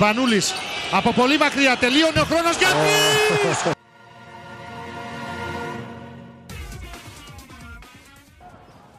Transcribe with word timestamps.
Σπανούλης 0.00 0.54
από 0.92 1.12
πολύ 1.12 1.38
μακριά 1.38 1.76
τελείωνε 1.76 2.20
ο 2.20 2.24
χρόνος 2.24 2.56
για 2.56 2.68
oh. 2.68 3.72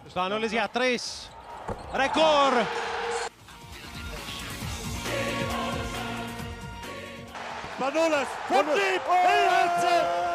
Σπανούλης 0.09 0.51
για 0.51 0.69
τρεις. 0.73 1.31
Ρεκόρ. 1.93 2.53
Spanolas 7.79 8.29
from 8.47 8.65
deep. 8.77 10.30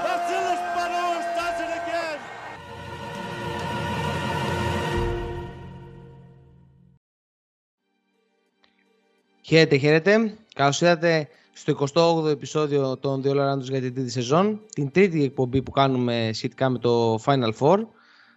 Χαίρετε, 9.49 9.77
χαίρετε. 9.77 10.37
Καλώς 10.55 10.81
ήρθατε 10.81 11.29
στο 11.53 11.87
28ο 11.95 12.31
επεισόδιο 12.31 12.97
των 12.97 13.23
Δύο 13.23 13.35
Λαράντων 13.35 13.65
για 13.65 13.81
την 13.81 13.95
τρίτη 13.95 14.11
σεζόν. 14.11 14.61
Την 14.75 14.91
τρίτη 14.91 15.25
εκπομπή 15.25 15.63
που 15.63 15.71
κάνουμε 15.71 16.31
σχετικά 16.33 16.69
με 16.69 16.79
το 16.79 17.15
Final 17.25 17.53
Four. 17.59 17.79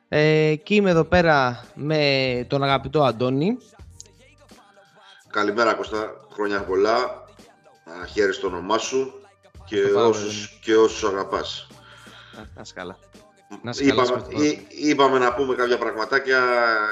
Ε, 0.07 0.55
και 0.55 0.75
είμαι 0.75 0.89
εδώ 0.89 1.03
πέρα 1.03 1.65
με 1.75 2.45
τον 2.49 2.63
αγαπητό 2.63 3.03
Αντώνη. 3.03 3.57
Καλημέρα 5.29 5.73
Κώστα, 5.73 6.27
χρόνια 6.33 6.63
πολλά. 6.63 7.25
Χαίρεσαι 8.13 8.39
στο 8.39 8.47
όνομά 8.47 8.77
σου 8.77 9.13
και 9.65 9.81
όσους, 9.81 10.59
και 10.61 10.75
όσους 10.75 11.03
αγαπάς. 11.03 11.67
Να 12.55 12.63
καλά. 12.73 12.97
Να 13.61 13.71
είπαμε, 13.79 14.25
είπαμε 14.69 15.17
να 15.17 15.33
πούμε 15.33 15.55
κάποια 15.55 15.77
πραγματάκια 15.77 16.39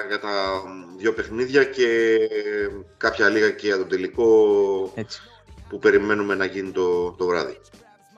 για 0.08 0.20
τα 0.20 0.30
δύο 0.98 1.14
παιχνίδια 1.14 1.64
και 1.64 2.18
κάποια 2.98 3.30
λίγα 3.30 3.50
και 3.50 3.68
για 3.68 3.78
το 3.78 3.86
τελικό 3.86 4.28
έτσι. 4.96 5.22
που 5.70 5.80
περιμένουμε 5.80 6.36
να 6.36 6.46
γίνει 6.46 6.72
το, 6.72 7.12
το 7.12 7.26
βράδυ. 7.26 7.58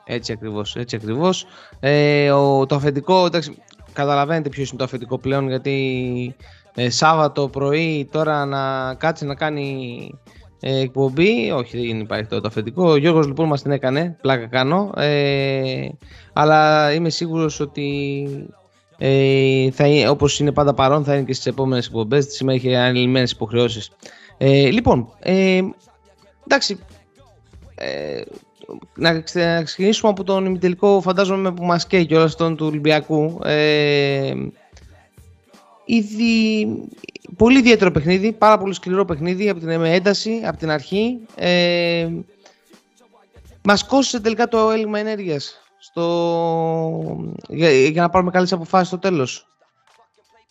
Έτσι 0.04 0.32
ακριβώς, 0.32 0.76
έτσι 0.76 0.96
ακριβώς. 0.96 1.46
Ε, 1.80 2.30
ο, 2.30 2.66
το 2.66 2.74
αφεντικό, 2.74 3.26
εντάξει, 3.26 3.62
καταλαβαίνετε 3.92 4.48
ποιος 4.48 4.68
είναι 4.68 4.78
το 4.78 4.84
αφεντικό 4.84 5.18
πλέον 5.18 5.48
γιατί 5.48 6.36
ε, 6.74 6.90
Σάββατο 6.90 7.48
πρωί 7.48 8.08
τώρα 8.12 8.44
να 8.44 8.94
κάτσει 8.94 9.24
να 9.24 9.34
κάνει 9.34 10.20
ε, 10.60 10.80
εκπομπή. 10.80 11.50
Όχι, 11.50 11.86
δεν 11.86 12.00
υπάρχει 12.00 12.26
το, 12.26 12.40
το 12.40 12.48
αφεντικό. 12.48 12.90
Ο 12.90 12.96
Γιώργος 12.96 13.26
λοιπόν 13.26 13.46
μας 13.46 13.62
την 13.62 13.70
έκανε, 13.70 14.16
πλάκα 14.20 14.46
κάνω. 14.46 14.92
Ε, 14.96 15.88
αλλά 16.32 16.92
είμαι 16.92 17.10
σίγουρος 17.10 17.60
ότι 17.60 18.26
ε, 18.98 19.70
θα, 19.70 19.84
όπως 20.10 20.40
είναι 20.40 20.52
πάντα 20.52 20.74
παρόν 20.74 21.04
θα 21.04 21.14
είναι 21.14 21.24
και 21.24 21.32
στις 21.32 21.46
επόμενες 21.46 21.86
εκπομπές. 21.86 22.26
Σήμερα 22.28 22.58
έχει 22.58 22.74
ανελημμένες 22.74 23.30
υποχρεώσεις. 23.30 23.90
Ε, 24.38 24.70
λοιπόν, 24.70 25.12
ε, 25.18 25.60
εντάξει, 26.44 26.78
ε, 27.74 28.22
να, 28.94 29.22
ξεκινήσουμε 29.62 30.10
από 30.10 30.24
τον 30.24 30.44
ημιτελικό 30.44 31.00
φαντάζομαι 31.00 31.52
που 31.52 31.64
μας 31.64 31.86
καίει 31.86 32.06
κιόλας 32.06 32.36
τον 32.36 32.56
του 32.56 32.66
Ολυμπιακού. 32.66 33.38
Ε, 33.44 34.32
ήδη, 35.84 36.66
πολύ 37.36 37.58
ιδιαίτερο 37.58 37.90
παιχνίδι, 37.90 38.32
πάρα 38.32 38.58
πολύ 38.58 38.74
σκληρό 38.74 39.04
παιχνίδι 39.04 39.48
από 39.48 39.60
την 39.60 39.68
ένταση, 39.70 40.42
από 40.44 40.58
την 40.58 40.70
αρχή. 40.70 41.20
Ε, 41.34 42.08
μας 43.62 43.86
κόστησε 43.86 44.20
τελικά 44.20 44.48
το 44.48 44.70
έλλειμμα 44.70 44.98
ενέργειας 44.98 45.60
στο... 45.78 47.30
για, 47.48 47.70
για 47.70 48.02
να 48.02 48.10
πάρουμε 48.10 48.30
καλές 48.30 48.52
αποφάσεις 48.52 48.86
στο 48.88 48.98
τέλος. 48.98 49.46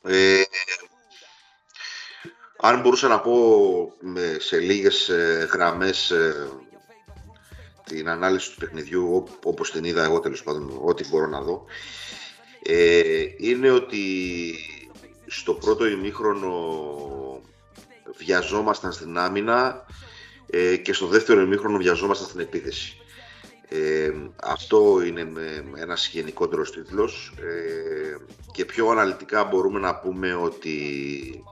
Ε, 0.03 0.41
αν 2.57 2.81
μπορούσα 2.81 3.07
να 3.07 3.19
πω 3.19 3.33
σε 4.37 4.57
λίγες 4.57 5.09
ε, 5.09 5.47
γραμμές 5.51 6.11
ε, 6.11 6.49
την 7.83 8.09
ανάλυση 8.09 8.51
του 8.51 8.59
παιχνιδιού 8.59 9.27
όπως 9.43 9.71
την 9.71 9.83
είδα 9.83 10.03
εγώ 10.03 10.19
τέλος 10.19 10.43
πάντων, 10.43 10.79
ό,τι 10.83 11.07
μπορώ 11.07 11.27
να 11.27 11.41
δω, 11.41 11.65
ε, 12.63 13.23
είναι 13.37 13.71
ότι 13.71 13.97
στο 15.29 15.53
πρώτο 15.53 15.87
ημίχρονο 15.87 16.51
βιαζόμασταν 18.17 18.91
στην 18.91 19.17
άμυνα 19.17 19.85
ε, 20.49 20.77
και 20.77 20.93
στο 20.93 21.07
δεύτερο 21.07 21.41
ημίχρονο 21.41 21.77
βιαζόμασταν 21.77 22.27
στην 22.27 22.39
επίθεση. 22.39 22.97
Ε, 23.69 24.11
αυτό 24.43 25.01
είναι 25.05 25.31
ένας 25.75 26.07
γενικότερος 26.07 26.71
τίτλος 26.71 27.33
ε, 27.39 28.17
και 28.51 28.65
πιο 28.65 28.89
αναλυτικά 28.89 29.43
μπορούμε 29.43 29.79
να 29.79 29.95
πούμε 29.95 30.33
ότι 30.33 31.43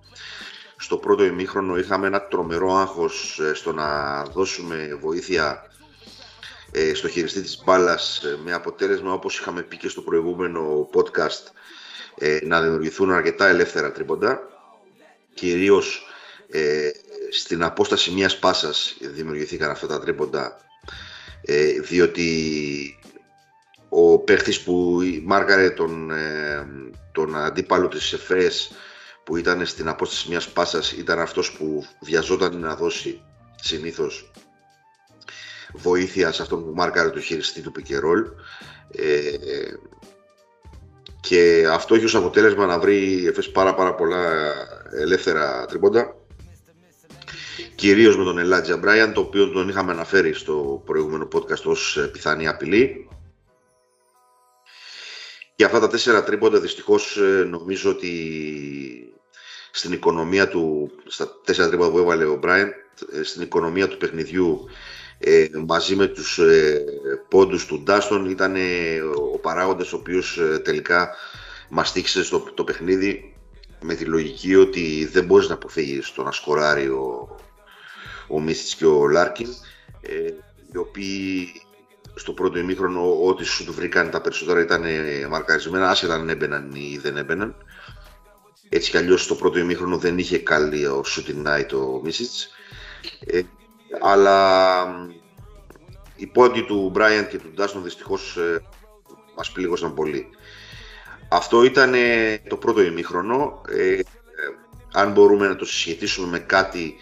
στο 0.77 0.97
πρώτο 0.97 1.23
ημίχρονο 1.23 1.77
είχαμε 1.77 2.07
ένα 2.07 2.21
τρομερό 2.21 2.75
άγχος 2.75 3.39
ε, 3.39 3.53
στο 3.53 3.73
να 3.73 4.23
δώσουμε 4.23 4.97
βοήθεια 5.01 5.71
ε, 6.71 6.93
στο 6.93 7.07
χειριστή 7.07 7.41
της 7.41 7.61
μπάλας 7.65 8.23
ε, 8.23 8.37
με 8.43 8.53
αποτέλεσμα 8.53 9.13
όπως 9.13 9.39
είχαμε 9.39 9.61
πει 9.61 9.77
και 9.77 9.89
στο 9.89 10.01
προηγούμενο 10.01 10.89
podcast 10.93 11.51
ε, 12.17 12.39
να 12.43 12.61
δημιουργηθούν 12.61 13.11
αρκετά 13.11 13.47
ελεύθερα 13.47 13.91
τρίποντα. 13.91 14.41
Κυρίως 15.33 16.01
στην 17.31 17.63
απόσταση 17.63 18.11
μιας 18.11 18.39
πάσας 18.39 18.97
δημιουργηθήκαν 19.01 19.69
αυτά 19.69 19.87
τα 19.87 19.99
τρίποντα 19.99 20.57
διότι 21.81 22.99
ο 23.89 24.19
παίχτης 24.19 24.61
που 24.61 24.99
μάρκαρε 25.23 25.69
τον, 25.69 26.11
τον 27.11 27.37
αντίπαλο 27.37 27.87
της 27.87 28.13
ΕΦΕΣ 28.13 28.71
που 29.27 29.37
ήταν 29.37 29.65
στην 29.65 29.87
απόσταση 29.87 30.29
μιας 30.29 30.49
πάσας 30.49 30.91
ήταν 30.91 31.19
αυτός 31.19 31.51
που 31.51 31.85
βιαζόταν 32.01 32.59
να 32.59 32.75
δώσει 32.75 33.21
συνήθως 33.55 34.31
βοήθεια 35.73 36.31
σε 36.31 36.41
αυτόν 36.41 36.63
που 36.63 36.71
μάρκαρε 36.75 37.09
το 37.09 37.19
χειριστή 37.19 37.61
του 37.61 37.71
Πικερόλ 37.71 38.25
ε, 38.91 39.33
και 41.27 41.67
αυτό 41.71 41.95
έχει 41.95 42.05
ως 42.05 42.15
αποτέλεσμα 42.15 42.65
να 42.65 42.79
βρει 42.79 43.27
εφές 43.27 43.51
πάρα 43.51 43.73
πάρα 43.73 43.93
πολλά 43.95 44.53
ελεύθερα 44.91 45.65
τριμπόντα 45.65 46.15
κυρίως 47.77 48.17
με 48.17 48.23
τον 48.23 48.37
Ελάτζια 48.37 48.77
Μπράιαν 48.77 49.13
το 49.13 49.21
οποίο 49.21 49.49
τον 49.49 49.69
είχαμε 49.69 49.91
αναφέρει 49.91 50.33
στο 50.33 50.81
προηγούμενο 50.85 51.27
podcast 51.33 51.63
ως 51.63 52.09
πιθανή 52.11 52.47
απειλή. 52.47 53.09
Και 55.55 55.63
αυτά 55.63 55.79
τα 55.79 55.87
τέσσερα 55.87 56.23
τρίποντα 56.23 56.59
δυστυχώς 56.59 57.17
ε, 57.17 57.43
νομίζω 57.49 57.89
ότι 57.89 59.13
στην 59.71 59.91
οικονομία 59.91 60.47
του, 60.47 60.91
στα 61.05 61.41
τέσσερα 61.43 61.67
τρίποντα 61.67 61.91
που 61.91 61.97
έβαλε 61.97 62.25
ο 62.25 62.35
Μπράιαν, 62.35 62.73
ε, 63.13 63.23
στην 63.23 63.41
οικονομία 63.41 63.87
του 63.87 63.97
παιχνιδιού 63.97 64.69
ε, 65.19 65.47
μαζί 65.67 65.95
με 65.95 66.07
τους 66.07 66.37
ε, 66.37 66.83
πόντους 67.27 67.65
του 67.65 67.81
Ντάστον 67.83 68.29
ήταν 68.29 68.55
ε, 68.55 68.99
ο 69.33 69.37
παράγοντας 69.37 69.93
ο 69.93 69.95
οποίος 69.95 70.37
ε, 70.37 70.59
τελικά 70.59 71.15
μας 71.69 71.91
τύχησε 71.91 72.23
στο 72.23 72.39
το 72.39 72.63
παιχνίδι 72.63 73.35
με 73.81 73.95
τη 73.95 74.05
λογική 74.05 74.55
ότι 74.55 75.09
δεν 75.11 75.25
μπορείς 75.25 75.47
να 75.47 75.53
αποφύγεις 75.53 76.11
το 76.11 76.23
να 76.23 76.31
σκοράρει 76.31 76.87
ο, 76.87 77.37
ο 78.27 78.41
και 78.77 78.85
ο 78.85 79.07
Λάρκιν 79.07 79.49
ε, 80.01 80.33
οι 80.73 80.77
οποίοι 80.77 81.47
στο 82.15 82.33
πρώτο 82.33 82.59
ημίχρονο 82.59 83.25
ό,τι 83.25 83.43
σου 83.43 83.65
του 83.65 83.73
βρήκαν 83.73 84.09
τα 84.09 84.21
περισσότερα 84.21 84.61
ήταν 84.61 84.83
μαρκαρισμένα 85.29 85.89
άσχετα 85.89 86.13
αν 86.13 86.29
έμπαιναν 86.29 86.71
ή 86.73 86.99
δεν 87.01 87.17
έμπαιναν. 87.17 87.55
Έτσι 88.69 88.91
κι 88.91 88.97
αλλιώς 88.97 89.23
στο 89.23 89.35
πρώτο 89.35 89.59
ημίχρονο 89.59 89.97
δεν 89.97 90.17
είχε 90.17 90.37
καλή 90.37 90.85
ο 90.85 91.03
shooting 91.05 91.47
night 91.47 91.73
ο 91.73 92.01
Μίσιτς 92.03 92.49
ε, 93.25 93.41
αλλά 94.01 95.09
οι 96.15 96.27
πόντοι 96.27 96.63
του 96.63 96.89
Μπράιαν 96.93 97.27
και 97.27 97.37
του 97.37 97.51
Ντάστον 97.55 97.83
δυστυχώς 97.83 98.37
ε, 98.37 98.61
μας 99.35 99.51
πλήγωσαν 99.51 99.93
πολύ. 99.93 100.27
Αυτό 101.29 101.63
ήταν 101.63 101.93
ε, 101.93 102.37
το 102.49 102.57
πρώτο 102.57 102.81
ημίχρονο. 102.81 103.61
Ε, 103.69 103.93
ε, 103.93 104.01
αν 104.93 105.11
μπορούμε 105.11 105.47
να 105.47 105.55
το 105.55 105.65
συσχετίσουμε 105.65 106.27
με 106.27 106.39
κάτι, 106.39 106.95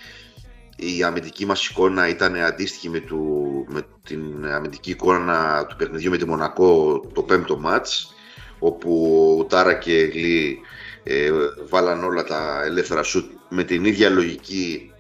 η 0.76 1.04
αμυντική 1.04 1.46
μας 1.46 1.68
εικόνα 1.68 2.08
ήταν 2.08 2.36
αντίστοιχη 2.36 2.90
με, 2.90 3.00
του, 3.00 3.66
με 3.70 3.82
την 4.04 4.46
αμυντική 4.46 4.90
εικόνα 4.90 5.66
του 5.66 5.76
παιχνιδιού 5.76 6.10
με 6.10 6.18
τη 6.18 6.26
Μονακό 6.26 7.02
το 7.14 7.24
πέμπτο 7.24 7.58
μάτς, 7.58 8.14
όπου 8.60 9.16
ο 9.40 9.44
Τάρα 9.46 9.74
και 9.74 9.94
Γλή 9.94 10.60
ε, 11.04 11.30
βάλαν 11.70 12.04
όλα 12.04 12.24
τα 12.24 12.64
ελεύθερα 12.64 13.04
σουτ 13.04 13.32
με 13.50 13.64
την 13.64 13.86
ίδια 13.86 14.10
λογική 14.10 14.92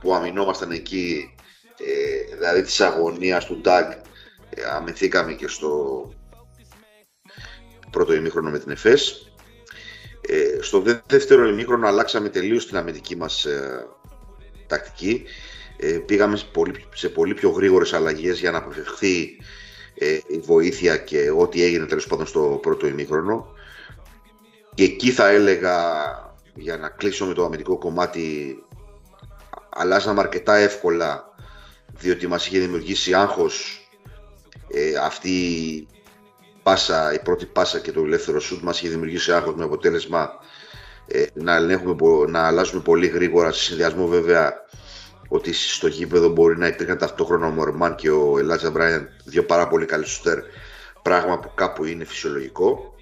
που 0.00 0.14
αμυνόμασταν 0.14 0.70
εκεί, 0.70 1.34
ε, 1.78 2.34
δηλαδή 2.34 2.62
της 2.62 2.80
αγωνίας 2.80 3.44
του 3.44 3.60
Ντάγκ, 3.60 3.90
ε, 4.50 4.62
αμυνθήκαμε 4.64 5.32
και 5.32 5.48
στο 5.48 6.02
πρώτο 7.90 8.14
ημίχρονο 8.14 8.50
με 8.50 8.58
την 8.58 8.70
ΕΦΕΣ. 8.70 9.32
Ε, 10.20 10.62
στο 10.62 10.82
δεύτερο 11.06 11.48
ημίχρονο 11.48 11.86
αλλάξαμε 11.86 12.28
τελείως 12.28 12.66
την 12.66 12.76
αμυντική 12.76 13.16
μας 13.16 13.44
ε, 13.44 13.86
τακτική. 14.66 15.24
Ε, 15.76 15.98
πήγαμε 16.06 16.36
σε 16.36 16.44
πολύ, 16.52 16.84
σε 16.94 17.08
πολύ 17.08 17.34
πιο 17.34 17.50
γρήγορες 17.50 17.92
αλλαγές 17.92 18.38
για 18.38 18.50
να 18.50 18.58
αποφευχθεί 18.58 19.36
ε, 19.94 20.18
η 20.26 20.38
βοήθεια 20.38 20.96
και 20.96 21.30
ό,τι 21.36 21.62
έγινε 21.62 21.86
τέλος 21.86 22.06
πάντων 22.06 22.26
στο 22.26 22.58
πρώτο 22.62 22.86
ημίχρονο. 22.86 23.52
Και 24.74 24.84
εκεί 24.84 25.10
θα 25.10 25.28
έλεγα, 25.28 25.76
για 26.54 26.76
να 26.76 26.88
κλείσω 26.88 27.26
με 27.26 27.34
το 27.34 27.44
αμυντικό 27.44 27.78
κομμάτι, 27.78 28.56
αλλάζαμε 29.78 30.20
αρκετά 30.20 30.56
εύκολα 30.56 31.34
διότι 31.98 32.26
μας 32.26 32.46
είχε 32.46 32.58
δημιουργήσει 32.58 33.14
άγχος 33.14 33.88
ε, 34.72 34.94
αυτή 34.96 35.30
η 35.30 35.88
πάσα, 36.62 37.12
η 37.12 37.18
πρώτη 37.18 37.46
πάσα 37.46 37.78
και 37.78 37.92
το 37.92 38.00
ελεύθερο 38.00 38.40
σουτ 38.40 38.62
μας 38.62 38.80
είχε 38.80 38.88
δημιουργήσει 38.88 39.32
άγχος 39.32 39.54
με 39.54 39.64
αποτέλεσμα 39.64 40.30
ε, 41.06 41.24
να, 41.34 41.54
ελέγχουμε, 41.54 41.96
να 42.28 42.46
αλλάζουμε 42.46 42.82
πολύ 42.82 43.06
γρήγορα 43.06 43.52
σε 43.52 43.62
συνδυασμό 43.62 44.06
βέβαια 44.06 44.52
ότι 45.28 45.52
στο 45.52 45.86
γήπεδο 45.86 46.28
μπορεί 46.28 46.58
να 46.58 46.66
υπήρχαν 46.66 46.98
ταυτόχρονα 46.98 47.46
ο 47.46 47.50
Μορμάν 47.50 47.94
και 47.94 48.10
ο 48.10 48.38
Ελάτζα 48.38 48.70
Μπράιαν, 48.70 49.08
δύο 49.24 49.44
πάρα 49.44 49.68
πολύ 49.68 49.86
καλοί 49.86 50.06
σουτέρ, 50.06 50.38
πράγμα 51.02 51.38
που 51.38 51.50
κάπου 51.54 51.84
είναι 51.84 52.04
φυσιολογικό. 52.04 52.94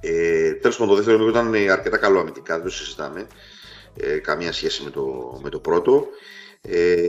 Ε, 0.00 0.52
Τέλος 0.52 0.76
πάντων, 0.76 0.88
το 0.88 1.02
δεύτερο 1.02 1.18
μήκο 1.18 1.30
ήταν 1.30 1.70
αρκετά 1.70 1.96
καλό 1.96 2.20
αμυντικά, 2.20 2.54
δεν 2.54 2.64
το 2.64 2.70
συζητάμε. 2.70 3.26
Ε, 4.00 4.18
καμία 4.18 4.52
σχέση 4.52 4.82
με 4.82 4.90
το, 4.90 5.38
με 5.42 5.48
το 5.48 5.58
πρώτο. 5.58 6.06
Ε, 6.60 7.08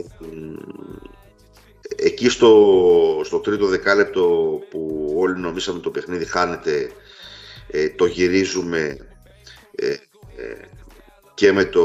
εκεί 1.96 2.28
στο, 2.28 3.20
στο 3.24 3.38
τρίτο 3.38 3.66
δεκάλεπτο 3.66 4.58
που 4.70 5.12
όλοι 5.16 5.38
νομίσαμε 5.38 5.78
το 5.78 5.90
παιχνίδι 5.90 6.24
χάνεται, 6.24 6.90
ε, 7.66 7.88
το 7.88 8.06
γυρίζουμε 8.06 8.96
ε, 9.74 9.90
ε, 9.90 9.96
και 11.34 11.52
με 11.52 11.64
το 11.64 11.84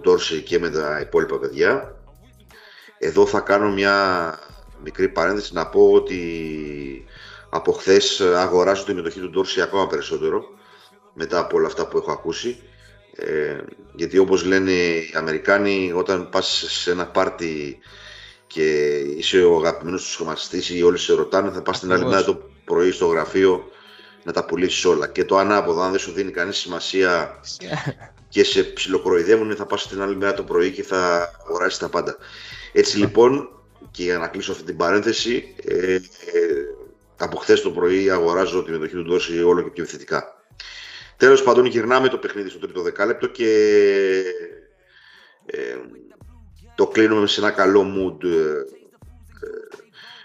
Ντόρση 0.00 0.42
και 0.42 0.58
με 0.58 0.70
τα 0.70 1.00
υπόλοιπα 1.00 1.38
παιδιά. 1.38 1.94
Εδώ 2.98 3.26
θα 3.26 3.40
κάνω 3.40 3.70
μια 3.70 4.38
μικρή 4.82 5.08
παρένθεση 5.08 5.54
να 5.54 5.66
πω 5.68 5.90
ότι 5.92 7.04
από 7.50 7.72
χθες 7.72 8.20
αγοράζω 8.20 8.84
τη 8.84 8.94
μετοχή 8.94 9.20
του 9.20 9.30
Ντόρση 9.30 9.60
ακόμα 9.60 9.86
περισσότερο 9.86 10.44
μετά 11.14 11.38
από 11.38 11.56
όλα 11.56 11.66
αυτά 11.66 11.86
που 11.86 11.98
έχω 11.98 12.12
ακούσει 12.12 12.62
ε, 13.20 13.64
γιατί 13.94 14.18
όπως 14.18 14.44
λένε 14.44 14.72
οι 14.72 15.12
Αμερικάνοι 15.14 15.92
όταν 15.94 16.28
πας 16.28 16.64
σε 16.68 16.90
ένα 16.90 17.06
πάρτι 17.06 17.78
και 18.46 18.96
είσαι 18.98 19.42
ο 19.42 19.56
αγαπημένος 19.56 20.02
του 20.02 20.10
σχηματιστής 20.10 20.70
ή 20.70 20.82
όλοι 20.82 20.98
σε 20.98 21.14
ρωτάνε 21.14 21.50
θα 21.50 21.62
πας 21.62 21.80
την 21.80 21.92
άλλη 21.92 22.04
μέρα 22.04 22.24
το 22.24 22.42
πρωί 22.64 22.90
στο 22.90 23.06
γραφείο 23.06 23.70
να 24.24 24.32
τα 24.32 24.44
πουλήσεις 24.44 24.84
όλα. 24.84 25.06
Και 25.06 25.24
το 25.24 25.36
ανάποδο 25.36 25.82
αν 25.82 25.90
δεν 25.90 26.00
σου 26.00 26.12
δίνει 26.12 26.30
κανείς 26.30 26.56
σημασία 26.56 27.40
και 28.28 28.44
σε 28.44 28.62
ψιλοκροϊδεύουν 28.62 29.56
θα 29.56 29.66
πας 29.66 29.88
την 29.88 30.02
άλλη 30.02 30.16
μέρα 30.16 30.34
το 30.34 30.42
πρωί 30.42 30.70
και 30.70 30.82
θα 30.82 31.30
αγοράσεις 31.46 31.78
τα 31.78 31.88
πάντα. 31.88 32.16
Έτσι 32.72 32.98
λοιπόν 32.98 33.48
και 33.90 34.02
για 34.02 34.18
να 34.18 34.28
κλείσω 34.28 34.52
αυτή 34.52 34.64
την 34.64 34.76
παρένθεση 34.76 35.54
ε, 35.64 35.94
ε, 35.94 36.00
από 37.16 37.36
χθες 37.36 37.62
το 37.62 37.70
πρωί 37.70 38.10
αγοράζω 38.10 38.62
τη 38.62 38.70
μετοχή 38.70 38.94
του 38.94 39.02
Ντόση 39.02 39.42
όλο 39.42 39.62
και 39.62 39.70
πιο 39.70 39.84
θετικά. 39.84 40.39
Τέλος 41.20 41.42
πάντων, 41.42 41.64
γυρνάμε 41.64 42.08
το 42.08 42.18
παιχνίδι 42.18 42.48
στο 42.48 42.58
τρίτο 42.58 42.82
δεκάλεπτο 42.82 43.26
και 43.26 43.48
ε, 45.46 45.76
το 46.74 46.86
κλείνουμε 46.86 47.26
σε 47.26 47.40
ένα 47.40 47.50
καλό 47.50 47.80
mood 47.82 48.24
ε, 48.24 48.62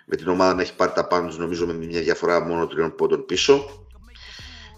με 0.05 0.15
την 0.15 0.27
ομάδα 0.27 0.53
να 0.53 0.61
έχει 0.61 0.75
πάρει 0.75 0.91
τα 0.95 1.07
πάνω 1.07 1.35
νομίζω 1.37 1.65
με 1.65 1.73
μια 1.73 2.01
διαφορά 2.01 2.39
μόνο 2.39 2.67
τριών 2.67 2.95
πόντων 2.95 3.25
πίσω. 3.25 3.85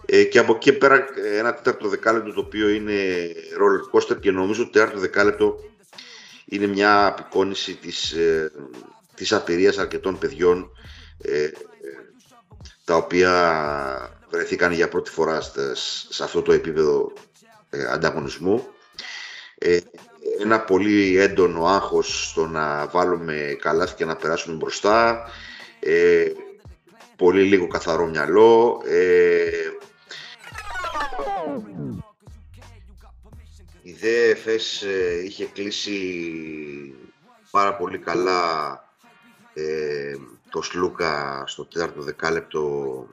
Ε, 0.05 0.23
και 0.23 0.39
από 0.39 0.55
εκεί 0.55 0.73
πέρα 0.73 1.05
ένα 1.37 1.53
τέταρτο 1.53 1.87
δεκάλεπτο 1.87 2.33
το 2.33 2.39
οποίο 2.39 2.69
είναι 2.69 2.93
roller 3.59 3.97
coaster 3.97 4.19
και 4.19 4.31
νομίζω 4.31 4.61
ότι 4.61 4.71
το 4.71 4.79
τέταρτο 4.79 4.99
δεκάλεπτο 4.99 5.59
είναι 6.45 6.67
μια 6.67 7.05
απεικόνηση 7.05 7.75
της, 7.75 8.11
ε, 8.11 8.51
της 9.15 9.33
απειρίας 9.33 9.77
αρκετών 9.77 10.17
παιδιών 10.17 10.71
ε, 11.21 11.49
τα 12.83 12.95
οποία 12.95 14.16
βρεθήκαν 14.37 14.71
για 14.71 14.89
πρώτη 14.89 15.09
φορά 15.09 15.41
σε 16.09 16.23
αυτό 16.23 16.41
το 16.41 16.51
επίπεδο 16.51 17.11
ε, 17.69 17.85
ανταγωνισμού. 17.85 18.67
Ε, 19.57 19.79
ένα 20.41 20.59
πολύ 20.59 21.17
έντονο 21.17 21.65
άγχος 21.65 22.29
στο 22.29 22.47
να 22.47 22.87
βάλουμε 22.87 23.57
καλάθι 23.59 23.95
και 23.95 24.05
να 24.05 24.15
περάσουμε 24.15 24.55
μπροστά. 24.55 25.29
Ε, 25.79 26.25
πολύ 27.15 27.43
λίγο 27.43 27.67
καθαρό 27.67 28.07
μυαλό. 28.07 28.81
Ε, 28.85 29.49
η 33.81 33.91
ΔΕΦΕΣ 33.91 34.85
είχε 35.23 35.45
κλείσει 35.45 35.99
πάρα 37.51 37.75
πολύ 37.75 37.97
καλά 37.97 38.71
ε, 39.53 40.15
το 40.49 40.61
Σλούκα 40.61 41.43
στο 41.47 41.65
τέταρτο 41.65 42.01
δεκάλεπτο 42.01 43.07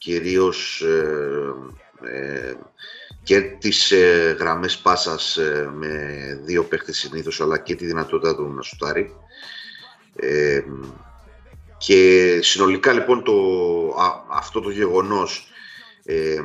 κυρίως 0.00 0.80
ε, 0.80 1.54
ε, 2.02 2.54
και 3.22 3.40
τις 3.40 3.90
ε, 3.90 4.36
γραμμές 4.38 4.78
πάσας 4.78 5.36
ε, 5.36 5.70
με 5.74 5.94
δύο 6.44 6.64
παίχτες 6.64 6.98
συνήθως 6.98 7.40
αλλά 7.40 7.58
και 7.58 7.74
τη 7.74 7.86
δυνατότητα 7.86 8.34
του 8.34 8.52
να 8.52 8.62
σουτάρει. 8.62 9.14
Ε, 10.16 10.60
και 11.78 12.38
συνολικά 12.42 12.92
λοιπόν 12.92 13.22
το, 13.22 13.34
αυτό 14.30 14.60
το 14.60 14.70
γεγονός 14.70 15.48
ε, 16.04 16.40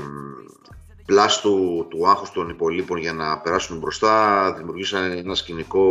πλάς 1.06 1.42
του, 1.42 1.88
του 1.90 2.10
άγχους 2.10 2.32
των 2.32 2.50
υπολείπων 2.50 2.98
για 2.98 3.14
να 3.14 3.40
περάσουν 3.40 3.78
μπροστά 3.78 4.54
δημιουργήσαν 4.58 5.12
ένα 5.12 5.36
σκηνικό 5.36 5.88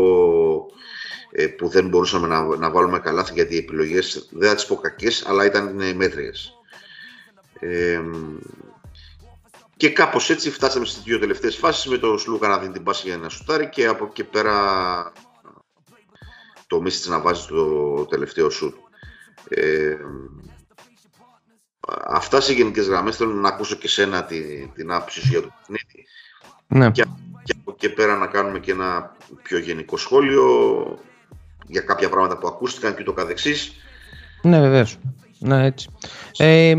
ε, 1.30 1.46
που 1.46 1.68
δεν 1.68 1.88
μπορούσαμε 1.88 2.26
να, 2.26 2.56
να 2.56 2.70
βάλουμε 2.70 2.98
καλάθι 2.98 3.32
γιατί 3.32 3.54
οι 3.54 3.58
επιλογές 3.58 4.28
δεν 4.32 4.48
θα 4.48 4.54
τις 4.54 4.66
πω 4.66 4.76
κακές 4.76 5.24
αλλά 5.26 5.44
ήταν 5.44 5.94
μέτριες. 5.96 6.58
Ε, 7.64 8.00
και 9.76 9.90
κάπως 9.90 10.30
έτσι 10.30 10.50
φτάσαμε 10.50 10.84
στις 10.84 11.02
δύο 11.02 11.18
τελευταίες 11.18 11.56
φάσεις 11.56 11.86
με 11.86 11.98
το 11.98 12.18
Σλούκα 12.18 12.48
να 12.48 12.58
δίνει 12.58 12.72
την 12.72 12.82
πάση 12.82 13.08
για 13.08 13.16
να 13.16 13.28
σουτάρει 13.28 13.68
και 13.68 13.86
από 13.86 14.04
εκεί 14.04 14.24
πέρα 14.24 15.12
το 16.66 16.80
Μίσιτς 16.80 17.08
να 17.08 17.20
βάζει 17.20 17.46
το 17.46 18.04
τελευταίο 18.04 18.50
σουτ. 18.50 18.74
Ε, 19.48 19.96
αυτά 22.06 22.40
σε 22.40 22.52
γενικές 22.52 22.86
γραμμές. 22.86 23.16
Θέλω 23.16 23.32
να 23.32 23.48
ακούσω 23.48 23.76
και 23.76 23.88
σένα 23.88 24.24
την, 24.24 24.72
την 24.74 24.92
άποψη 24.92 25.20
σου 25.20 25.28
για 25.28 25.42
το 25.42 25.52
παιχνίδι. 25.58 26.06
Ναι. 26.66 26.90
Και, 26.90 27.04
και 27.42 27.54
από 27.60 27.70
εκεί 27.70 27.88
πέρα 27.88 28.16
να 28.16 28.26
κάνουμε 28.26 28.58
και 28.58 28.72
ένα 28.72 29.16
πιο 29.42 29.58
γενικό 29.58 29.96
σχόλιο 29.96 30.98
για 31.66 31.80
κάποια 31.80 32.08
πράγματα 32.08 32.38
που 32.38 32.46
ακούστηκαν 32.46 32.96
και 32.96 33.02
το 33.02 33.12
καθεξής. 33.12 33.72
Ναι, 34.42 34.60
βεβαίως. 34.60 34.98
Ναι, 35.38 35.64
έτσι. 35.64 35.88
Ε, 36.36 36.74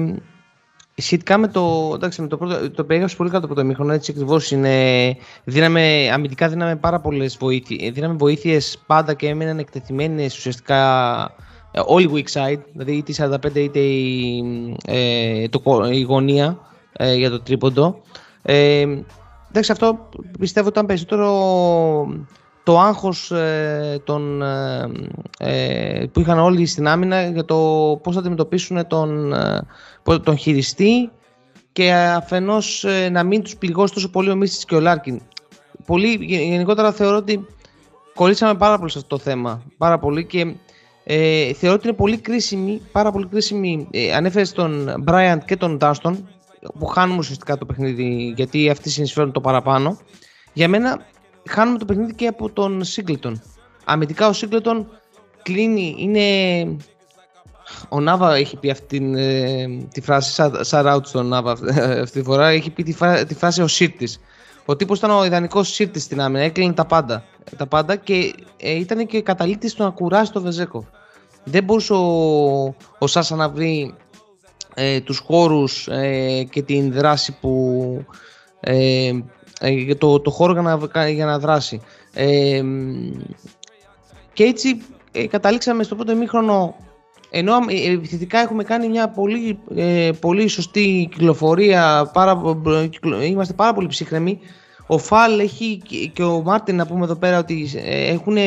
Σχετικά 0.98 1.38
με 1.38 1.48
το. 1.48 1.92
Εντάξει, 1.96 2.22
με 2.22 2.28
το, 2.28 2.38
πρώτο, 2.38 2.72
το 2.72 2.84
περιγράψει 2.84 3.16
πολύ 3.16 3.30
καλά 3.30 3.42
το 3.42 3.48
πρώτο 3.48 3.64
μήχρονο. 3.64 3.94
Έτσι 3.94 4.12
ακριβώς 4.12 4.52
είναι. 4.52 5.16
Δίναμε, 5.44 6.10
αμυντικά 6.14 6.50
δίναμε 6.50 6.76
πάρα 6.76 7.00
πολλές 7.00 7.38
βοήθειε. 7.38 7.92
Δίναμε 7.92 8.14
βοήθειες 8.14 8.84
πάντα 8.88 9.14
και 9.14 9.28
έμειναν 9.28 9.60
εκτεθειμένες 9.60 10.38
ουσιαστικά 10.38 11.22
ε, 11.72 11.82
όλοι 11.86 12.10
weak 12.14 12.40
side. 12.40 12.62
Δηλαδή 12.72 12.92
είτε 12.92 13.12
η 13.12 13.16
45 13.20 13.56
είτε 13.56 13.80
η, 13.80 14.44
ε, 14.86 15.48
το, 15.48 15.62
η 15.92 16.02
γωνία 16.02 16.60
ε, 16.92 17.14
για 17.14 17.30
το 17.30 17.42
τρίποντο. 17.42 18.02
Ε, 18.42 18.86
εντάξει, 19.50 19.72
αυτό 19.72 20.10
πιστεύω 20.40 20.68
ήταν 20.68 20.86
περισσότερο 20.86 21.28
το 22.66 22.80
άγχος 22.80 23.32
ε, 23.32 24.02
τον, 24.04 24.42
ε, 24.42 24.92
ε, 25.38 26.06
που 26.12 26.20
είχαν 26.20 26.40
όλοι 26.40 26.66
στην 26.66 26.88
άμυνα 26.88 27.28
για 27.28 27.46
το 27.46 27.56
πώς 28.04 28.14
θα 28.14 28.20
αντιμετωπίσουν 28.20 28.88
τον, 28.88 29.34
τον 30.24 30.38
χειριστή 30.38 31.10
και 31.72 31.94
αφενός 31.94 32.86
να 33.12 33.24
μην 33.24 33.42
τους 33.44 33.56
πληγώσει 33.56 33.94
τόσο 33.94 34.10
πολύ 34.10 34.30
ο 34.30 34.36
Μίστης 34.36 34.66
και 34.66 34.76
ο 34.76 34.80
Λάρκιν. 34.80 35.22
Πολύ, 35.86 36.18
γενικότερα 36.22 36.92
θεωρώ 36.92 37.18
ότι 37.18 37.46
κολλήσαμε 38.16 38.56
πάρα 38.56 38.78
πολύ 38.78 38.92
σε 38.92 38.98
αυτό 38.98 39.16
το 39.16 39.24
θέμα. 39.24 39.64
Πάρα 39.78 40.00
πολύ 40.00 40.26
και 40.26 40.56
ε, 41.04 41.54
θεωρώ 41.54 41.76
ότι 41.76 41.88
είναι 41.88 41.96
πολύ 41.96 42.18
κρίσιμη, 42.18 42.82
πάρα 42.92 43.12
πολύ 43.12 43.28
κρίσιμη. 43.28 43.88
Ε, 43.92 44.14
ανέφερες 44.14 44.52
τον 44.52 44.96
Μπράιαντ 45.00 45.42
και 45.42 45.56
τον 45.56 45.78
Ντάστον 45.78 46.30
που 46.80 46.86
χάνουμε 46.86 47.18
ουσιαστικά 47.18 47.58
το 47.58 47.66
παιχνίδι 47.66 48.34
γιατί 48.36 48.70
αυτοί 48.70 48.90
συνεισφέρουν 48.90 49.32
το 49.32 49.42
παραπάνω. 49.42 49.98
Για 50.54 50.68
μένα 50.68 51.06
χάνουμε 51.50 51.78
το 51.78 51.86
παιχνίδι 51.86 52.14
και 52.14 52.28
από 52.28 52.50
τον 52.50 52.84
Σίγκλετον. 52.84 53.42
Αμυντικά 53.86 54.28
ο 54.28 54.34
Σίγκλετον 54.34 54.88
κλείνει, 55.42 55.96
είναι... 55.98 56.78
Ο 57.90 58.00
Νάβα 58.00 58.36
έχει 58.36 58.58
πει 58.58 58.70
αυτή 58.70 59.14
ε, 59.16 59.68
τη 59.92 60.02
φράση, 60.02 60.44
shout 60.70 60.96
out 60.96 61.00
στον 61.04 61.28
Νάβα 61.28 61.52
αυτή 62.02 62.20
τη 62.20 62.24
φορά, 62.24 62.48
έχει 62.48 62.70
πει 62.70 62.84
τη, 63.28 63.36
φράση 63.36 63.62
ο 63.62 63.68
Σύρτης. 63.68 64.20
Ο 64.66 64.76
τύπος 64.76 64.98
ήταν 64.98 65.10
ο 65.12 65.26
ιδανικός 65.26 65.74
Σύρτης 65.74 66.04
στην 66.04 66.22
άμυνα, 66.22 66.44
έκλεινε 66.44 66.74
τα 66.74 66.86
πάντα. 66.86 67.24
Τα 67.58 67.68
πάντα 67.68 67.96
και 67.96 68.34
ε, 68.58 68.72
ήταν 68.72 69.06
και 69.08 69.22
καταλήτης 69.22 69.72
στο 69.72 69.84
να 69.84 69.90
κουράσει 69.90 70.32
το 70.32 70.42
Βεζέκο. 70.42 70.88
Δεν 71.44 71.64
μπορούσε 71.64 71.94
ο, 71.94 72.76
ο 73.00 73.08
Σάσα 73.08 73.36
να 73.36 73.50
βρει 73.50 73.94
ε, 74.74 75.02
τους 75.02 75.18
χώρους 75.18 75.88
ε, 75.88 76.44
και 76.50 76.62
την 76.62 76.92
δράση 76.92 77.38
που, 77.42 78.06
ε, 78.60 79.12
ε, 79.60 79.96
το, 79.96 80.20
το 80.20 80.30
χώρο 80.30 80.52
για 80.52 80.62
να, 80.94 81.10
για 81.10 81.26
να 81.26 81.40
δράσει. 81.40 81.82
Ε, 82.14 82.64
και 84.34 84.44
έτσι 84.44 84.82
ε, 85.12 85.28
καταλήξαμε 85.28 85.84
στο 85.84 85.96
πρώτο 85.96 86.12
ημίχρονο 86.12 86.76
ενώ 87.30 87.54
ε, 87.68 87.92
επιθετικά 87.92 88.40
έχουμε 88.40 88.64
κάνει 88.64 88.88
μια 88.88 89.10
πολύ, 89.10 89.60
ε, 89.76 90.10
πολύ 90.20 90.48
σωστή 90.48 91.08
κυκλοφορία, 91.12 92.10
πάρα, 92.14 92.42
είμαστε 93.24 93.54
πάρα 93.54 93.74
πολύ 93.74 93.88
ψύχραιμοι. 93.88 94.40
Ο 94.88 94.98
Φαλ 94.98 95.40
έχει 95.40 95.82
και 96.14 96.24
ο 96.24 96.42
Μάρτιν 96.42 96.76
να 96.76 96.86
πούμε 96.86 97.04
εδώ 97.04 97.16
πέρα 97.16 97.38
ότι 97.38 97.70
έχουν 97.86 98.38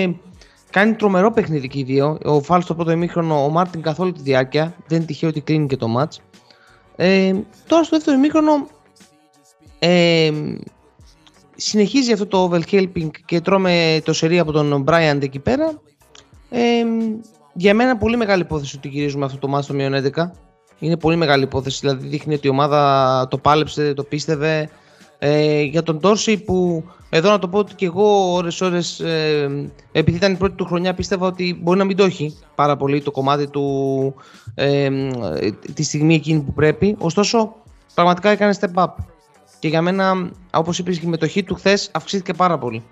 κάνει 0.71 0.95
τρομερό 0.95 1.31
παιχνίδι 1.31 1.69
και 1.69 1.79
οι 1.79 1.83
δύο. 1.83 2.19
Ο 2.25 2.41
Φάλ 2.41 2.63
στο 2.63 2.75
πρώτο 2.75 2.91
ημίχρονο, 2.91 3.45
ο 3.45 3.49
Μάρτιν 3.49 3.83
καθ' 3.83 4.01
όλη 4.01 4.13
τη 4.13 4.23
διάρκεια. 4.23 4.75
Δεν 4.87 4.97
είναι 4.97 5.07
τυχαίο 5.07 5.29
ότι 5.29 5.41
κλείνει 5.41 5.67
και 5.67 5.77
το 5.77 5.87
ματς. 5.99 6.17
Ε, 6.97 7.33
τώρα 7.67 7.85
στο 7.85 7.97
δεύτερο 7.97 8.17
ημίχρονο 8.17 8.67
ε, 9.79 10.31
συνεχίζει 11.61 12.13
αυτό 12.13 12.27
το 12.27 12.51
overhelping 12.51 13.11
και 13.25 13.41
τρώμε 13.41 14.01
το 14.05 14.13
σερί 14.13 14.39
από 14.39 14.53
τον 14.53 14.85
Bryant 14.89 15.19
εκεί 15.23 15.39
πέρα. 15.39 15.81
Ε, 16.51 16.85
για 17.53 17.75
μένα 17.75 17.97
πολύ 17.97 18.17
μεγάλη 18.17 18.43
υπόθεση 18.43 18.77
ότι 18.77 18.89
γυρίζουμε 18.89 19.25
αυτό 19.25 19.39
το 19.39 19.57
ματς 19.57 19.63
στο 19.63 19.75
μείον 19.75 19.93
11. 20.15 20.31
Είναι 20.79 20.97
πολύ 20.97 21.17
μεγάλη 21.17 21.43
υπόθεση, 21.43 21.79
δηλαδή 21.81 22.07
δείχνει 22.07 22.35
ότι 22.35 22.47
η 22.47 22.51
ομάδα 22.51 23.27
το 23.31 23.39
πάλεψε, 23.39 23.95
το 23.95 24.05
πίστευε. 24.05 24.71
Ε, 25.19 25.63
για 25.63 25.83
τον 25.83 26.01
Τόρση 26.01 26.39
που 26.39 26.85
εδώ 27.11 27.31
να 27.31 27.39
το 27.39 27.49
πω 27.49 27.59
ότι 27.59 27.75
και 27.75 27.85
εγώ 27.85 28.33
ώρες 28.33 28.61
ώρες 28.61 29.01
ε, 29.01 29.71
επειδή 29.93 30.17
ήταν 30.17 30.33
η 30.33 30.37
πρώτη 30.37 30.55
του 30.55 30.65
χρονιά 30.65 30.95
πίστευα 30.95 31.27
ότι 31.27 31.59
μπορεί 31.63 31.79
να 31.79 31.85
μην 31.85 31.97
το 31.97 32.05
έχει 32.05 32.39
πάρα 32.55 32.77
πολύ 32.77 33.03
το 33.03 33.11
κομμάτι 33.11 33.49
του 33.49 34.15
ε, 34.55 34.91
τη 35.75 35.83
στιγμή 35.83 36.15
εκείνη 36.15 36.41
που 36.41 36.53
πρέπει 36.53 36.97
ωστόσο 36.99 37.55
πραγματικά 37.95 38.31
έκανε 38.31 38.55
step 38.61 38.85
up 38.85 38.89
και 39.59 39.69
για 39.69 39.83
μένα 39.83 40.31
όπως 40.55 40.79
είπες 40.79 40.97
η 40.97 41.01
συμμετοχή 41.01 41.43
του 41.43 41.55
χθες 41.55 41.91
αυξήθηκε 41.93 42.33
πάρα 42.33 42.59
πολύ 42.59 42.83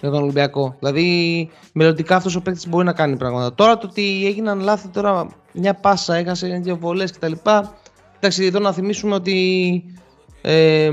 για 0.00 0.10
τον 0.10 0.22
Ολυμπιακό. 0.22 0.74
Δηλαδή 0.78 1.50
μελλοντικά 1.72 2.16
αυτός 2.16 2.36
ο 2.36 2.40
παίκτης 2.40 2.68
μπορεί 2.68 2.84
να 2.84 2.92
κάνει 2.92 3.16
πράγματα. 3.16 3.54
Τώρα 3.54 3.78
το 3.78 3.86
ότι 3.86 4.26
έγιναν 4.26 4.60
λάθη 4.60 4.88
τώρα 4.88 5.28
μια 5.52 5.74
πάσα 5.74 6.14
έχασε 6.14 6.60
δύο 6.62 6.76
βολές 6.76 7.12
κτλ. 7.12 7.32
Εντάξει 8.16 8.44
εδώ 8.44 8.58
να 8.58 8.72
θυμίσουμε 8.72 9.14
ότι 9.14 9.84
ε, 10.42 10.90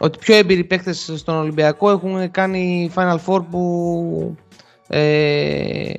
ότι 0.00 0.18
πιο 0.18 0.36
έμπειροι 0.36 0.64
παίκτες 0.64 1.12
στον 1.16 1.36
Ολυμπιακό 1.36 1.90
έχουν 1.90 2.30
κάνει 2.30 2.90
Final 2.94 3.18
Four 3.26 3.44
που, 3.50 4.36
ε, 4.88 5.90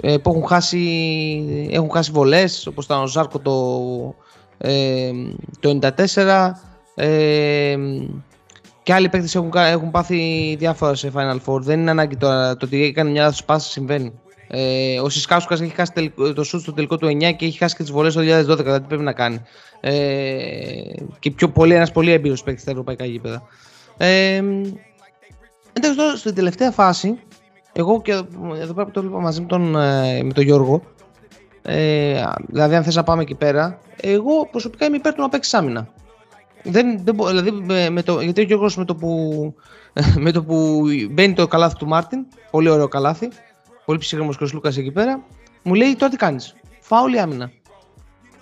ε, 0.00 0.16
που 0.16 0.30
έχουν 0.30 0.46
χάσει, 0.46 1.68
έχουν 1.70 1.90
χάσει 1.90 2.10
βολές 2.10 2.66
όπως 2.66 2.84
ήταν 2.84 3.02
ο 3.02 3.06
Ζάρκο 3.06 3.38
το, 3.38 4.14
ε, 4.58 5.10
το 5.60 5.78
94 5.82 6.50
ε, 6.98 7.76
και 8.82 8.92
άλλοι 8.92 9.08
παίκτες 9.08 9.34
έχουν, 9.34 9.52
έχουν 9.54 9.90
πάθει 9.90 10.54
διάφορα 10.58 10.94
σε 10.94 11.12
Final 11.14 11.38
Four 11.46 11.60
δεν 11.60 11.80
είναι 11.80 11.90
ανάγκη 11.90 12.16
τώρα 12.16 12.56
το 12.56 12.66
ότι 12.66 12.84
έκανε 12.84 13.10
μια 13.10 13.22
λάθος 13.22 13.44
πάσα 13.44 13.70
συμβαίνει 13.70 14.12
ε, 14.50 15.00
ο 15.00 15.08
Σισκάουσκας 15.08 15.60
έχει 15.60 15.74
χάσει 15.74 16.12
το 16.34 16.44
σουτ 16.44 16.60
στο 16.60 16.72
τελικό 16.72 16.96
του 16.96 17.06
9 17.06 17.34
και 17.36 17.46
έχει 17.46 17.58
χάσει 17.58 17.76
και 17.76 17.82
τις 17.82 17.92
βολές 17.92 18.14
το 18.14 18.20
2012. 18.20 18.24
Δηλαδή 18.24 18.80
τι 18.80 18.86
πρέπει 18.86 19.02
να 19.02 19.12
κάνει. 19.12 19.42
Ε, 19.80 19.92
και 21.18 21.30
πιο 21.30 21.48
πολύ, 21.50 21.74
ένας 21.74 21.92
πολύ 21.92 22.10
έμπειρος 22.10 22.42
παίκτης 22.42 22.62
στα 22.62 22.70
ευρωπαϊκά 22.70 23.04
γήπεδα. 23.04 23.42
Ε, 23.96 24.42
εντάξει, 25.72 25.96
τώρα 25.96 26.16
στην 26.16 26.34
τελευταία 26.34 26.70
φάση, 26.70 27.18
εγώ 27.72 28.02
και 28.02 28.12
εδώ 28.60 28.74
πέρα 28.74 28.86
που 28.86 28.90
το 28.90 29.00
βλέπω 29.00 29.20
μαζί 29.20 29.40
με 29.40 29.46
τον, 29.46 29.76
ε, 29.76 30.22
με 30.22 30.32
τον 30.32 30.44
Γιώργο, 30.44 30.82
ε, 31.62 32.22
δηλαδή 32.46 32.74
αν 32.74 32.84
θες 32.84 32.94
να 32.94 33.02
πάμε 33.02 33.22
εκεί 33.22 33.34
πέρα, 33.34 33.78
εγώ 34.00 34.48
προσωπικά 34.50 34.86
είμαι 34.86 34.96
υπέρ 34.96 35.14
του 35.14 35.22
να 35.22 35.28
παίξει 35.28 35.56
άμυνα. 35.56 35.88
Δεν, 36.62 37.04
δεν, 37.04 37.16
δηλαδή 37.26 37.50
με, 37.50 37.90
με 37.90 38.02
το, 38.02 38.20
γιατί 38.20 38.40
ο 38.40 38.44
Γιώργος 38.44 38.76
με 38.76 38.84
το, 38.84 38.94
που, 38.94 39.54
με 40.24 40.30
το 40.32 40.44
που 40.44 40.84
μπαίνει 41.10 41.32
το 41.32 41.46
καλάθι 41.46 41.74
του 41.76 41.86
Μάρτιν, 41.86 42.26
πολύ 42.50 42.68
ωραίο 42.68 42.88
καλάθι, 42.88 43.28
πολύ 43.84 43.98
ψύχρεμος 43.98 44.36
και 44.36 44.44
ο 44.44 44.48
Λούκας 44.52 44.76
εκεί 44.76 44.90
πέρα, 44.90 45.24
μου 45.62 45.74
λέει 45.74 45.94
τώρα 45.96 46.10
τι 46.10 46.16
κάνεις; 46.16 46.54
Φάουλ 46.80 47.12
ή 47.12 47.18
άμυνα. 47.18 47.50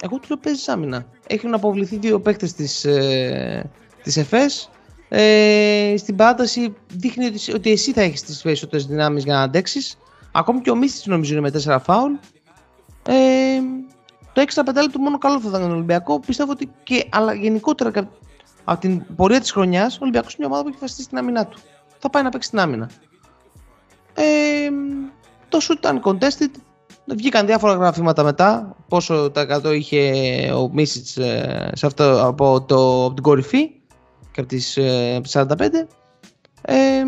Εγώ 0.02 0.18
του 0.18 0.26
λέω 0.28 0.38
παίζεις 0.38 0.68
άμυνα. 0.68 1.06
Έχουν 1.26 1.54
αποβληθεί 1.54 1.96
δύο 1.96 2.20
παίκτες 2.20 2.52
της 2.52 2.85
ε, 2.85 3.70
της 4.06 4.16
ΕΦΕΣ. 4.16 4.70
Ε, 5.08 5.94
στην 5.96 6.16
παράταση 6.16 6.75
δείχνει 6.92 7.25
ότι, 7.26 7.52
ότι 7.52 7.70
εσύ 7.70 7.92
θα 7.92 8.00
έχεις 8.00 8.23
τις 8.23 8.42
περισσότερες 8.42 8.87
δυνάμεις 8.87 9.25
για 9.25 9.35
να 9.35 9.40
αντέξεις. 9.40 9.99
Ακόμη 10.32 10.61
και 10.61 10.70
ο 10.70 10.76
Μίστη 10.76 11.08
νομίζω 11.08 11.32
είναι 11.32 11.50
με 11.50 11.62
4 11.64 11.78
φάουλ. 11.82 12.12
Ε, 13.08 13.14
το 14.36 14.42
έξτρα 14.42 14.62
πεντάλεπτο 14.62 14.98
μόνο 14.98 15.18
καλό 15.18 15.40
θα 15.40 15.48
ήταν 15.48 15.60
τον 15.60 15.70
Ολυμπιακό. 15.70 16.20
Πιστεύω 16.20 16.52
ότι 16.52 16.70
και 16.82 17.08
αλλά 17.10 17.34
γενικότερα 17.34 18.08
από 18.64 18.80
την 18.80 19.02
πορεία 19.16 19.40
της 19.40 19.52
χρονιάς 19.52 19.94
ο 19.94 19.98
Ολυμπιακός 20.00 20.34
είναι 20.34 20.46
μια 20.46 20.56
ομάδα 20.56 20.62
που 20.62 20.68
έχει 20.68 20.78
φαστεί 20.78 21.02
στην 21.02 21.18
άμυνά 21.18 21.46
του. 21.46 21.58
Θα 21.98 22.10
πάει 22.10 22.22
να 22.22 22.28
παίξει 22.28 22.50
την 22.50 22.58
άμυνα. 22.58 22.90
Ε, 24.14 24.24
το 25.48 25.58
shoot 25.62 25.76
ήταν 25.76 26.02
contested. 26.04 26.50
Βγήκαν 27.16 27.46
διάφορα 27.46 27.72
γραφήματα 27.72 28.22
μετά. 28.22 28.76
Πόσο 28.88 29.30
τα 29.30 29.60
100 29.64 29.74
είχε 29.74 30.12
ο 30.54 30.70
Μίσιτς 30.72 31.16
ε, 31.16 31.70
σε 31.74 31.86
αυτό, 31.86 32.26
από, 32.26 32.62
το, 32.62 33.04
από 33.04 33.14
την 33.14 33.22
κορυφή 33.22 33.70
και 34.32 34.40
από 34.40 34.48
τις 34.48 34.78
45. 35.32 35.58
Ε, 36.62 37.02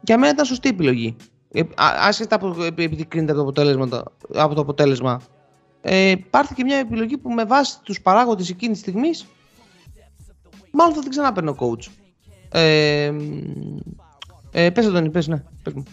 για 0.00 0.18
μένα 0.18 0.32
ήταν 0.32 0.44
σωστή 0.44 0.68
επιλογή. 0.68 1.16
Ε, 1.52 1.62
άσχετα 1.76 2.34
από, 2.34 2.56
επειδή 2.64 3.04
κρίνεται 3.04 3.32
από 3.32 3.40
το 3.40 3.48
αποτέλεσμα, 3.48 4.02
από 4.34 4.54
το 4.54 4.60
αποτέλεσμα 4.60 5.20
ε, 5.88 6.14
και 6.54 6.64
μια 6.64 6.76
επιλογή 6.76 7.16
που 7.18 7.30
με 7.30 7.44
βάση 7.44 7.80
τους 7.82 8.00
παράγοντες 8.00 8.50
εκείνης 8.50 8.76
τη 8.76 8.82
στιγμής 8.82 9.26
μάλλον 10.70 10.94
θα 10.94 11.00
την 11.00 11.10
ξανά 11.10 11.50
ο 11.50 11.56
coach. 11.58 11.90
Ε, 12.50 13.12
ε, 14.50 14.70
πες 14.70 14.84
τον, 14.84 15.10
πες, 15.10 15.26
ναι, 15.26 15.42
πες 15.62 15.72
μου 15.72 15.84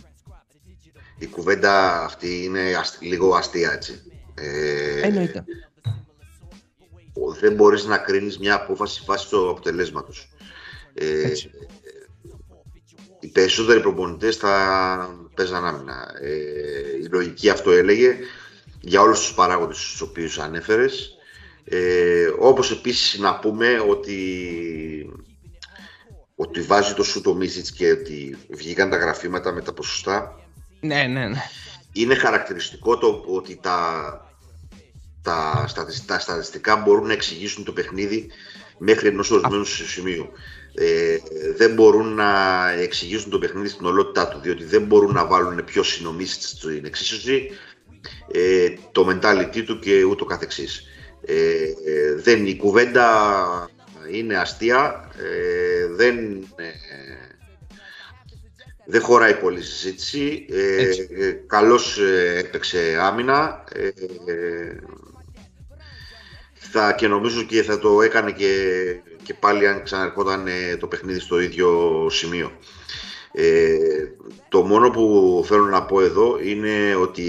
η 1.24 1.28
κουβέντα 1.28 2.04
αυτή 2.04 2.44
είναι 2.44 2.62
λίγο 3.00 3.36
αστεία, 3.36 3.72
έτσι. 3.72 4.02
Ε, 4.36 5.02
Εννοείται. 5.02 5.46
Δεν 7.40 7.54
μπορείς 7.54 7.86
να 7.86 7.98
κρίνεις 7.98 8.40
μια 8.40 8.56
απόφαση 8.56 9.04
βάσει 9.06 9.30
του 9.30 9.50
αποτελέσματος. 9.50 10.30
Ε, 10.94 11.32
οι 13.20 13.28
περισσότεροι 13.28 13.80
προπονητές 13.80 14.36
θα 14.36 15.28
παίζαν 15.36 15.66
άμυνα. 15.66 16.12
Ε, 16.22 16.98
η 17.02 17.08
λογική 17.12 17.50
αυτό 17.50 17.72
έλεγε 17.72 18.18
για 18.86 19.02
όλους 19.02 19.20
τους 19.20 19.34
παράγοντες 19.34 19.78
τους 19.78 20.02
οποίους 20.02 20.40
ανέφερες. 20.40 21.18
Ε, 21.66 22.26
όπως 22.40 22.72
επίσης 22.72 23.20
να 23.20 23.40
πούμε 23.40 23.80
ότι 23.90 24.18
ότι 26.36 26.62
βάζει 26.62 26.94
το 26.94 27.04
σου 27.04 27.22
το 27.22 27.38
και 27.76 27.92
ότι 27.92 28.38
βγήκαν 28.50 28.90
τα 28.90 28.98
γραφήματα 28.98 29.52
με 29.52 29.62
τα 29.62 29.74
ποσοστά 29.74 30.44
ναι, 30.84 31.04
ναι, 31.04 31.28
ναι. 31.28 31.42
Είναι 31.94 32.16
χαρακτηριστικό 32.16 32.98
το 32.98 33.24
ότι 33.28 33.60
τα, 33.62 33.82
τα, 35.22 35.68
τα 36.06 36.20
στατιστικά 36.20 36.76
μπορούν 36.76 37.08
να 37.08 37.14
εξηγήσουν 37.14 37.64
το 37.64 37.72
παιχνίδι 37.72 38.32
μέχρι 38.78 39.08
ενός 39.08 39.32
ορισμένου 39.32 39.64
σημείου. 39.66 40.30
Ε, 40.76 41.18
δεν 41.56 41.74
μπορούν 41.74 42.14
να 42.14 42.70
εξηγήσουν 42.72 43.32
το 43.32 43.40
παιχνίδι 43.40 43.68
στην 43.68 43.86
ολότητά 43.86 44.28
του, 44.28 44.40
διότι 44.40 44.64
δεν 44.64 44.82
μπορούν 44.82 45.14
να 45.14 45.26
βάλουν 45.26 45.64
πιο 45.64 45.84
συνομίσεις 45.84 46.50
στην 46.50 46.86
εξίσωση, 46.86 47.50
ε, 48.32 48.74
το 48.92 49.08
mentality 49.10 49.64
του 49.66 49.80
και 49.80 50.04
ούτω 50.04 50.26
καθεξής. 50.26 50.88
Ε, 51.26 51.34
ε 51.34 52.16
δεν, 52.16 52.46
η 52.46 52.56
κουβέντα 52.56 53.70
είναι 54.12 54.36
αστεία, 54.36 55.12
ε, 55.18 55.88
δεν 55.88 56.46
δεν 58.86 59.02
χωράει 59.02 59.36
πολύ 59.36 59.62
συζήτηση. 59.62 60.46
Ε, 60.50 60.90
ε, 61.26 61.32
καλώς 61.48 62.00
ε, 62.00 62.38
έπαιξε 62.38 62.98
άμυνα. 63.02 63.64
Ε, 63.74 63.90
θα, 66.54 66.94
και 66.94 67.08
νομίζω 67.08 67.44
και 67.44 67.64
θα 67.64 67.80
το 67.80 68.02
έκανε 68.02 68.32
και, 68.32 68.56
και 69.24 69.34
πάλι 69.34 69.68
αν 69.68 69.84
ξαναρχόταν 69.84 70.48
το 70.80 70.88
παιχνίδι 70.88 71.20
στο 71.20 71.40
ίδιο 71.40 72.08
σημείο. 72.10 72.52
Το 74.50 74.62
μόνο 74.62 74.90
που 74.90 75.44
θέλω 75.48 75.66
να 75.66 75.84
πω 75.84 76.02
εδώ 76.02 76.40
είναι 76.44 76.96
ότι 76.96 77.26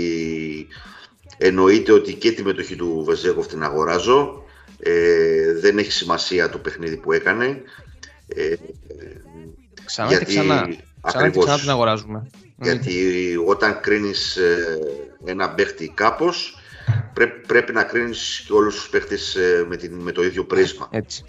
εννοείται 1.38 1.92
ότι 1.92 2.14
και 2.14 2.32
τη 2.32 2.42
μετοχή 2.42 2.76
του 2.76 3.02
Βεζέκοφ 3.06 3.46
την 3.46 3.62
αγοράζω. 3.62 4.44
δεν 5.60 5.78
έχει 5.78 5.92
σημασία 5.92 6.50
το 6.50 6.58
παιχνίδι 6.58 6.96
που 6.96 7.12
έκανε. 7.12 7.62
Ξανά 9.84 10.08
γιατί... 10.08 10.24
και 10.24 10.30
ξανά. 10.30 10.68
Ξανά 11.06 11.28
και 11.28 11.38
ξανά 11.38 11.58
την 11.58 11.70
αγοράζουμε. 11.70 12.30
Γιατί 12.62 13.36
όταν 13.46 13.80
κρίνεις 13.80 14.36
ε, 14.36 14.78
ένα 15.24 15.50
παίχτη 15.50 15.92
κάπως, 15.94 16.58
πρέπει 17.46 17.72
να 17.72 17.82
κρίνεις 17.82 18.44
και 18.46 18.52
όλους 18.52 18.74
τους 18.74 18.88
παίχτες 18.88 19.36
ε, 19.36 19.64
με, 19.68 19.76
την, 19.76 19.94
με 19.94 20.12
το 20.12 20.24
ίδιο 20.24 20.44
πρίσμα. 20.44 20.88
Έτσι. 20.90 21.24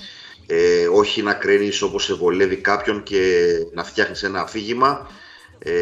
Ε, 0.47 0.87
όχι 0.87 1.21
να 1.21 1.33
κρίνεις 1.33 1.81
όπως 1.81 2.03
σε 2.03 2.13
βολεύει 2.13 2.55
κάποιον 2.55 3.03
και 3.03 3.45
να 3.73 3.83
φτιάχνεις 3.83 4.23
ένα 4.23 4.41
αφήγημα 4.41 5.07
ε, 5.59 5.73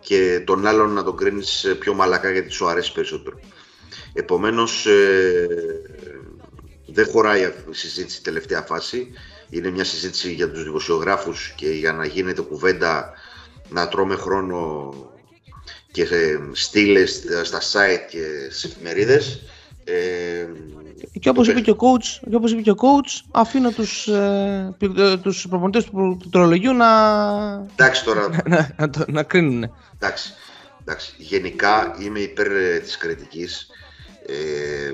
και 0.00 0.42
τον 0.44 0.66
άλλον 0.66 0.92
να 0.92 1.04
τον 1.04 1.16
κρίνεις 1.16 1.76
πιο 1.78 1.94
μαλακά 1.94 2.30
γιατί 2.30 2.50
σου 2.50 2.68
αρέσει 2.68 2.92
περισσότερο. 2.92 3.40
Επομένως, 4.12 4.86
ε, 4.86 5.46
δεν 6.86 7.06
χωράει 7.06 7.42
η 7.42 7.52
συζήτηση 7.70 8.22
τελευταία 8.22 8.62
φάση 8.62 9.12
είναι 9.50 9.70
μια 9.70 9.84
συζήτηση 9.84 10.32
για 10.32 10.50
τους 10.50 10.64
δημοσιογράφους 10.64 11.52
και 11.56 11.68
για 11.70 11.92
να 11.92 12.06
γίνεται 12.06 12.42
κουβέντα 12.42 13.12
να 13.68 13.88
τρώμε 13.88 14.16
χρόνο 14.16 14.92
και 15.92 16.06
στείλε 16.52 17.06
στα 17.42 17.60
site 17.60 18.06
και 18.10 18.48
στις 18.50 18.64
εφημερίδες. 18.64 19.42
Ε, 19.84 20.46
και 21.20 21.28
όπως 21.28 21.48
είπε 21.48 21.60
και 21.60 21.70
ο 21.70 21.76
coach, 21.78 22.26
και 22.30 22.36
όπως 22.36 22.52
είπε 22.52 22.60
και 22.60 22.70
ο 22.70 22.76
coach 22.78 23.20
αφήνω 23.30 23.70
τους, 23.70 24.06
ε, 24.06 24.74
τους 25.22 25.46
προπονητές 25.48 25.84
του 25.84 26.16
πληκτρολογίου 26.18 26.72
να, 26.72 26.86
Εντάξει 27.76 28.04
τώρα. 28.04 28.28
να, 28.48 28.74
να, 28.76 28.90
να, 29.06 29.22
κρίνουν. 29.22 29.70
Εντάξει. 29.94 30.32
Εντάξει, 30.80 31.14
γενικά 31.18 31.96
είμαι 32.00 32.20
υπέρ 32.20 32.46
ε, 32.46 32.78
της 32.78 32.96
κριτικής, 32.96 33.66
ε, 34.26 34.92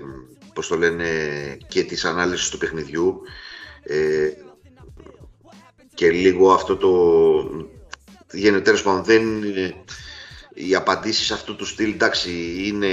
πώς 0.54 0.68
το 0.68 0.76
λένε, 0.76 1.06
και 1.68 1.82
της 1.82 2.04
ανάλυσης 2.04 2.48
του 2.48 2.58
παιχνιδιού 2.58 3.20
ε, 3.82 4.28
και 5.94 6.10
λίγο 6.10 6.52
αυτό 6.52 6.76
το... 6.76 6.90
Γίνεται 8.32 8.60
τέλος 8.60 8.82
πάντων, 8.82 9.04
δεν, 9.04 9.22
οι 10.54 10.74
απαντήσεις 10.74 11.30
αυτού 11.30 11.56
του 11.56 11.66
στυλ, 11.66 11.90
εντάξει, 11.90 12.30
είναι 12.64 12.88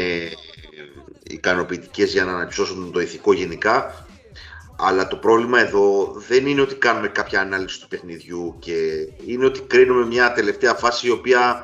ικανοποιητικές 1.24 2.12
για 2.12 2.26
να 2.26 2.32
αναψώσουν 2.32 2.92
το 2.92 3.00
ηθικό 3.00 3.34
γενικά, 3.34 4.06
αλλά 4.76 5.08
το 5.08 5.16
πρόβλημα 5.16 5.60
εδώ 5.60 6.14
δεν 6.28 6.48
είναι 6.48 6.62
ότι 6.62 6.76
κάνουμε 6.76 7.08
κάποια 7.08 7.42
ανάλυση 7.42 7.82
του 7.82 7.88
παιχνιδιού 7.88 8.56
και 8.60 8.74
είναι 9.26 9.46
ότι 9.46 9.62
κρίνουμε 9.62 10.06
μια 10.06 10.32
τελευταία 10.32 10.74
φάση 10.74 11.08
η 11.08 11.12
οποία 11.12 11.64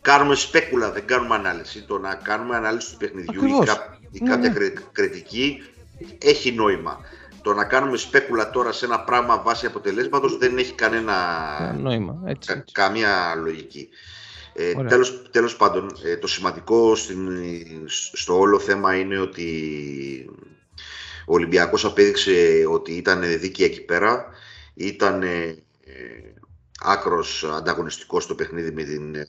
κάνουμε 0.00 0.34
σπέκουλα, 0.34 0.90
δεν 0.90 1.06
κάνουμε 1.06 1.34
ανάλυση. 1.34 1.82
Το 1.82 1.98
να 1.98 2.14
κάνουμε 2.14 2.56
ανάλυση 2.56 2.90
του 2.92 2.96
παιχνιδιού 2.96 3.44
ή, 3.44 3.64
κά, 3.64 3.98
ή 4.10 4.20
ναι, 4.22 4.28
κάποια 4.28 4.50
ναι. 4.50 4.70
κριτική 4.92 5.62
έχει 6.18 6.52
νόημα. 6.52 7.00
Το 7.42 7.54
να 7.54 7.64
κάνουμε 7.64 7.96
σπέκουλα 7.96 8.50
τώρα 8.50 8.72
σε 8.72 8.84
ένα 8.84 9.00
πράγμα 9.00 9.42
βάσει 9.42 9.66
αποτελέσματος 9.66 10.36
δεν 10.38 10.58
έχει 10.58 10.72
κανένα 10.72 11.14
νόημα. 11.78 12.22
Έτσι, 12.26 12.52
έτσι. 12.52 12.72
καμία 12.72 13.34
λογική. 13.42 13.88
Ε, 14.54 14.72
τέλος, 14.88 15.22
τέλος 15.30 15.56
πάντων, 15.56 15.96
ε, 16.04 16.16
το 16.16 16.26
σημαντικό 16.26 16.94
στην, 16.94 17.28
στο 18.12 18.38
όλο 18.38 18.58
θέμα 18.58 18.94
είναι 18.94 19.18
ότι 19.18 19.50
ο 21.26 21.34
Ολυμπιακός 21.34 21.84
απέδειξε 21.84 22.64
ότι 22.68 22.92
ήταν 22.92 23.38
δίκαιη 23.38 23.66
εκεί 23.66 23.84
πέρα, 23.84 24.28
ήταν 24.74 25.22
ε, 25.22 25.56
άκρος 26.80 27.44
ανταγωνιστικός 27.44 28.22
στο 28.24 28.34
παιχνίδι 28.34 28.70
με 28.70 28.82
την 28.82 29.14
ε, 29.14 29.26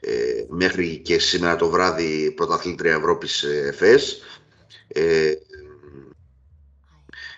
ε, 0.00 0.44
μέχρι 0.48 0.98
και 0.98 1.18
σήμερα 1.18 1.56
το 1.56 1.68
βράδυ 1.68 2.30
πρωταθλήτρια 2.30 2.94
Ευρώπης 2.94 3.42
ε, 3.42 3.66
ΕΦΕΣ. 3.66 4.22
Ε, 4.88 5.32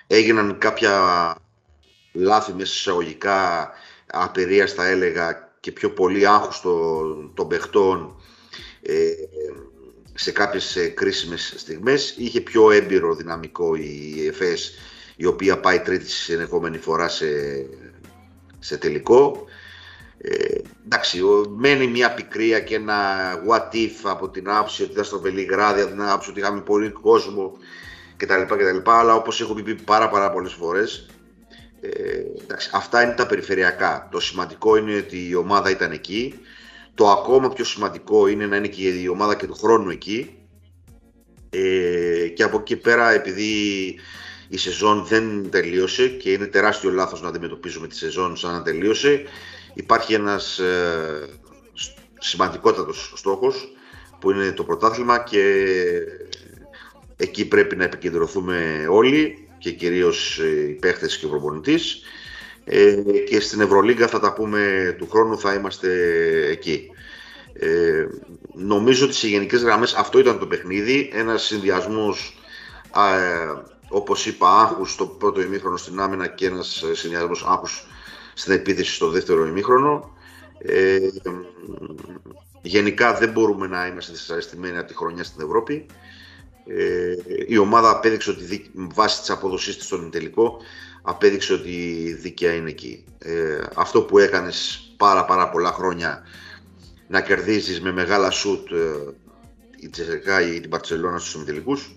έγιναν 0.07 0.59
κάποια 0.59 1.37
λάθη 2.13 2.53
μέσα 2.53 2.73
εισαγωγικά 2.75 3.71
απειρίας 4.07 4.73
θα 4.73 4.87
έλεγα 4.87 5.52
και 5.63 5.73
πιο 5.73 5.91
πολύ 5.91 6.27
άγχος 6.27 6.61
των, 6.61 7.31
των 7.35 7.49
παιχτών 7.49 8.17
ε, 8.83 9.11
σε 10.15 10.33
κάποιες 10.33 10.77
ε, 10.77 10.89
κρίσιμες 10.89 11.55
στιγμές. 11.57 12.15
Είχε 12.19 12.41
πιο 12.41 12.71
έμπειρο 12.71 13.15
δυναμικό 13.15 13.75
η 13.75 14.27
ΕΦΕΣ 14.27 14.75
η 15.17 15.27
οποία 15.27 15.61
πάει 15.61 15.81
τρίτη 15.81 16.11
συνεχόμενη 16.11 16.79
φορά 16.79 17.09
σε, 17.09 17.27
σε 18.59 18.77
τελικό. 18.77 19.45
Ε, 20.19 20.59
εντάξει, 20.85 21.21
μένει 21.57 21.87
μια 21.87 22.15
πικρία 22.15 22.61
και 22.61 22.75
ένα 22.75 22.97
what 23.49 23.75
if 23.75 23.95
από 24.03 24.29
την 24.29 24.51
άποψη 24.51 24.83
ότι 24.83 24.93
ήταν 24.93 25.05
στο 25.05 25.21
Βελιγράδι, 25.21 25.81
από 25.81 25.91
την 25.91 26.03
άποψη 26.03 26.31
ότι 26.31 26.41
είχαμε 26.41 26.61
πολύ 26.61 26.91
κόσμο 26.91 27.57
κτλ. 28.17 28.43
κτλ 28.43 28.91
αλλά 28.91 29.15
όπως 29.15 29.41
έχω 29.41 29.55
πει 29.55 29.75
πάρα, 29.75 30.09
πάρα 30.09 30.33
πολλές 30.33 30.53
φορές, 30.53 31.07
ε, 31.85 32.23
εντάξει, 32.43 32.71
αυτά 32.73 33.03
είναι 33.03 33.13
τα 33.13 33.27
περιφερειακά. 33.27 34.09
Το 34.11 34.21
σημαντικό 34.21 34.77
είναι 34.77 34.97
ότι 34.97 35.29
η 35.29 35.35
ομάδα 35.35 35.71
ήταν 35.71 35.93
εκεί. 35.93 36.35
Το 36.95 37.11
ακόμα 37.11 37.49
πιο 37.49 37.65
σημαντικό 37.65 38.27
είναι 38.27 38.47
να 38.47 38.57
είναι 38.57 38.69
και 38.69 38.89
η 38.89 39.09
ομάδα 39.09 39.35
και 39.37 39.47
του 39.47 39.55
χρόνου 39.55 39.91
εκεί. 39.91 40.37
Ε, 41.51 42.29
και 42.29 42.43
από 42.43 42.59
εκεί 42.59 42.77
πέρα, 42.77 43.11
επειδή 43.11 43.51
η 44.49 44.57
σεζόν 44.57 45.05
δεν 45.05 45.51
τελείωσε 45.51 46.09
και 46.09 46.33
είναι 46.33 46.47
τεράστιο 46.47 46.91
λάθος 46.91 47.23
να 47.23 47.29
αντιμετωπίζουμε 47.29 47.87
τη 47.87 47.97
σεζόν 47.97 48.37
σαν 48.37 48.53
να 48.53 48.63
τελείωσε, 48.63 49.23
υπάρχει 49.75 50.15
ένας 50.15 50.59
ε, 50.59 51.29
σημαντικότατος 52.19 53.13
στόχος 53.17 53.73
που 54.21 54.31
είναι 54.31 54.53
το 54.53 54.65
πρωτάθλημα 54.65 55.19
και 55.19 55.65
εκεί 57.17 57.49
πρέπει 57.49 57.77
να 57.77 57.85
επικεντρωθούμε 57.85 58.87
όλοι 58.91 59.49
και 59.63 59.71
κυρίως 59.71 60.39
οι 60.39 60.77
παίχτες 60.81 61.19
και 61.19 61.27
ο 61.27 61.29
προπονητής 61.29 62.03
ε, 62.65 63.03
και 63.29 63.41
στην 63.41 63.61
Ευρωλίγκα 63.61 64.09
θα 64.09 64.21
τα 64.21 64.33
πούμε 64.33 64.95
του 64.99 65.09
χρόνου 65.11 65.39
θα 65.39 65.55
είμαστε 65.55 65.91
εκεί. 66.51 66.91
Ε, 67.53 68.07
νομίζω 68.55 69.05
ότι 69.05 69.15
σε 69.15 69.29
γενικές 69.29 69.63
γραμμές 69.63 69.95
αυτό 69.95 70.19
ήταν 70.19 70.39
το 70.39 70.47
παιχνίδι, 70.47 71.11
ένας 71.13 71.43
συνδυασμός 71.43 72.39
ε, 72.97 73.63
όπως 73.89 74.27
είπα 74.27 74.61
άγχους 74.61 74.93
στο 74.93 75.07
πρώτο 75.07 75.41
ημίχρονο 75.41 75.77
στην 75.77 76.01
άμυνα 76.01 76.27
και 76.27 76.47
ένας 76.47 76.85
συνδυασμός 76.93 77.45
άγχους 77.49 77.87
στην 78.35 78.53
επίθεση 78.53 78.95
στο 78.95 79.09
δεύτερο 79.09 79.47
ημίχρονο. 79.47 80.17
Ε, 80.59 80.99
γενικά 82.63 83.15
δεν 83.15 83.31
μπορούμε 83.31 83.67
να 83.67 83.87
είμαστε 83.87 84.13
δυσαρεστημένοι 84.13 84.79
από 84.79 84.89
τη 84.89 84.95
χρονιά 84.95 85.25
στην 85.25 85.45
Ευρώπη. 85.45 85.87
Ε, 86.67 87.15
η 87.47 87.57
ομάδα 87.57 87.91
απέδειξε 87.91 88.31
ότι 88.31 88.71
βάσει 88.75 89.21
της 89.21 89.31
αποδοσής 89.31 89.77
της 89.77 89.87
στον 89.87 90.11
τελικό 90.11 90.61
απέδειξε 91.03 91.53
ότι 91.53 91.73
δίκαια 92.21 92.55
είναι 92.55 92.71
εκεί. 92.71 93.05
Ε, 93.19 93.61
αυτό 93.75 94.03
που 94.03 94.19
έκανες 94.19 94.81
πάρα 94.97 95.25
πάρα 95.25 95.51
πολλά 95.51 95.73
χρόνια 95.73 96.23
να 97.09 97.21
κερδίζεις 97.21 97.81
με 97.81 97.93
μεγάλα 97.93 98.31
σουτ 98.31 98.71
ε, 98.71 99.15
η 99.77 99.89
Τσεσεκά 99.89 100.41
ή 100.41 100.61
την 100.61 100.71
Παρτσελώνα 100.71 101.19
στους 101.19 101.35
ομιτελικούς 101.35 101.97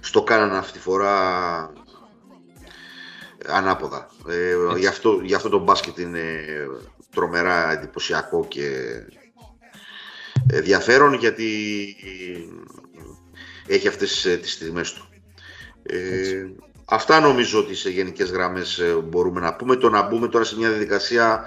στο 0.00 0.22
κάνανε 0.22 0.56
αυτή 0.56 0.72
τη 0.72 0.78
φορά 0.78 1.72
ανάποδα. 3.46 4.10
Ε, 4.28 4.78
γι, 4.78 4.86
αυτό, 4.86 5.20
γι' 5.22 5.34
αυτό 5.34 5.48
το 5.48 5.58
μπάσκετ 5.58 5.98
είναι 5.98 6.44
τρομερά 7.10 7.72
εντυπωσιακό 7.72 8.46
και 8.48 8.70
ενδιαφέρον 10.46 11.14
γιατί 11.14 11.46
έχει 13.66 13.88
αυτές 13.88 14.24
ε, 14.24 14.36
τις 14.36 14.52
στιγμές 14.52 14.92
του. 14.92 15.08
Ε, 15.82 16.46
αυτά 16.84 17.20
νομίζω 17.20 17.58
ότι 17.58 17.74
σε 17.74 17.90
γενικές 17.90 18.30
γραμμές 18.30 18.78
ε, 18.78 18.92
μπορούμε 18.92 19.40
να 19.40 19.54
πούμε. 19.54 19.76
Το 19.76 19.90
να 19.90 20.02
μπούμε 20.02 20.28
τώρα 20.28 20.44
σε 20.44 20.56
μια 20.56 20.68
διαδικασία 20.68 21.44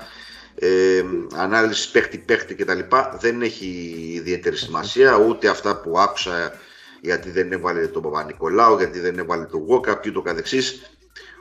ε, 0.56 1.04
ανάλυσης 1.36 1.88
παίχτη-παίχτη 1.88 2.56
κτλ. 2.56 2.80
δεν 3.20 3.42
έχει 3.42 3.94
ιδιαίτερη 4.16 4.56
σημασία. 4.56 5.18
Ούτε 5.18 5.48
αυτά 5.48 5.82
που 5.82 6.00
άκουσα 6.00 6.54
γιατί 7.02 7.30
δεν 7.30 7.52
έβαλε 7.52 7.88
τον 7.88 8.02
Παπα-Νικολάου, 8.02 8.78
γιατί 8.78 9.00
δεν 9.00 9.20
έβαλε 9.20 9.46
τον 9.46 9.64
Γόκα 9.64 9.96
και 9.96 10.10
ούτω 10.10 10.22
καθεξής 10.22 10.82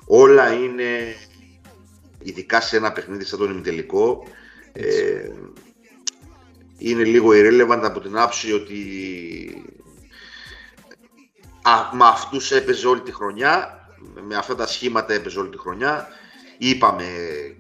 όλα 0.09 0.53
είναι, 0.53 1.15
ειδικά 2.23 2.61
σε 2.61 2.77
ένα 2.77 2.93
παιχνίδι 2.93 3.25
σαν 3.25 3.39
τον 3.39 3.51
ημιτελικό, 3.51 4.25
ε, 4.73 5.31
είναι 6.79 7.05
λίγο 7.05 7.29
irrelevant 7.33 7.81
από 7.83 8.01
την 8.01 8.19
άποψη 8.19 8.53
ότι 8.53 8.77
α, 11.63 11.97
με 11.97 12.05
αυτούς 12.05 12.51
έπαιζε 12.51 12.87
όλη 12.87 13.01
τη 13.01 13.13
χρονιά, 13.13 13.87
με 14.29 14.37
αυτά 14.37 14.55
τα 14.55 14.67
σχήματα 14.67 15.15
έπαιζε 15.15 15.39
όλη 15.39 15.49
τη 15.49 15.59
χρονιά. 15.59 16.07
Είπαμε 16.59 17.05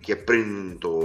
και 0.00 0.16
πριν 0.16 0.78
το, 0.78 0.98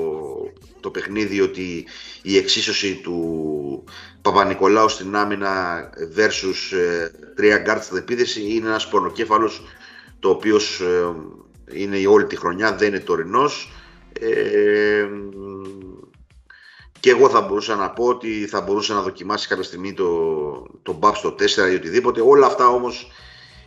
το 0.79 0.89
παιχνίδι 0.89 1.41
ότι 1.41 1.85
η 2.21 2.37
εξίσωση 2.37 2.95
του 2.95 3.83
Παπανικολάου 4.21 4.89
στην 4.89 5.15
άμυνα 5.15 5.89
versus 6.15 6.77
ε, 6.77 7.09
τρία 7.35 7.57
γκαρντ 7.57 7.83
στην 7.83 7.97
επίθεση 7.97 8.41
είναι 8.41 8.67
ένας 8.67 8.87
πονοκέφαλος 8.87 9.61
το 10.19 10.29
οποίος 10.29 10.79
ε, 10.79 11.15
είναι 11.79 11.97
η 11.97 12.05
όλη 12.05 12.25
τη 12.25 12.35
χρονιά, 12.35 12.75
δεν 12.75 12.87
είναι 12.87 12.99
τωρινός. 12.99 13.71
Ε, 14.19 15.07
και 17.03 17.09
εγώ 17.09 17.29
θα 17.29 17.41
μπορούσα 17.41 17.75
να 17.75 17.89
πω 17.89 18.05
ότι 18.05 18.47
θα 18.47 18.61
μπορούσε 18.61 18.93
να 18.93 19.01
δοκιμάσει 19.01 19.47
κάποια 19.47 19.63
στιγμή 19.63 19.93
το, 19.93 20.09
το 20.81 20.99
BAP 21.01 21.11
στο 21.15 21.35
4 21.39 21.71
ή 21.71 21.75
οτιδήποτε. 21.75 22.21
Όλα 22.21 22.45
αυτά 22.45 22.67
όμως 22.67 23.11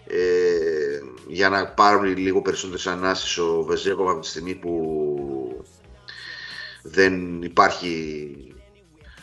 ε, 0.07 1.01
για 1.27 1.49
να 1.49 1.67
πάρουν 1.67 2.17
λίγο 2.17 2.43
περισσότερες 2.43 2.87
ανάσεις 2.87 3.39
ο 3.39 3.63
Βεζέκοβ 3.63 4.09
από 4.09 4.21
τη 4.21 4.27
στιγμή 4.27 4.55
που 4.55 5.65
δεν 6.83 7.43
υπάρχει 7.43 8.37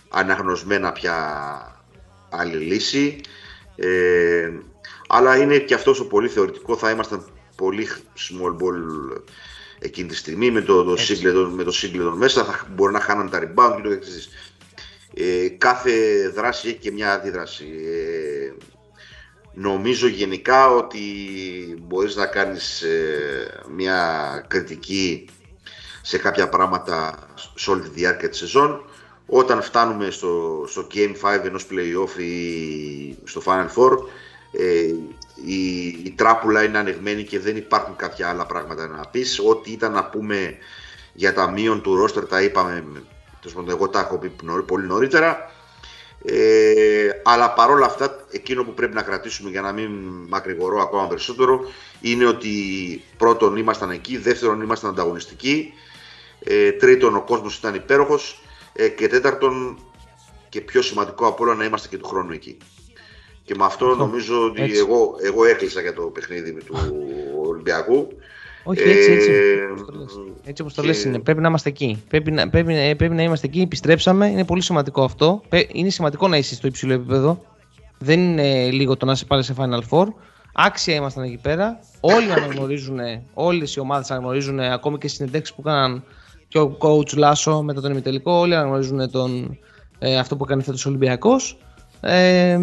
αναγνωσμένα 0.09 0.91
πια 0.91 1.15
άλλη 2.29 2.57
λύση. 2.57 3.21
Ε, 3.75 4.51
αλλά 5.07 5.37
είναι 5.37 5.57
και 5.57 5.73
αυτός 5.73 5.97
το 5.97 6.03
πολύ 6.03 6.27
θεωρητικό. 6.27 6.77
Θα 6.77 6.89
ήμασταν 6.89 7.25
πολύ 7.55 7.87
small 8.17 8.51
ball 8.51 9.17
εκείνη 9.83 10.07
τη 10.07 10.15
στιγμή 10.15 10.51
με 10.51 10.61
το, 10.61 10.83
το, 10.83 10.93
Singleton, 10.93 11.49
με 11.51 11.63
το 11.63 12.15
μέσα. 12.15 12.43
Θα 12.43 12.67
μπορεί 12.69 12.93
να 12.93 12.99
χάναν 12.99 13.29
τα 13.29 13.39
rebound 13.39 13.73
και 13.75 13.81
το 13.81 13.89
εξής. 13.89 14.29
Ε, 15.13 15.47
κάθε 15.49 16.27
δράση 16.29 16.67
έχει 16.67 16.77
και 16.77 16.91
μια 16.91 17.13
αντίδραση. 17.13 17.65
Ε, 17.65 18.53
νομίζω 19.53 20.07
γενικά 20.07 20.69
ότι 20.69 20.99
μπορείς 21.81 22.15
να 22.15 22.25
κάνεις 22.25 22.81
ε, 22.81 23.63
μια 23.75 24.45
κριτική 24.47 25.29
σε 26.01 26.17
κάποια 26.17 26.49
πράγματα 26.49 27.27
σε 27.55 27.71
όλη 27.71 27.81
τη 27.81 27.89
διάρκεια 27.89 28.29
της 28.29 28.37
σεζόν. 28.37 28.85
Όταν 29.25 29.61
φτάνουμε 29.61 30.09
στο, 30.09 30.63
στο 30.67 30.87
Game 30.93 31.15
5 31.21 31.45
ενός 31.45 31.67
play-off 31.71 32.19
ή 32.19 33.17
στο 33.23 33.41
Final 33.45 33.67
Four, 33.75 33.97
ε, 34.57 34.93
η, 35.45 35.85
η 35.85 36.13
τράπουλα 36.17 36.63
είναι 36.63 36.77
ανοιγμένη 36.77 37.23
και 37.23 37.39
δεν 37.39 37.57
υπάρχουν 37.57 37.95
κάποια 37.95 38.29
άλλα 38.29 38.45
πράγματα 38.45 38.87
να 38.87 39.07
πεις. 39.11 39.39
Ό,τι 39.39 39.71
ήταν 39.71 39.91
να 39.91 40.05
πούμε 40.05 40.57
για 41.13 41.33
τα 41.33 41.51
μείον 41.51 41.81
του 41.81 41.95
ρόστερ 41.95 42.25
τα 42.25 42.41
είπαμε 42.41 42.83
εγώ 43.67 43.89
τα 43.89 43.99
έχω 43.99 44.17
πει 44.17 44.31
πολύ 44.65 44.87
νωρίτερα. 44.87 45.51
Ε, 46.25 47.09
αλλά 47.23 47.53
παρόλα 47.53 47.85
αυτά, 47.85 48.25
εκείνο 48.31 48.63
που 48.63 48.73
πρέπει 48.73 48.93
να 48.93 49.01
κρατήσουμε 49.01 49.49
για 49.49 49.61
να 49.61 49.71
μην 49.71 49.91
μακρηγορώ 50.29 50.81
ακόμα 50.81 51.07
περισσότερο 51.07 51.61
είναι 52.01 52.25
ότι 52.25 52.51
πρώτον 53.17 53.55
ήμασταν 53.55 53.89
εκεί, 53.89 54.17
δεύτερον 54.17 54.61
ήμασταν 54.61 54.89
ανταγωνιστικοί, 54.89 55.73
ε, 56.39 56.71
τρίτον 56.71 57.15
ο 57.15 57.21
κόσμος 57.21 57.57
ήταν 57.57 57.75
υπέροχος 57.75 58.43
ε, 58.73 58.87
και 58.87 59.07
τέταρτον 59.07 59.79
και 60.49 60.61
πιο 60.61 60.81
σημαντικό 60.81 61.27
από 61.27 61.43
όλα 61.43 61.55
να 61.55 61.65
είμαστε 61.65 61.87
και 61.87 61.97
του 61.97 62.07
χρόνου 62.07 62.31
εκεί. 62.31 62.57
Και 63.43 63.55
με 63.57 63.65
αυτό 63.65 63.95
νομίζω 63.95 64.45
ότι 64.45 64.61
εγώ, 64.61 65.15
εγώ 65.23 65.45
έκλεισα 65.45 65.81
για 65.81 65.93
το 65.93 66.01
παιχνίδι 66.01 66.53
του 66.53 66.75
Ολυμπιακού. 67.47 68.07
Όχι, 68.63 68.81
έτσι, 68.81 69.11
έτσι. 69.11 69.31
Ε, 69.31 70.49
έτσι 70.49 70.61
όπως 70.61 70.73
το 70.73 70.83
λες 70.83 71.03
είναι. 71.03 71.19
Πρέπει 71.19 71.41
να 71.41 71.47
είμαστε 71.47 71.69
εκεί. 71.69 72.03
Πρέπει 72.09 72.31
να, 72.31 72.49
πρέπει, 72.49 72.95
πρέπει 72.95 73.15
να 73.15 73.23
είμαστε 73.23 73.47
εκεί. 73.47 73.61
Επιστρέψαμε. 73.61 74.27
Είναι 74.27 74.45
πολύ 74.45 74.61
σημαντικό 74.61 75.03
αυτό. 75.03 75.41
Είναι 75.71 75.89
σημαντικό 75.89 76.27
να 76.27 76.37
είσαι 76.37 76.55
στο 76.55 76.67
υψηλό 76.67 76.93
επίπεδο. 76.93 77.43
Δεν 77.97 78.19
είναι 78.19 78.69
λίγο 78.71 78.97
το 78.97 79.05
να 79.05 79.11
είσαι 79.11 79.25
πάλι 79.25 79.43
σε 79.43 79.55
Final 79.57 79.81
Four. 79.89 80.07
Άξια 80.53 80.95
ήμασταν 80.95 81.23
εκεί 81.23 81.39
πέρα. 81.41 81.79
Όλοι 81.99 82.31
αναγνωρίζουν, 82.31 82.99
όλες 83.33 83.75
οι 83.75 83.79
ομάδες 83.79 84.11
αναγνωρίζουν, 84.11 84.59
ακόμη 84.59 84.97
και 84.97 85.07
στι 85.07 85.17
συνεντεύξεις 85.17 85.55
που 85.55 85.61
έκαναν 85.65 86.03
και 86.47 86.59
ο 86.59 86.77
coach 86.79 87.17
Λάσο 87.17 87.61
μετά 87.61 87.81
τον 87.81 87.91
ημιτελικό, 87.91 88.31
όλοι 88.31 88.55
αναγνωρίζουν 88.55 89.11
τον, 89.11 89.57
ε, 89.99 90.17
αυτό 90.17 90.35
που 90.35 90.43
έκανε 90.43 90.63
φέτος 90.63 90.85
ο 90.85 90.89
Ολυμπιακός. 90.89 91.57
Ε, 92.05 92.59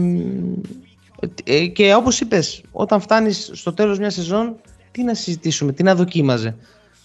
ε, 1.44 1.66
και 1.66 1.94
όπως 1.94 2.20
είπες, 2.20 2.62
όταν 2.72 3.00
φτάνεις 3.00 3.50
στο 3.52 3.72
τέλος 3.72 3.98
μιας 3.98 4.14
σεζόν, 4.14 4.56
τι 4.90 5.02
να 5.02 5.14
συζητήσουμε, 5.14 5.72
τι 5.72 5.82
να 5.82 5.94
δοκίμαζε. 5.94 6.56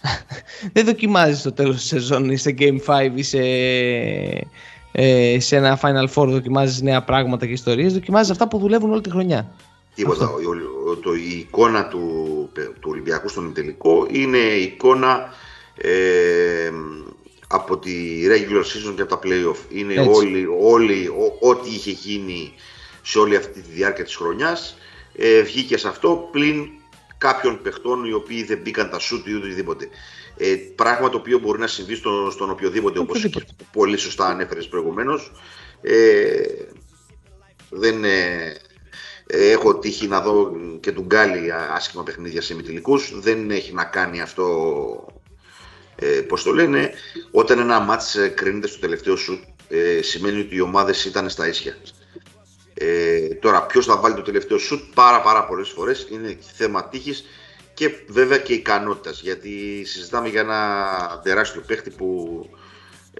Δεν 0.74 0.86
δοκιμάζεις 0.86 1.39
στο 1.39 1.52
τέλος 1.52 1.76
της 1.76 1.86
σεζόν 1.86 2.30
ή 2.30 2.38
σε 2.38 2.56
Game 2.58 2.80
5 2.86 3.12
ή 3.15 3.24
σε, 3.24 3.39
ε, 4.91 5.39
σε 5.39 5.56
ένα 5.56 5.80
Final 5.82 6.08
Four 6.13 6.28
δοκιμάζεις 6.28 6.82
νέα 6.82 7.04
πράγματα 7.04 7.45
και 7.45 7.52
ιστορίες, 7.52 7.93
δοκιμάζεις 7.93 8.32
αυτά 8.32 8.48
που 8.48 8.58
δουλεύουν 8.58 8.91
όλη 8.91 9.02
τη 9.02 9.10
χρονιά. 9.10 9.52
Τίποτα. 9.95 10.30
Το, 11.04 11.13
η 11.13 11.38
εικόνα 11.38 11.88
του, 11.88 12.00
του 12.54 12.89
Ολυμπιακού 12.91 13.30
στον 13.30 13.54
τελικό 13.54 14.08
είναι 14.12 14.38
εικόνα 14.38 15.30
ε, 15.78 16.71
από 17.47 17.77
τη 17.77 18.21
regular 18.27 18.63
season 18.63 18.93
και 18.95 19.01
από 19.01 19.17
τα 19.17 19.19
playoff. 19.23 19.58
Είναι 19.69 19.99
όλοι, 19.99 20.47
όλοι, 20.60 21.10
ό,τι 21.39 21.69
είχε 21.69 21.91
γίνει 21.91 22.53
σε 23.01 23.19
όλη 23.19 23.36
αυτή 23.36 23.62
τη 23.62 23.69
διάρκεια 23.71 24.03
της 24.03 24.15
χρονιάς 24.15 24.77
ε, 25.15 25.41
βγήκε 25.41 25.77
σε 25.77 25.88
αυτό 25.88 26.29
πλην 26.31 26.67
κάποιων 27.17 27.62
παιχτών 27.62 28.05
οι 28.05 28.13
οποίοι 28.13 28.43
δεν 28.43 28.58
μπήκαν 28.58 28.89
τα 28.89 28.99
σούτ 28.99 29.27
ή 29.27 29.34
οτιδήποτε. 29.34 29.89
Ε, 30.38 30.55
πράγμα 30.75 31.10
το 31.10 31.17
οποίο 31.17 31.39
μπορεί 31.39 31.60
να 31.60 31.67
συμβεί 31.67 31.95
στο, 31.95 32.29
στον 32.31 32.49
οποιοδήποτε, 32.49 32.99
όπως 32.99 33.27
πολύ 33.71 33.97
σωστά 33.97 34.25
ανέφερες 34.25 34.67
προηγουμένως. 34.67 35.31
Ε, 35.81 36.41
δεν, 37.69 38.03
ε, 38.03 38.58
έχω 39.27 39.79
τύχει 39.79 40.08
να 40.08 40.21
δω 40.21 40.51
και 40.79 40.91
του 40.91 41.01
Γκάλι 41.01 41.51
άσχημα 41.51 42.03
παιχνίδια 42.03 42.41
σε 42.41 42.55
μητυλικούς. 42.55 43.19
Δεν 43.19 43.51
έχει 43.51 43.73
να 43.73 43.84
κάνει 43.84 44.21
αυτό, 44.21 45.05
ε, 45.95 46.05
πώς 46.05 46.43
το 46.43 46.53
λένε, 46.53 46.91
όταν 47.31 47.60
ένα 47.60 47.79
μάτς 47.79 48.15
ε, 48.15 48.27
κρίνεται 48.27 48.67
στο 48.67 48.79
τελευταίο 48.79 49.15
σουτ, 49.15 49.43
ε, 49.69 50.01
σημαίνει 50.01 50.39
ότι 50.39 50.55
οι 50.55 50.62
ομάδες 50.62 51.05
ήταν 51.05 51.29
στα 51.29 51.47
ίσια. 51.47 51.77
Ε, 52.73 53.27
τώρα, 53.27 53.65
ποιος 53.65 53.86
θα 53.86 53.97
βάλει 53.97 54.15
το 54.15 54.21
τελευταίο 54.21 54.58
σουτ 54.58 54.81
πάρα, 54.93 55.21
πάρα 55.21 55.45
πολλές 55.45 55.69
φορές 55.69 56.08
είναι 56.12 56.38
θέμα 56.55 56.89
τύχης 56.89 57.25
και 57.73 57.91
βέβαια 58.08 58.38
και 58.38 58.53
ικανότητας. 58.53 59.21
Γιατί 59.21 59.84
συζητάμε 59.86 60.27
για 60.27 60.41
ένα 60.41 61.21
τεράστιο 61.23 61.62
παίχτη 61.67 61.89
που 61.89 62.39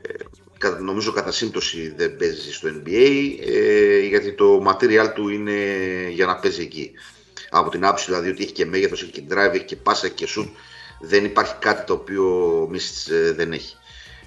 ε, 0.02 0.70
νομίζω 0.82 1.12
κατά 1.12 1.32
σύμπτωση 1.32 1.94
δεν 1.98 2.16
παίζει 2.16 2.54
στο 2.54 2.70
NBA, 2.70 3.36
ε, 3.46 4.00
γιατί 4.00 4.34
το 4.34 4.64
material 4.68 5.12
του 5.16 5.30
είναι 5.30 5.54
για 6.10 6.26
να 6.26 6.36
παίζει 6.36 6.62
εκεί. 6.62 6.92
Από 7.50 7.70
την 7.70 7.86
άποψη 7.86 8.06
δηλαδή 8.06 8.30
ότι 8.30 8.44
έχει 8.44 8.52
και 8.52 8.66
μέγεθος, 8.66 9.02
έχει 9.02 9.12
και 9.12 9.24
drive, 9.30 9.54
έχει 9.54 9.66
και 9.66 9.76
πάσα, 9.76 10.06
έχει 10.06 10.16
και 10.16 10.28
shoot. 10.36 10.50
Δεν 11.00 11.26
υπάρχει 11.26 11.56
κάτι 11.60 11.86
το 11.86 11.94
οποίο 11.94 12.24
ο 12.62 12.70
ε, 13.14 13.32
δεν 13.32 13.52
έχει. 13.52 13.76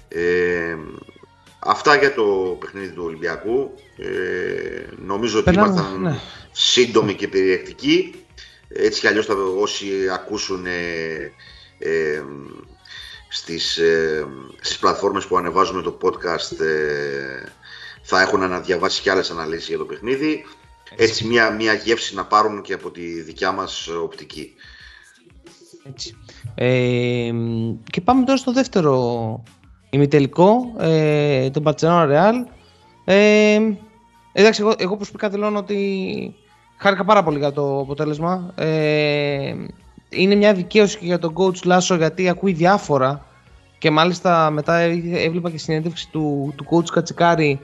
Ε, 0.07 0.75
Αυτά 1.59 1.95
για 1.95 2.13
το 2.13 2.57
παιχνίδι 2.59 2.93
του 2.93 3.03
Ολυμπιακού. 3.05 3.73
Ε, 3.97 4.83
νομίζω 4.97 5.39
ότι 5.39 5.53
ήμασταν 5.53 6.01
ναι. 6.01 6.19
σύντομοι 6.51 7.13
και 7.13 7.27
περιεκτικοί. 7.27 8.25
Έτσι 8.67 8.99
κι 8.99 9.07
αλλιώς 9.07 9.25
θα, 9.25 9.33
όσοι 9.33 10.09
ακούσουν 10.13 10.65
ε, 10.65 11.31
ε, 11.79 12.23
στις, 13.29 13.77
ε, 13.77 14.27
στις 14.59 14.77
πλατφόρμες 14.77 15.25
που 15.25 15.37
ανεβάζουμε 15.37 15.81
το 15.81 15.97
podcast 16.01 16.59
ε, 16.59 17.43
θα 18.01 18.21
έχουν 18.21 18.43
αναδιαβάσει 18.43 19.01
και 19.01 19.11
άλλες 19.11 19.31
αναλύσεις 19.31 19.67
για 19.67 19.77
το 19.77 19.85
παιχνίδι. 19.85 20.45
Έτσι 20.95 21.27
μια, 21.27 21.51
μια 21.51 21.73
γεύση 21.73 22.15
να 22.15 22.25
πάρουν 22.25 22.61
και 22.61 22.73
από 22.73 22.91
τη 22.91 23.21
δικιά 23.21 23.51
μας 23.51 23.87
οπτική. 23.87 24.53
Έτσι. 25.83 26.17
Ε, 26.61 27.31
και 27.91 28.01
πάμε 28.01 28.25
τώρα 28.25 28.37
στο 28.37 28.51
δεύτερο 28.51 29.43
ημιτελικό, 29.89 30.73
ε, 30.79 31.49
τον 31.49 31.63
Barcelona 31.65 32.07
Real. 32.09 32.33
Ε, 33.05 33.59
εντάξει, 34.31 34.61
εγώ, 34.61 34.73
εγώ 34.77 34.95
προσωπικά 34.95 35.29
δηλώνω 35.29 35.57
ότι 35.57 36.35
χάρηκα 36.77 37.05
πάρα 37.05 37.23
πολύ 37.23 37.37
για 37.37 37.51
το 37.51 37.79
αποτέλεσμα. 37.79 38.53
Ε, 38.55 39.55
είναι 40.09 40.35
μια 40.35 40.53
δικαίωση 40.53 40.97
και 40.97 41.05
για 41.05 41.19
τον 41.19 41.33
coach 41.37 41.65
Λάσο 41.65 41.95
γιατί 41.95 42.29
ακούει 42.29 42.53
διάφορα 42.53 43.25
και 43.77 43.91
μάλιστα 43.91 44.49
μετά 44.49 44.77
έβλεπα 45.13 45.49
και 45.49 45.57
συνέντευξη 45.57 46.09
του, 46.11 46.53
του 46.55 46.65
coach 46.71 46.89
Κατσικάρη 46.91 47.59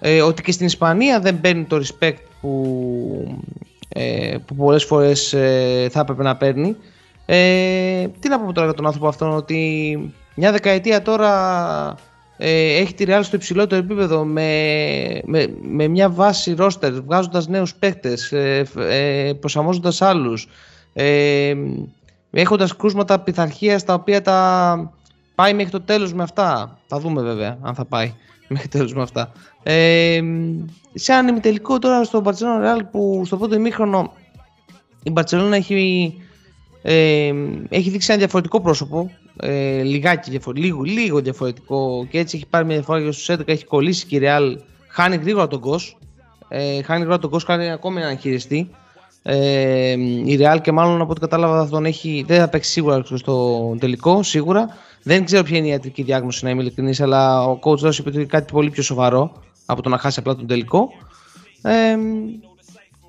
ε, 0.00 0.22
ότι 0.22 0.42
και 0.42 0.52
στην 0.52 0.66
Ισπανία 0.66 1.20
δεν 1.20 1.40
παίρνει 1.40 1.64
το 1.64 1.82
respect 1.82 2.22
που, 2.40 3.40
ε, 3.88 4.36
που 4.46 4.54
πολλές 4.54 4.84
φορές 4.84 5.32
ε, 5.32 5.88
θα 5.90 6.00
έπρεπε 6.00 6.22
να 6.22 6.36
παίρνει. 6.36 6.76
Ε, 7.26 8.06
τι 8.18 8.28
να 8.28 8.40
πω 8.40 8.52
τώρα 8.52 8.66
για 8.66 8.76
τον 8.76 8.86
άνθρωπο 8.86 9.08
αυτόν 9.08 9.30
ότι 9.30 9.98
μια 10.34 10.52
δεκαετία 10.52 11.02
τώρα 11.02 11.94
ε, 12.36 12.76
έχει 12.76 12.94
τη 12.94 13.04
Real 13.08 13.20
στο 13.22 13.36
υψηλότερο 13.36 13.80
επίπεδο 13.80 14.24
με, 14.24 15.20
με, 15.24 15.54
με 15.62 15.88
μια 15.88 16.10
βάση 16.10 16.54
ρόστερ, 16.54 16.92
βγάζοντας 16.92 17.48
νέους 17.48 17.74
παίκτες, 17.74 18.32
ε, 18.32 18.66
ε, 18.78 19.32
προσαρμόζοντας 19.32 20.02
άλλους, 20.02 20.48
ε, 20.92 21.54
έχοντας 22.30 22.76
κρούσματα 22.76 23.18
πειθαρχίας 23.18 23.84
τα 23.84 23.94
οποία 23.94 24.22
τα 24.22 24.92
πάει 25.34 25.54
μέχρι 25.54 25.70
το 25.70 25.80
τέλος 25.80 26.14
με 26.14 26.22
αυτά. 26.22 26.78
Θα 26.86 26.98
δούμε 26.98 27.22
βέβαια 27.22 27.58
αν 27.62 27.74
θα 27.74 27.84
πάει 27.84 28.12
μέχρι 28.48 28.68
το 28.68 28.78
τέλος 28.78 28.94
με 28.94 29.02
αυτά. 29.02 29.32
Ε, 29.62 30.20
σε 30.94 31.12
ένα 31.12 31.28
ημιτελικό 31.28 31.78
τώρα 31.78 32.04
στο 32.04 32.22
Barcelona 32.24 32.64
Real 32.64 32.80
που 32.90 33.22
στο 33.26 33.36
πρώτο 33.36 33.54
ημίχρονο 33.54 34.12
η 35.02 35.12
Barcelona 35.14 35.52
έχει, 35.52 36.14
ε, 36.86 37.32
έχει 37.68 37.90
δείξει 37.90 38.08
ένα 38.10 38.18
διαφορετικό 38.18 38.60
πρόσωπο 38.60 39.10
ε, 39.36 39.82
λιγάκι 39.82 40.30
διαφορετικό, 40.30 40.66
λίγο, 40.66 40.82
λίγο 40.82 41.20
διαφορετικό 41.20 42.06
και 42.10 42.18
έτσι 42.18 42.36
έχει 42.36 42.46
πάρει 42.46 42.64
μια 42.64 42.74
διαφορά 42.74 43.00
για 43.00 43.12
στους 43.12 43.36
11, 43.36 43.48
έχει 43.48 43.64
κολλήσει 43.64 44.06
και 44.06 44.16
η 44.16 44.20
Real, 44.22 44.56
χάνει 44.88 45.16
γρήγορα 45.16 45.46
τον 45.46 45.60
κος, 45.60 45.98
ε, 46.48 46.82
χάνει 46.82 46.98
γρήγορα 46.98 47.18
τον 47.18 47.30
κος, 47.30 47.44
κάνει 47.44 47.70
ακόμη 47.70 48.00
έναν 48.00 48.18
χειριστή. 48.18 48.70
Ε, 49.22 49.90
η 50.24 50.38
Real 50.40 50.58
και 50.62 50.72
μάλλον 50.72 51.00
από 51.00 51.10
ό,τι 51.10 51.20
κατάλαβα 51.20 51.64
θα 51.64 51.70
τον 51.70 51.84
έχει, 51.84 52.24
δεν 52.26 52.38
θα 52.38 52.48
παίξει 52.48 52.70
σίγουρα 52.70 53.02
στο 53.14 53.76
τελικό, 53.80 54.22
σίγουρα. 54.22 54.68
Δεν 55.02 55.24
ξέρω 55.24 55.42
ποια 55.42 55.58
είναι 55.58 55.66
η 55.66 55.70
ιατρική 55.70 56.02
διάγνωση 56.02 56.44
να 56.44 56.50
είμαι 56.50 56.62
ειλικρινής, 56.62 57.00
αλλά 57.00 57.44
ο 57.44 57.58
coach 57.62 57.78
δώσει 57.78 58.00
είπε 58.00 58.08
ότι 58.08 58.18
είναι 58.18 58.26
κάτι 58.26 58.52
πολύ 58.52 58.70
πιο 58.70 58.82
σοβαρό 58.82 59.42
από 59.66 59.82
το 59.82 59.88
να 59.88 59.98
χάσει 59.98 60.18
απλά 60.20 60.36
τον 60.36 60.46
τελικό. 60.46 60.88
Ε, 61.62 61.96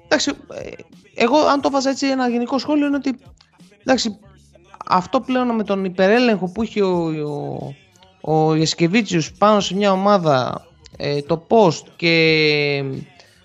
εντάξει, 0.06 0.32
ε, 0.50 0.70
εγώ 1.16 1.38
αν 1.38 1.62
το 1.62 1.70
βάζα 1.70 1.90
έτσι 1.90 2.08
ένα 2.08 2.30
γενικό 2.30 2.58
σχόλιο 2.58 2.88
είναι 2.88 2.96
ότι 2.96 3.18
εντάξει, 3.86 4.20
αυτό 4.86 5.20
πλέον 5.20 5.56
με 5.56 5.64
τον 5.64 5.86
υπερέλεγχο 5.86 6.52
που 6.52 6.64
είχε 6.64 6.82
ο, 6.82 7.12
ο, 8.22 8.52
ο 8.52 8.56
πάνω 9.38 9.60
σε 9.60 9.76
μια 9.76 9.92
ομάδα 9.92 10.66
ε, 10.98 11.22
το 11.22 11.48
post 11.50 11.84
και 11.96 12.14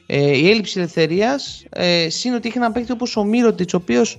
ε, 0.06 0.36
η 0.36 0.50
έλλειψη 0.50 0.78
ελευθερίας 0.78 1.64
ε, 1.70 2.08
σύν 2.08 2.34
ότι 2.34 2.48
είχε 2.48 2.58
ένα 2.58 2.72
παίκτη 2.72 2.92
όπως 2.92 3.16
ο 3.16 3.24
Μύρωτιτς 3.24 3.74
ο 3.74 3.76
οποίος 3.76 4.18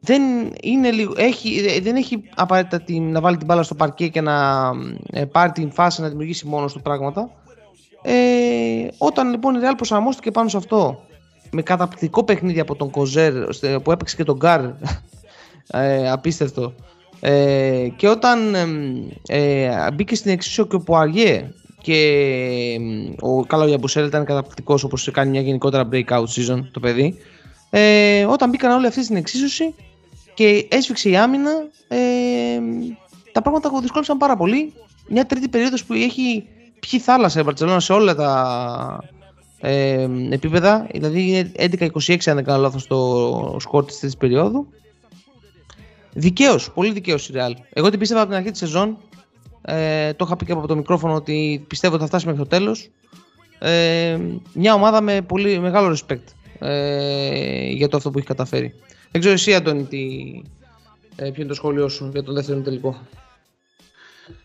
δεν, 0.00 0.22
είναι 0.62 0.90
λίγο, 0.90 1.12
έχει, 1.16 1.64
ε, 1.68 1.80
δεν 1.80 1.96
έχει 1.96 2.22
απαραίτητα 2.34 2.80
την, 2.80 3.10
να 3.10 3.20
βάλει 3.20 3.36
την 3.36 3.46
μπάλα 3.46 3.62
στο 3.62 3.74
παρκέ 3.74 4.08
και 4.08 4.20
να 4.20 4.70
ε, 5.12 5.24
πάρει 5.24 5.52
την 5.52 5.72
φάση 5.72 6.00
να 6.00 6.08
δημιουργήσει 6.08 6.46
μόνος 6.46 6.72
του 6.72 6.82
πράγματα. 6.82 7.30
Ε, 8.02 8.88
όταν 8.98 9.30
λοιπόν 9.30 9.54
η 9.54 9.58
Real 9.62 9.74
προσαρμόστηκε 9.76 10.30
πάνω 10.30 10.48
σε 10.48 10.56
αυτό 10.56 11.00
με 11.50 11.62
καταπληκτικό 11.62 12.24
παιχνίδι 12.24 12.60
από 12.60 12.76
τον 12.76 12.90
Κοζέρ 12.90 13.32
που 13.82 13.92
έπαιξε 13.92 14.16
και 14.16 14.24
τον 14.24 14.36
Γκάρ 14.36 14.60
ε, 15.70 16.10
απίστευτο. 16.10 16.74
Ε, 17.20 17.88
και 17.96 18.08
όταν 18.08 18.54
ε, 19.26 19.90
μπήκε 19.94 20.14
στην 20.14 20.30
εξίσου 20.30 20.66
και 20.66 20.76
ο 20.76 20.80
Πουαριέ 20.80 21.50
και 21.82 22.78
ο 23.20 23.44
Καλό 23.44 23.66
Γιαμπουσέλ 23.66 24.06
ήταν 24.06 24.24
καταπληκτικός 24.24 24.84
όπως 24.84 25.10
κάνει 25.12 25.30
μια 25.30 25.40
γενικότερα 25.40 25.88
breakout 25.92 26.24
season 26.36 26.60
το 26.70 26.80
παιδί. 26.80 27.18
Ε, 27.70 28.24
όταν 28.24 28.50
μπήκαν 28.50 28.70
όλοι 28.70 28.86
αυτοί 28.86 29.04
στην 29.04 29.16
εξίσωση 29.16 29.74
και 30.34 30.66
έσφιξε 30.70 31.08
η 31.08 31.16
άμυνα, 31.16 31.50
ε, 31.88 31.96
τα 33.32 33.42
πράγματα 33.42 33.80
δυσκόλεψαν 33.80 34.16
πάρα 34.16 34.36
πολύ 34.36 34.72
μια 35.08 35.26
τρίτη 35.26 35.48
περίοδος 35.48 35.84
που 35.84 35.92
έχει 35.92 36.44
πιει 36.80 37.00
θάλασσα 37.00 37.40
η 37.40 37.42
Μπαρτσελώνα 37.42 37.80
σε 37.80 37.92
όλα 37.92 38.14
τα 38.14 39.00
ε, 39.60 40.08
επίπεδα. 40.30 40.86
Δηλαδή 40.92 41.28
είναι 41.28 41.52
11-26 42.06 42.16
αν 42.26 42.34
δεν 42.34 42.44
κάνω 42.44 42.60
λάθος 42.60 42.86
το 42.86 43.56
σκορ 43.60 43.84
της 43.84 43.98
τρίτης 43.98 44.16
περίοδου. 44.16 44.66
Δικαίως, 46.12 46.70
πολύ 46.72 46.92
δικαίως 46.92 47.28
η 47.28 47.32
Real. 47.36 47.52
Εγώ 47.72 47.90
την 47.90 47.98
πίστευα 47.98 48.20
από 48.20 48.30
την 48.30 48.38
αρχή 48.38 48.50
της 48.50 48.60
σεζόν. 48.60 48.98
Ε, 49.62 50.12
το 50.12 50.24
είχα 50.26 50.36
πει 50.36 50.44
και 50.44 50.52
από 50.52 50.66
το 50.66 50.76
μικρόφωνο 50.76 51.14
ότι 51.14 51.64
πιστεύω 51.68 51.94
ότι 51.94 52.02
θα 52.02 52.08
φτάσει 52.08 52.26
μέχρι 52.26 52.40
το 52.40 52.48
τέλος. 52.48 52.90
Ε, 53.58 54.18
μια 54.52 54.74
ομάδα 54.74 55.00
με 55.00 55.22
πολύ 55.22 55.58
μεγάλο 55.58 55.96
respect 55.98 56.24
ε, 56.58 57.70
για 57.70 57.88
το 57.88 57.96
αυτό 57.96 58.10
που 58.10 58.18
έχει 58.18 58.26
καταφέρει. 58.26 58.74
Δεν 59.10 59.20
ξέρω 59.20 59.34
εσύ 59.34 59.54
Αντώνη 59.54 59.84
τι, 59.84 59.98
ε, 61.16 61.30
ποιο 61.30 61.34
είναι 61.36 61.48
το 61.48 61.54
σχόλιο 61.54 61.88
σου 61.88 62.10
για 62.12 62.22
τον 62.22 62.34
δεύτερο 62.34 62.60
τελικό. 62.60 63.06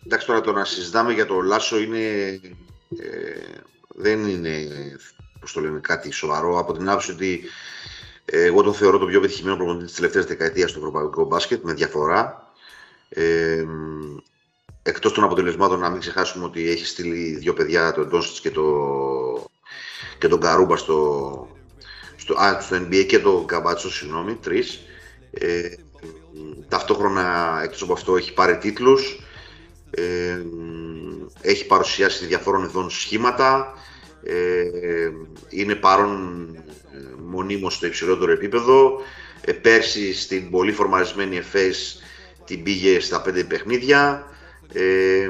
Εντάξει 0.04 0.26
τώρα 0.26 0.40
το 0.40 0.52
να 0.52 0.64
συζητάμε 0.64 1.12
για 1.12 1.26
το 1.26 1.40
Λάσο 1.40 1.80
είναι, 1.80 1.98
ε, 1.98 2.40
δεν 3.88 4.28
είναι 4.28 4.68
πώς 5.40 5.52
το 5.52 5.60
λένε, 5.60 5.80
κάτι 5.82 6.10
σοβαρό 6.10 6.58
από 6.58 6.72
την 6.72 6.88
άποψη 6.88 7.10
ότι 7.10 7.32
ε, 7.34 7.83
εγώ 8.24 8.62
τον 8.62 8.74
θεωρώ 8.74 8.98
το 8.98 9.06
πιο 9.06 9.20
πετυχημένο 9.20 9.56
προπονητή 9.56 9.84
της 9.84 9.94
τελευταίας 9.94 10.24
δεκαετίας 10.24 10.70
στο 10.70 10.78
ευρωπαϊκό 10.78 11.24
μπάσκετ 11.24 11.64
με 11.64 11.72
διαφορά. 11.72 12.52
Ε, 13.08 13.64
εκτός 14.82 15.12
των 15.12 15.24
αποτελεσμάτων 15.24 15.78
να 15.78 15.90
μην 15.90 16.00
ξεχάσουμε 16.00 16.44
ότι 16.44 16.70
έχει 16.70 16.86
στείλει 16.86 17.36
δύο 17.36 17.52
παιδιά, 17.52 17.92
τον 17.92 18.08
Ντόσιτς 18.08 18.40
και, 18.40 18.50
το, 18.50 18.64
και 20.18 20.28
τον 20.28 20.40
Καρούμπα 20.40 20.76
στο, 20.76 21.48
στο, 22.16 22.34
α, 22.40 22.60
στο 22.60 22.76
NBA 22.76 23.04
και 23.06 23.18
τον 23.18 23.46
Καμπάτσο, 23.46 23.90
συγγνώμη, 23.90 24.34
τρεις. 24.34 24.80
Ε, 25.30 25.68
ταυτόχρονα 26.68 27.60
εκτός 27.62 27.82
από 27.82 27.92
αυτό 27.92 28.16
έχει 28.16 28.32
πάρει 28.32 28.58
τίτλους, 28.58 29.20
ε, 29.90 30.42
έχει 31.40 31.66
παρουσιάσει 31.66 32.26
διαφόρων 32.26 32.64
ειδών 32.64 32.90
σχήματα, 32.90 33.74
ε, 34.24 35.10
είναι 35.48 35.74
παρόν 35.74 36.48
ε, 36.92 36.98
μονίμως 37.24 37.74
στο 37.74 37.86
υψηλότερο 37.86 38.32
επίπεδο. 38.32 39.00
Ε, 39.40 39.52
πέρσι 39.52 40.14
στην 40.14 40.50
πολύ 40.50 40.72
φορμαρισμένη 40.72 41.36
ΕΦΕΣ 41.36 42.02
την 42.44 42.62
πήγε 42.62 43.00
στα 43.00 43.22
πέντε 43.22 43.44
παιχνίδια 43.44 44.26
ε, 44.72 45.28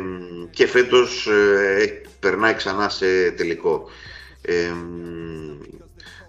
και 0.51 0.67
φέτος 0.67 1.27
ε, 1.27 2.03
περνάει 2.21 2.55
ξανά 2.55 2.89
σε 2.89 3.31
τελικό. 3.31 3.89
Ε, 4.43 4.73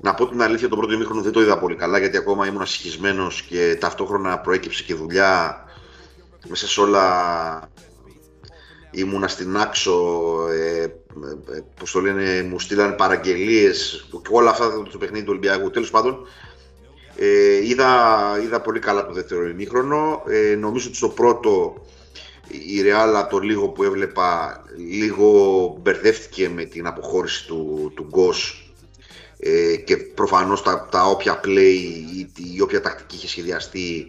να 0.01 0.13
πω 0.13 0.28
την 0.28 0.41
αλήθεια, 0.41 0.69
τον 0.69 0.78
πρώτο 0.78 0.93
ημίχρονο 0.93 1.21
δεν 1.21 1.32
το 1.32 1.41
είδα 1.41 1.60
πολύ 1.60 1.75
καλά 1.75 1.99
γιατί 1.99 2.17
ακόμα 2.17 2.47
ήμουν 2.47 2.62
ασυχισμένος 2.62 3.41
και 3.41 3.78
ταυτόχρονα 3.80 4.39
προέκυψε 4.39 4.84
και 4.84 4.93
δουλειά 4.93 5.65
μέσα 6.47 6.67
σε 6.67 6.82
όλα 6.82 7.69
ήμουνα 8.95 9.27
στην 9.27 9.58
Άξο, 9.58 10.38
ε, 10.51 10.84
ε, 10.84 11.63
πώς 11.79 11.91
το 11.91 11.99
λένε, 11.99 12.43
μου 12.49 12.60
στείλαν 12.60 12.95
παραγγελίες 12.95 14.08
και 14.12 14.29
όλα 14.31 14.49
αυτά 14.49 14.84
το 14.91 14.97
παιχνίδι 14.97 15.23
του 15.23 15.31
Ολυμπιακού. 15.31 15.69
Τέλος 15.69 15.89
πάντων, 15.89 16.27
ε, 17.15 17.67
είδα, 17.67 18.39
είδα 18.43 18.62
πολύ 18.62 18.79
καλά 18.79 19.05
το 19.05 19.13
δεύτερο 19.13 19.47
ημίχρονο. 19.47 20.23
Ε, 20.27 20.55
νομίζω 20.55 20.88
ότι 20.88 20.97
στο 20.97 21.10
πρώτο 21.10 21.84
η 22.67 22.81
Ρεάλ 22.81 23.27
το 23.29 23.39
λίγο 23.39 23.67
που 23.67 23.84
έβλεπα 23.84 24.63
λίγο 24.77 25.77
μπερδεύτηκε 25.81 26.49
με 26.49 26.63
την 26.63 26.88
αποχώρηση 26.88 27.47
του, 27.47 27.91
του 27.95 28.03
Γκος 28.10 28.69
ε, 29.39 29.75
και 29.75 29.97
προφανώς 29.97 30.62
τα, 30.62 30.88
τα 30.91 31.05
όποια 31.05 31.39
play 31.43 31.77
ή 32.15 32.31
η 32.55 32.62
όποια 32.62 32.81
τακτική 32.81 33.15
είχε 33.15 33.27
σχεδιαστεί 33.27 34.08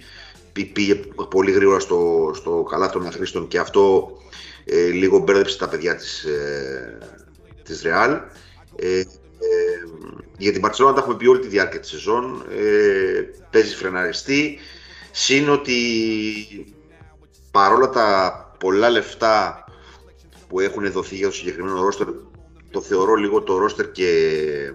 πήγε 0.72 0.94
πολύ 1.30 1.50
γρήγορα 1.50 1.78
στο, 1.78 2.30
στο 2.34 2.66
καλά 2.70 2.90
των 2.90 3.06
αχρήστων 3.06 3.48
και 3.48 3.58
αυτό 3.58 4.10
ε, 4.68 4.86
λίγο 4.86 5.18
μπέρδεψε 5.18 5.58
τα 5.58 5.68
παιδιά 5.68 5.96
της, 5.96 6.24
ε, 6.24 6.98
της 7.62 7.82
Real. 7.84 8.20
Ε, 8.76 8.98
ε, 8.98 9.04
για 10.38 10.52
την 10.52 10.62
Barcelona 10.64 10.94
τα 10.94 11.00
έχουμε 11.00 11.16
πει 11.16 11.26
όλη 11.26 11.40
τη 11.40 11.48
διάρκεια 11.48 11.80
της 11.80 11.90
σεζόν. 11.90 12.46
Ε, 12.50 13.20
παίζει 13.50 13.74
φρεναριστή. 13.74 14.58
Συν 15.10 15.48
ότι 15.48 15.76
παρόλα 17.50 17.90
τα 17.90 18.40
πολλά 18.58 18.90
λεφτά 18.90 19.64
που 20.48 20.60
έχουν 20.60 20.92
δοθεί 20.92 21.16
για 21.16 21.26
το 21.26 21.34
συγκεκριμένο 21.34 21.82
ρόστερ, 21.82 22.06
το 22.70 22.80
θεωρώ 22.80 23.14
λίγο 23.14 23.42
το 23.42 23.58
ρόστερ 23.58 23.92
και 23.92 24.72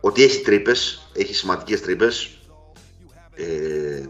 ότι 0.00 0.22
έχει 0.22 0.42
τρύπες, 0.42 1.10
έχει 1.12 1.34
σημαντικές 1.34 1.80
τρύπες. 1.80 2.38
Ε, 3.34 4.04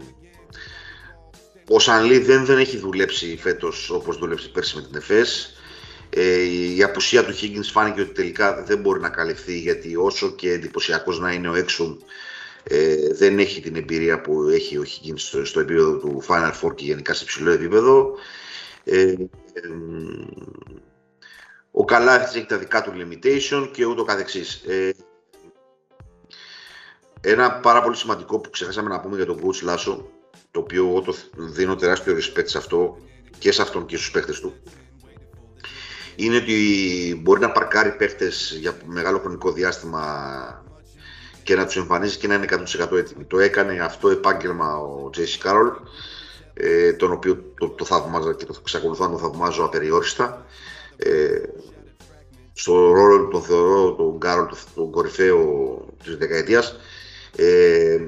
ο 1.67 1.79
Σανλή 1.79 2.17
δεν, 2.17 2.45
δεν 2.45 2.57
έχει 2.57 2.77
δουλέψει 2.77 3.37
φέτος 3.41 3.89
όπως 3.89 4.17
δουλέψει 4.17 4.51
πέρσι 4.51 4.75
με 4.75 4.81
την 4.81 4.95
ΕΦΕΣ. 4.95 5.53
Ε, 6.09 6.41
η 6.75 6.83
απουσία 6.83 7.25
του 7.25 7.33
Higgins 7.33 7.69
φάνηκε 7.71 8.01
ότι 8.01 8.11
τελικά 8.11 8.63
δεν 8.63 8.79
μπορεί 8.79 8.99
να 8.99 9.09
καλυφθεί 9.09 9.59
γιατί 9.59 9.95
όσο 9.95 10.31
και 10.31 10.51
εντυπωσιακός 10.51 11.19
να 11.19 11.31
είναι 11.31 11.49
ο 11.49 11.55
Έξουμ 11.55 11.97
ε, 12.63 13.13
δεν 13.13 13.39
έχει 13.39 13.61
την 13.61 13.75
εμπειρία 13.75 14.21
που 14.21 14.41
έχει 14.41 14.77
ο 14.77 14.83
Higgins 14.85 15.13
στο, 15.15 15.45
στο 15.45 15.59
επίπεδο 15.59 15.97
του 15.97 16.23
Final 16.27 16.51
Four 16.61 16.75
και 16.75 16.85
γενικά 16.85 17.13
σε 17.13 17.25
ψηλό 17.25 17.51
επίπεδο. 17.51 18.15
Ε, 18.83 19.01
ε, 19.01 19.17
ο 21.71 21.85
Καλάθης 21.85 22.35
έχει 22.35 22.45
τα 22.45 22.57
δικά 22.57 22.81
του 22.81 22.93
limitation 22.95 23.69
και 23.71 23.85
ούτω 23.85 24.03
καθεξής. 24.03 24.63
Ε, 24.67 24.93
ένα 27.21 27.59
πάρα 27.59 27.81
πολύ 27.81 27.95
σημαντικό 27.95 28.39
που 28.39 28.49
ξεχάσαμε 28.49 28.89
να 28.89 28.99
πούμε 28.99 29.15
για 29.15 29.25
τον 29.25 29.41
coach 29.43 29.61
Λάσο, 29.63 30.09
το 30.55 30.61
οποίο 30.61 30.87
εγώ 30.87 31.01
το 31.01 31.15
δίνω 31.35 31.75
τεράστιο 31.75 32.15
respect 32.15 32.45
σε 32.45 32.57
αυτό 32.57 32.97
και 33.37 33.51
σε 33.51 33.61
αυτόν 33.61 33.85
και 33.85 33.95
στους 33.95 34.11
παίχτες 34.11 34.39
του, 34.39 34.53
είναι 36.15 36.35
ότι 36.35 37.19
μπορεί 37.23 37.39
να 37.39 37.51
παρκάρει 37.51 37.91
παίχτες 37.91 38.57
για 38.59 38.77
μεγάλο 38.85 39.19
χρονικό 39.19 39.51
διάστημα 39.51 40.03
και 41.43 41.55
να 41.55 41.65
τους 41.65 41.75
εμφανίζεις 41.75 42.17
και 42.17 42.27
να 42.27 42.35
είναι 42.35 42.45
100% 42.49 42.97
έτοιμοι. 42.97 43.23
Το 43.23 43.39
έκανε 43.39 43.79
αυτό 43.79 44.09
επάγγελμα 44.09 44.77
ο 44.77 45.09
Τζέισι 45.09 45.37
Κάρολ, 45.37 45.71
ε, 46.53 46.93
τον 46.93 47.11
οποίο 47.11 47.53
το, 47.59 47.69
το 47.69 47.85
θαυμάζω 47.85 48.33
και 48.33 48.45
το 48.45 48.55
εξακολουθώ 48.59 49.05
να 49.05 49.11
το 49.11 49.17
θαυμάζω 49.17 49.63
απεριόριστα. 49.63 50.45
Ε, 50.97 51.41
στο 52.53 52.91
ρόλο 52.91 53.23
του 53.23 53.27
τον 53.31 53.41
θεωρώ 53.41 53.93
τον 53.93 54.19
Κάρολ, 54.19 54.45
τον, 54.47 54.57
τον 54.75 54.91
κορυφαίο 54.91 55.85
της 56.03 56.17
δεκαετίας 56.17 56.79
ε, 57.35 57.99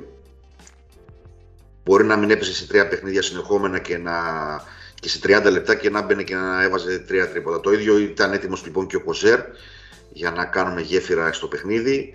μπορεί 1.87 2.03
να 2.03 2.17
μην 2.17 2.31
έπεσε 2.31 2.53
σε 2.53 2.67
τρία 2.67 2.87
παιχνίδια 2.87 3.21
συνεχόμενα 3.21 3.79
και, 3.79 3.97
να, 3.97 4.13
και 4.99 5.09
σε 5.09 5.19
30 5.23 5.51
λεπτά 5.51 5.75
και 5.75 5.89
να 5.89 6.01
μπαινε 6.01 6.23
και 6.23 6.35
να 6.35 6.63
έβαζε 6.63 6.99
τρία 6.99 7.29
τρίποτα. 7.29 7.59
Το 7.59 7.71
ίδιο 7.71 7.97
ήταν 7.97 8.33
έτοιμος 8.33 8.63
λοιπόν 8.65 8.87
και 8.87 8.95
ο 8.95 9.01
Κοζέρ 9.01 9.39
για 10.13 10.31
να 10.31 10.45
κάνουμε 10.45 10.81
γέφυρα 10.81 11.33
στο 11.33 11.47
παιχνίδι. 11.47 12.13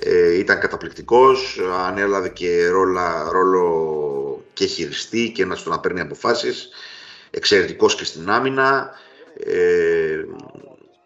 Ε, 0.00 0.38
ήταν 0.38 0.60
καταπληκτικός, 0.60 1.60
ανέλαβε 1.86 2.28
και 2.28 2.68
ρόλα, 2.68 3.28
ρόλο 3.30 4.44
και 4.52 4.66
χειριστή 4.66 5.32
και 5.34 5.44
να 5.44 5.54
στο 5.54 5.70
να 5.70 5.80
παίρνει 5.80 6.00
αποφάσεις. 6.00 6.68
Εξαιρετικός 7.30 7.94
και 7.94 8.04
στην 8.04 8.30
άμυνα. 8.30 8.90
Ε, 9.44 10.24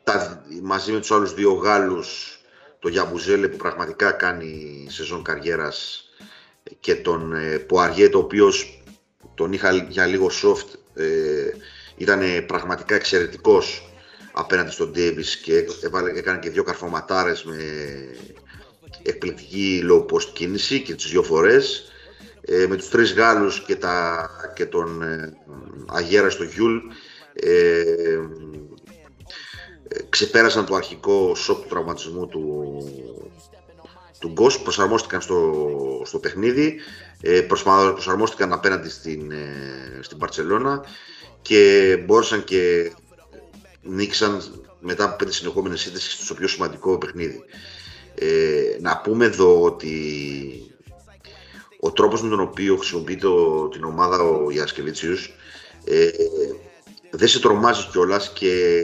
τα, 0.05 0.45
μαζί 0.63 0.93
με 0.93 0.99
τους 0.99 1.11
άλλους 1.11 1.35
δύο 1.35 1.53
Γάλλους 1.53 2.41
το 2.79 2.89
Γιαμπουζέλε 2.89 3.49
που 3.49 3.57
πραγματικά 3.57 4.11
κάνει 4.11 4.87
σεζόν 4.91 5.23
καριέρας 5.23 6.06
και 6.81 6.95
τον 6.95 7.33
ε, 7.33 7.59
Ποαριέ 7.59 8.09
το 8.09 8.19
οποίος 8.19 8.83
τον 9.35 9.53
είχα 9.53 9.73
για 9.73 10.07
λίγο 10.07 10.31
soft 10.43 10.79
ε, 10.95 11.51
ήταν 11.97 12.21
πραγματικά 12.47 12.95
εξαιρετικός 12.95 13.91
απέναντι 14.33 14.71
στον 14.71 14.91
Ντέβις 14.91 15.37
και 15.37 15.67
έκανε 16.17 16.39
και 16.39 16.51
δύο 16.51 16.63
καρφωματάρες 16.63 17.45
με 17.45 17.57
εκπληκτική 19.03 19.83
low 19.91 20.07
post 20.07 20.31
κίνηση 20.33 20.83
και 20.83 20.95
τις 20.95 21.11
δύο 21.11 21.23
φορές. 21.23 21.91
Ε, 22.41 22.67
με 22.67 22.77
τους 22.77 22.89
τρεις 22.89 23.13
Γάλλους 23.13 23.65
και, 23.65 23.77
τα, 23.77 24.29
και 24.55 24.67
τον 24.67 25.03
ε, 25.03 25.37
αγέραστο 25.87 26.45
Γιούλ 26.45 26.77
ε, 27.33 28.19
ξεπέρασαν 30.09 30.67
το 30.67 30.75
αρχικό 30.75 31.35
σοκ 31.35 31.63
του 31.63 31.69
τραυματισμού 31.69 32.27
του, 32.27 32.79
του 34.19 34.29
Γκος, 34.29 34.61
προσαρμόστηκαν 34.61 35.21
στο, 35.21 35.53
στο 36.05 36.19
παιχνίδι, 36.19 36.77
ε, 37.21 37.41
προσαρμόστηκαν 37.41 38.53
απέναντι 38.53 38.89
στην, 38.89 39.31
ε, 39.31 39.99
στην 40.01 40.19
Μπαρτσελόνα 40.19 40.85
και 41.43 41.97
μπόρεσαν 42.05 42.45
και 42.45 42.93
νίκησαν 43.83 44.43
μετά 44.81 45.05
από 45.05 45.17
πέντε 45.17 45.33
συνεχόμενες 45.33 45.81
σύνδεσεις 45.81 46.25
στο 46.25 46.35
πιο 46.35 46.49
σημαντικό 46.49 46.99
παιχνίδι. 46.99 47.45
Ε, 48.15 48.79
να 48.81 49.01
πούμε 49.01 49.25
εδώ 49.25 49.63
ότι 49.63 49.91
ο 51.81 51.93
τρόπος 51.93 52.23
με 52.23 52.29
τον 52.29 52.41
οποίο 52.41 52.77
χρησιμοποιεί 52.77 53.17
το, 53.17 53.69
την 53.69 53.85
ομάδα 53.85 54.23
ο 54.23 54.51
Ιασκεβίτσιους 54.51 55.35
ε, 55.85 56.09
δεν 57.11 57.29
σε 57.29 57.41
τρομάζει 57.41 57.89
κιόλας 57.91 58.33
και 58.33 58.83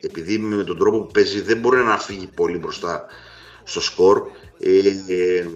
επειδή 0.00 0.38
με 0.38 0.64
τον 0.64 0.78
τρόπο 0.78 1.00
που 1.00 1.12
παίζει 1.12 1.40
δεν 1.40 1.58
μπορεί 1.58 1.82
να 1.82 1.98
φύγει 1.98 2.26
πολύ 2.26 2.58
μπροστά 2.58 3.06
στο 3.64 3.80
σκορ. 3.80 4.22
Ε, 4.58 4.78
ε, 5.14 5.46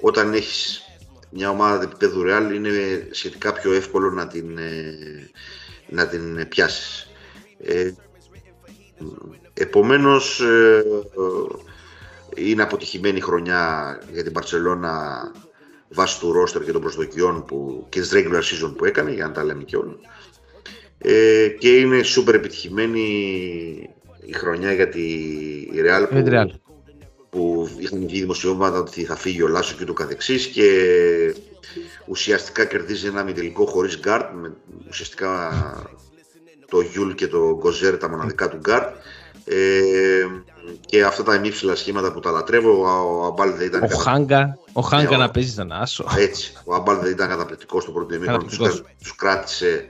όταν 0.00 0.32
έχεις 0.32 0.82
μια 1.30 1.50
ομάδα 1.50 1.82
επίπεδου 1.82 2.22
Real 2.26 2.54
είναι 2.54 2.70
σχετικά 3.10 3.52
πιο 3.52 3.72
εύκολο 3.72 4.10
να 4.10 4.26
την, 4.26 4.58
ε, 4.58 5.30
να 5.88 6.06
την 6.06 6.48
πιάσεις. 6.48 7.10
Ε, 7.58 7.92
επομένως, 9.54 10.40
ε, 10.40 10.84
είναι 12.36 12.62
αποτυχημένη 12.62 13.20
χρονιά 13.20 13.98
για 14.12 14.22
την 14.22 14.32
Μπαρτσελόνα 14.32 15.22
βάσει 15.88 16.20
του 16.20 16.32
ρόστερ 16.32 16.64
και 16.64 16.72
των 16.72 16.80
προσδοκιών 16.80 17.44
που, 17.44 17.86
και 17.88 18.00
της 18.00 18.10
regular 18.14 18.42
season 18.42 18.74
που 18.76 18.84
έκανε, 18.84 19.12
για 19.12 19.26
να 19.26 19.32
τα 19.32 19.44
λέμε 19.44 19.62
και 19.62 19.76
όλα. 19.76 19.96
Ε, 20.98 21.48
και 21.48 21.76
είναι 21.76 22.02
σούπερ 22.02 22.34
επιτυχημένη 22.34 23.00
η 24.26 24.32
χρονιά 24.32 24.72
για 24.72 24.88
τη 24.88 25.02
Real 25.74 26.06
που, 26.08 26.63
που 27.34 27.68
είχαν 27.78 28.06
βγει 28.06 28.20
δημοσιεύματα 28.20 28.78
ότι 28.78 29.04
θα 29.04 29.16
φύγει 29.16 29.42
ο 29.42 29.48
Λάσος 29.48 29.74
και 29.74 29.84
το 29.84 29.92
καθεξής 29.92 30.46
και 30.46 30.68
ουσιαστικά 32.06 32.64
κερδίζει 32.64 33.06
ένα 33.06 33.22
ημιτελικό 33.22 33.66
χωρίς 33.66 33.98
γκαρντ 33.98 34.34
με 34.34 34.52
ουσιαστικά 34.88 35.52
το 36.68 36.80
Γιούλ 36.80 37.12
και 37.12 37.28
το 37.28 37.56
Κοζέρ 37.56 37.96
τα 37.96 38.08
μοναδικά 38.08 38.48
του 38.48 38.56
γκαρντ 38.56 38.94
ε, 39.44 40.26
και 40.86 41.04
αυτά 41.04 41.22
τα 41.22 41.34
ημίψηλα 41.34 41.74
σχήματα 41.74 42.12
που 42.12 42.20
τα 42.20 42.30
λατρεύω 42.30 42.82
ο 43.20 43.24
Αμπάλντε 43.24 43.66
ήταν 43.66 43.82
ο 43.82 43.96
Χάνγκα, 43.96 44.58
ο 44.72 44.80
Χάνγκα 44.80 45.10
ναι, 45.10 45.16
να 45.16 45.30
παίζει 45.30 45.50
στον 45.50 45.72
άσο. 45.72 46.06
Έτσι, 46.16 46.52
ο 46.64 46.74
Αμπάλντε 46.74 47.10
ήταν 47.10 47.28
καταπληκτικός 47.28 47.82
στο 47.82 47.92
πρώτο 47.92 48.14
ημίχρονο, 48.14 48.44
τους 48.98 49.14
κράτησε 49.16 49.88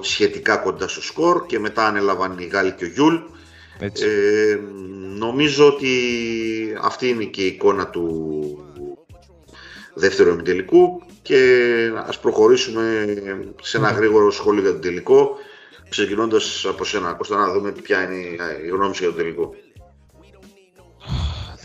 σχετικά 0.00 0.56
κοντά 0.56 0.88
στο 0.88 1.02
σκορ 1.02 1.46
και 1.46 1.58
μετά 1.58 1.86
ανέλαβαν 1.86 2.38
οι 2.38 2.44
Γάλλοι 2.44 2.72
και 2.72 2.84
ο 2.84 2.88
Γιούλ 2.88 3.16
ε, 3.78 4.58
νομίζω 5.18 5.66
ότι 5.66 5.88
αυτή 6.82 7.08
είναι 7.08 7.24
και 7.24 7.42
η 7.42 7.46
εικόνα 7.46 7.86
του 7.86 8.56
δεύτερου 9.94 10.30
ημιτελικού 10.30 11.02
και 11.22 11.90
ας 12.06 12.18
προχωρήσουμε 12.20 13.06
σε 13.62 13.76
ένα 13.76 13.90
γρήγορο 13.90 14.30
σχόλιο 14.30 14.62
για 14.62 14.70
τον 14.70 14.80
τελικό 14.80 15.36
ξεκινώντας 15.88 16.64
από 16.68 16.84
σένα. 16.84 17.12
Κώστα 17.12 17.36
να 17.36 17.52
δούμε 17.52 17.72
ποια 17.72 18.02
είναι 18.02 18.16
η 18.64 18.68
γνώμη 18.68 18.94
για 18.98 19.06
τον 19.06 19.16
τελικό. 19.16 19.54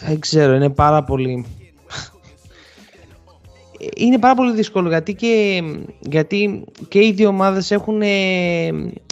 Δεν 0.05 0.19
ξέρω, 0.19 0.53
είναι 0.53 0.69
πάρα 0.69 1.03
πολύ 1.03 1.56
είναι 3.95 4.19
πάρα 4.19 4.35
πολύ 4.35 4.53
δύσκολο 4.53 4.89
γιατί 4.89 5.13
και, 5.13 5.63
γιατί 5.99 6.63
και 6.87 7.05
οι 7.05 7.11
δύο 7.11 7.27
ομάδες 7.27 7.71
έχουν 7.71 8.01
ε, 8.01 8.67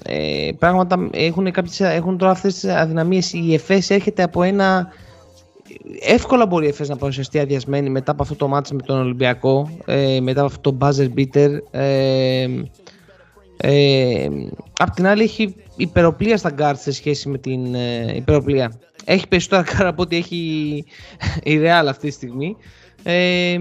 ε 0.06 0.52
πράγματα, 0.60 1.10
έχουν, 1.12 1.52
κάποιες, 1.52 1.80
έχουν 1.80 2.18
τώρα 2.18 2.32
αυτές 2.32 2.54
τις 2.54 2.70
αδυναμίες. 2.70 3.34
Η 3.34 3.54
ΕΦΕΣ 3.54 3.90
έρχεται 3.90 4.24
από 4.24 4.44
ένα... 4.44 4.88
Εύκολα 6.00 6.46
μπορεί 6.46 6.66
η 6.66 6.70
Εφές 6.70 6.90
να 6.90 6.96
παρουσιαστεί 6.96 7.40
αδειασμένη 7.40 7.90
μετά 7.90 8.12
από 8.12 8.24
αυτό 8.24 8.36
το 8.36 8.48
ματς 8.48 8.72
με 8.72 8.82
τον 8.82 9.00
Ολυμπιακό, 9.00 9.70
ε, 9.86 10.20
μετά 10.22 10.42
από 10.42 10.50
αυτό 10.50 10.72
το 10.72 10.78
buzzer 10.82 11.10
beater. 11.18 11.58
Ε, 11.72 12.48
ε, 13.58 14.28
απ' 14.80 14.90
την 14.90 15.08
άλλη 15.08 15.24
έχει 15.24 15.56
υπεροπλία 15.76 16.38
στα 16.38 16.50
γκαρντ 16.50 16.80
σε 16.80 16.92
σχέση 16.92 17.30
με 17.30 17.38
την 17.38 17.76
ε, 17.76 18.14
υπεροπλία. 18.16 18.80
Έχει 19.06 19.28
περισσότερα 19.28 19.64
γκαρντ 19.64 19.90
από 19.90 20.02
ό,τι 20.02 20.16
έχει 20.16 20.38
η 21.44 21.60
Real 21.62 21.86
αυτή 21.88 22.08
τη 22.08 22.14
στιγμή. 22.14 22.56
Ε, 23.04 23.58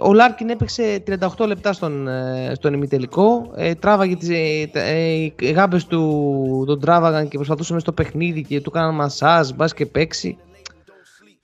ο 0.00 0.12
Λάρκιν 0.12 0.48
έπαιξε 0.48 1.02
38 1.38 1.46
λεπτά 1.46 1.72
στον, 1.72 2.08
ε, 2.08 2.52
στον 2.54 2.74
ημιτελικό. 2.74 3.52
Ε, 3.56 3.74
τράβαγε 3.74 4.16
τις, 4.16 4.28
ε, 4.28 4.70
ε, 4.72 5.14
οι 5.38 5.50
γάμπες 5.54 5.84
του 5.84 6.64
τον 6.66 6.80
τράβαγαν 6.80 7.28
και 7.28 7.36
προσπαθούσε 7.36 7.71
μες 7.71 7.80
στο 7.80 7.92
παιχνίδι 7.92 8.42
και 8.42 8.60
του 8.60 8.70
κάναν 8.70 8.94
μασάζ, 8.94 9.50
μπας 9.50 9.74
και 9.74 9.86
παίξει. 9.86 10.38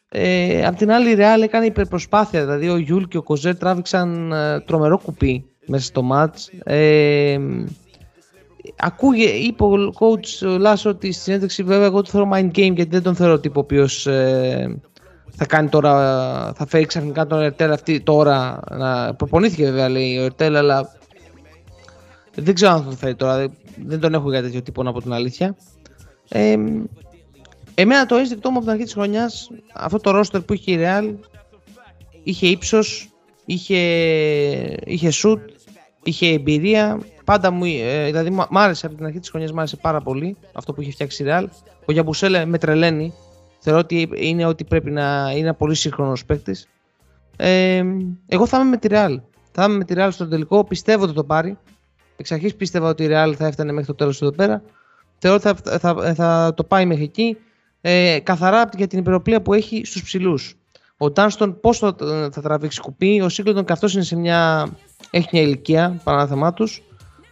Ε, 0.09 0.67
απ' 0.67 0.77
την 0.77 0.91
άλλη 0.91 1.11
η 1.11 1.17
Real 1.19 1.43
έκανε 1.43 1.67
υπερπροσπάθεια, 1.67 2.41
δηλαδή 2.41 2.69
ο 2.69 2.77
Γιούλ 2.77 3.03
και 3.03 3.17
ο 3.17 3.23
Κοζέρ 3.23 3.57
τράβηξαν 3.57 4.33
ε, 4.33 4.61
τρομερό 4.61 4.99
κουπί 4.99 5.45
μέσα 5.67 5.85
στο 5.85 6.03
ματς. 6.03 6.51
Ε, 6.65 7.39
ακούγε, 8.77 9.29
είπε 9.29 9.65
ο 9.65 9.93
coach 9.99 10.59
Λάσο 10.59 10.91
ότι 10.91 11.13
στη 11.13 11.23
συνέντευξη 11.23 11.63
βέβαια 11.63 11.87
εγώ 11.87 12.03
το 12.03 12.11
θεωρώ 12.11 12.31
mind 12.33 12.47
game 12.47 12.75
γιατί 12.75 12.89
δεν 12.91 13.03
τον 13.03 13.15
θεωρώ 13.15 13.39
τύπο 13.39 13.61
ο 13.61 13.63
οποίος 13.63 14.09
θα 15.37 15.47
κάνει 15.47 15.69
τώρα, 15.69 15.93
θα 16.57 16.67
φέρει 16.67 16.85
ξαφνικά 16.85 17.27
τον 17.27 17.43
Ερτέλ 17.43 17.73
αυτή 17.73 18.01
τώρα. 18.01 18.61
Να... 18.71 19.15
Προπονήθηκε 19.15 19.65
βέβαια 19.65 19.89
λέει 19.89 20.19
ο 20.19 20.25
Ερτέλ, 20.25 20.57
αλλά 20.57 20.93
δεν 22.35 22.55
ξέρω 22.55 22.73
αν 22.73 22.83
θα 22.83 22.91
το 22.91 22.97
φέρει 22.97 23.15
τώρα. 23.15 23.49
Δεν 23.85 24.01
τον 24.01 24.15
έχω 24.15 24.31
για 24.31 24.43
τέτοιο 24.43 24.63
τύπο 24.63 24.89
να 24.89 24.96
πω 24.96 25.03
την 25.03 25.13
αλήθεια. 25.13 25.57
Ε, 26.29 26.57
εμένα 27.75 28.07
το 28.07 28.17
αίσθηκτό 28.17 28.51
μου 28.51 28.57
από 28.57 28.65
την 28.65 28.75
αρχή 28.75 28.85
της 28.85 28.93
χρονιάς, 28.93 29.51
αυτό 29.75 29.99
το 29.99 30.11
ρόστερ 30.11 30.41
που 30.41 30.53
είχε 30.53 30.73
η 30.73 30.79
Real, 30.81 31.15
είχε 32.23 32.47
ύψος, 32.47 33.11
είχε, 33.45 33.79
είχε 34.85 35.11
shoot, 35.23 35.41
είχε 36.03 36.27
εμπειρία. 36.27 37.01
Πάντα 37.25 37.51
μου, 37.51 37.65
ε, 37.65 38.05
δηλαδή 38.05 38.31
μου 38.31 38.47
άρεσε 38.51 38.87
από 38.87 38.95
την 38.95 39.05
αρχή 39.05 39.19
της 39.19 39.31
χρονιάς, 39.31 39.53
μου 39.53 39.59
άρεσε 39.59 39.77
πάρα 39.77 40.01
πολύ 40.01 40.37
αυτό 40.53 40.73
που 40.73 40.81
είχε 40.83 40.91
φτιάξει 40.91 41.23
η 41.23 41.27
Real. 41.29 41.45
Ο 41.85 41.93
Γιαμπουσέλε 41.93 42.45
με 42.45 42.59
τρελαίνει 42.59 43.15
Θεωρώ 43.61 43.79
ότι 43.79 44.09
είναι 44.15 44.45
ότι 44.45 44.65
πρέπει 44.65 44.91
να 44.91 45.31
είναι 45.31 45.41
ένα 45.41 45.55
πολύ 45.55 45.75
σύγχρονος 45.75 46.25
παίκτης. 46.25 46.69
Ε, 47.37 47.85
εγώ 48.27 48.47
θα 48.47 48.61
είμαι 48.61 48.69
με 48.69 48.77
τη 48.77 48.89
Real. 48.91 49.17
Θα 49.53 49.65
είμαι 49.65 49.77
με 49.77 49.85
τη 49.85 49.95
Real 49.97 50.09
στο 50.11 50.29
τελικό. 50.29 50.65
Πιστεύω 50.65 51.05
ότι 51.05 51.13
το 51.13 51.25
πάρει. 51.25 51.59
Εξ 52.17 52.33
αρχής 52.33 52.55
πίστευα 52.55 52.89
ότι 52.89 53.05
η 53.05 53.09
Real 53.11 53.33
θα 53.37 53.47
έφτανε 53.47 53.73
μέχρι 53.73 53.87
το 53.87 53.95
τέλος 53.95 54.23
εδώ 54.23 54.33
πέρα. 54.33 54.63
Θεωρώ 55.19 55.37
ότι 55.45 55.61
θα, 55.69 55.79
θα, 55.79 56.15
θα, 56.15 56.55
το 56.57 56.65
πάει 56.65 56.87
μέχρι 56.87 57.05
εκεί. 57.05 57.37
Ε, 57.81 58.19
καθαρά 58.23 58.69
για 58.77 58.87
την 58.87 58.99
υπεροπλία 58.99 59.43
που 59.43 59.55
έχει 59.55 59.85
στους 59.85 60.03
ψηλούς. 60.03 60.55
Ο 60.97 61.11
Τάνστον 61.11 61.61
πώς 61.61 61.79
θα, 61.79 61.97
θα 62.33 62.41
τραβήξει 62.43 62.81
κουπί. 62.81 63.21
Ο 63.21 63.29
Σίγκλοντον 63.29 63.65
και 63.65 63.73
αυτό 63.73 63.89
είναι 63.95 64.03
σε 64.03 64.17
μια. 64.17 64.69
Έχει 65.11 65.29
μια 65.33 65.43
ηλικία 65.43 66.01
παρά 66.05 66.53
τους. 66.53 66.83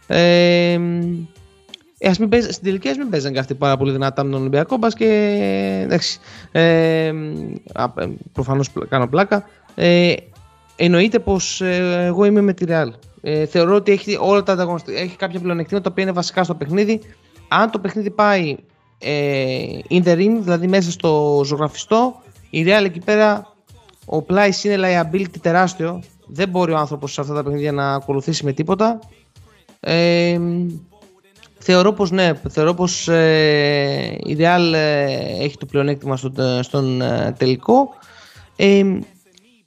Ε, 0.07 0.79
ε, 2.01 2.09
ας 2.09 2.19
μην 2.19 2.29
παίζ, 2.29 2.45
στην 2.45 2.63
τελική 2.63 2.87
ας 2.89 2.97
μην 2.97 3.09
παίζαν 3.09 3.33
και 3.33 3.39
αυτοί 3.39 3.55
πάρα 3.55 3.77
πολύ 3.77 3.91
δυνατά 3.91 4.23
με 4.23 4.31
τον 4.31 4.39
Ολυμπιακό 4.39 4.77
μπας 4.77 4.93
και 4.93 5.05
εντάξει, 5.83 6.19
ε, 6.51 7.11
προφανώς 8.31 8.69
κάνω 8.89 9.07
πλάκα. 9.07 9.43
Ε, 9.75 10.13
εννοείται 10.75 11.19
πως 11.19 11.61
ε, 11.61 12.03
εγώ 12.05 12.25
είμαι 12.25 12.41
με 12.41 12.53
τη 12.53 12.65
Real. 12.67 12.89
Ε, 13.21 13.45
θεωρώ 13.45 13.75
ότι 13.75 13.91
έχει, 13.91 14.17
όλα 14.21 14.43
τα 14.43 14.81
έχει 14.85 15.15
κάποια 15.15 15.39
πλεονεκτήματα 15.39 15.83
τα 15.83 15.89
οποία 15.91 16.03
είναι 16.03 16.13
βασικά 16.13 16.43
στο 16.43 16.55
παιχνίδι. 16.55 17.01
Αν 17.47 17.71
το 17.71 17.79
παιχνίδι 17.79 18.09
πάει 18.09 18.55
ε, 18.99 19.65
in 19.89 20.03
the 20.03 20.15
ring, 20.15 20.37
δηλαδή 20.39 20.67
μέσα 20.67 20.91
στο 20.91 21.41
ζωγραφιστό, 21.45 22.21
η 22.49 22.63
Real 22.67 22.85
εκεί 22.85 22.99
πέρα 22.99 23.53
ο 24.05 24.21
Πλάις 24.21 24.63
είναι 24.63 24.77
liability 24.79 25.37
τεράστιο. 25.41 26.03
Δεν 26.27 26.49
μπορεί 26.49 26.71
ο 26.71 26.77
άνθρωπος 26.77 27.13
σε 27.13 27.21
αυτά 27.21 27.33
τα 27.33 27.43
παιχνίδια 27.43 27.71
να 27.71 27.93
ακολουθήσει 27.93 28.45
με 28.45 28.51
τίποτα. 28.51 28.99
Ε, 29.79 30.39
Θεωρώ 31.59 31.93
πως 31.93 32.11
ναι, 32.11 32.31
θεωρώ 32.49 32.73
πως 32.73 33.07
ε, 33.07 34.17
η 34.23 34.37
Real 34.39 34.73
ε, 34.73 35.43
έχει 35.43 35.57
το 35.57 35.65
πλεονέκτημα 35.65 36.17
στον, 36.17 36.33
στον 36.61 37.01
ε, 37.01 37.35
τελικό. 37.37 37.89
Ε, 38.55 38.83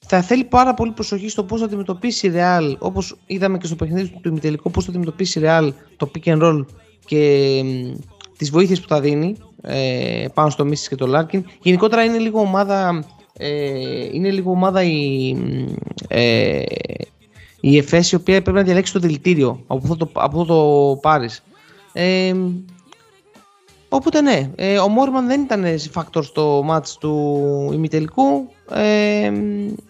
θα 0.06 0.22
θέλει 0.22 0.44
πάρα 0.44 0.74
πολύ 0.74 0.90
προσοχή 0.90 1.28
στο 1.28 1.44
πώς 1.44 1.60
θα 1.60 1.66
αντιμετωπίσει 1.66 2.26
η 2.26 2.32
Real, 2.34 2.76
όπως 2.78 3.16
είδαμε 3.26 3.58
και 3.58 3.66
στο 3.66 3.74
παιχνίδι 3.74 4.08
του 4.20 4.28
ημιτελικού, 4.28 4.70
πώς 4.70 4.84
θα 4.84 4.90
αντιμετωπίσει 4.90 5.38
η 5.38 5.42
Real 5.44 5.68
το 5.96 6.10
pick 6.14 6.32
and 6.32 6.42
roll 6.42 6.64
και 7.04 7.18
ε, 7.18 7.62
τις 8.36 8.50
βοήθειες 8.50 8.80
που 8.80 8.88
θα 8.88 9.00
δίνει 9.00 9.36
ε, 9.62 10.24
πάνω 10.34 10.50
στο 10.50 10.64
Μίσης 10.64 10.88
και 10.88 10.94
το 10.94 11.18
Larkin. 11.18 11.42
Γενικότερα 11.62 12.04
είναι 12.04 12.18
λίγο 12.18 12.40
ομάδα, 12.40 13.04
είναι 14.12 14.30
λίγο 14.30 14.50
ομάδα 14.50 14.82
η, 14.82 15.36
η 17.60 17.76
ΕΦΕΣ 17.76 18.12
η 18.12 18.14
οποία 18.14 18.42
πρέπει 18.42 18.56
να 18.58 18.64
διαλέξει 18.64 18.92
το 18.92 18.98
δηλητήριο 18.98 19.62
από 19.66 19.80
αυτό 19.82 19.96
το, 19.96 20.10
από 20.12 20.40
αυτό 20.40 20.54
το 20.54 20.96
πάρεις. 20.96 21.42
Ε, 21.92 22.34
οπότε 23.88 24.20
ναι, 24.20 24.50
ε, 24.54 24.78
ο 24.78 24.88
Μόρμαν 24.88 25.26
δεν 25.26 25.40
ήταν 25.40 25.64
factor 25.94 26.24
στο 26.24 26.62
μάτς 26.64 26.96
του 26.96 27.70
ημιτελικού 27.72 28.48
ε, 28.74 29.32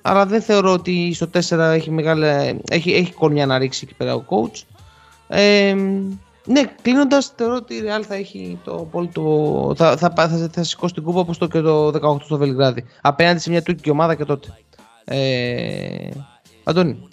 αλλά 0.03 0.27
δεν 0.27 0.43
θεωρώ 0.43 0.73
ότι 0.73 1.13
στο 1.15 1.27
4 1.49 1.59
έχει, 1.59 1.91
μεγάλη, 1.91 2.61
έχει, 2.71 2.93
έχει 2.93 3.13
κορμιά 3.13 3.47
να 3.47 3.59
ρίξει 3.59 3.81
εκεί 3.85 3.95
πέρα 3.95 4.15
ο 4.15 4.25
coach. 4.29 4.63
Ε, 5.29 5.75
ναι, 6.45 6.63
κλείνοντας, 6.83 7.33
θεωρώ 7.37 7.55
ότι 7.55 7.75
η 7.75 7.83
Real 7.85 8.03
θα 8.09 8.15
έχει 8.15 8.59
το 8.65 8.89
το, 9.13 9.75
θα, 9.77 9.97
θα, 9.97 10.13
θα, 10.15 10.49
θα, 10.53 10.63
σηκώσει 10.63 10.95
την 10.95 11.03
κούπα 11.03 11.21
όπως 11.21 11.39
το 11.39 11.47
και 11.47 11.61
το 11.61 11.87
18 11.87 12.21
στο 12.25 12.37
Βελιγράδι. 12.37 12.85
Απέναντι 13.01 13.39
σε 13.39 13.51
μια 13.51 13.63
τουρκική 13.63 13.91
ομάδα 13.91 14.15
και 14.15 14.25
τότε. 14.25 14.59
Ε, 15.05 16.09
Αντώνη. 16.65 17.09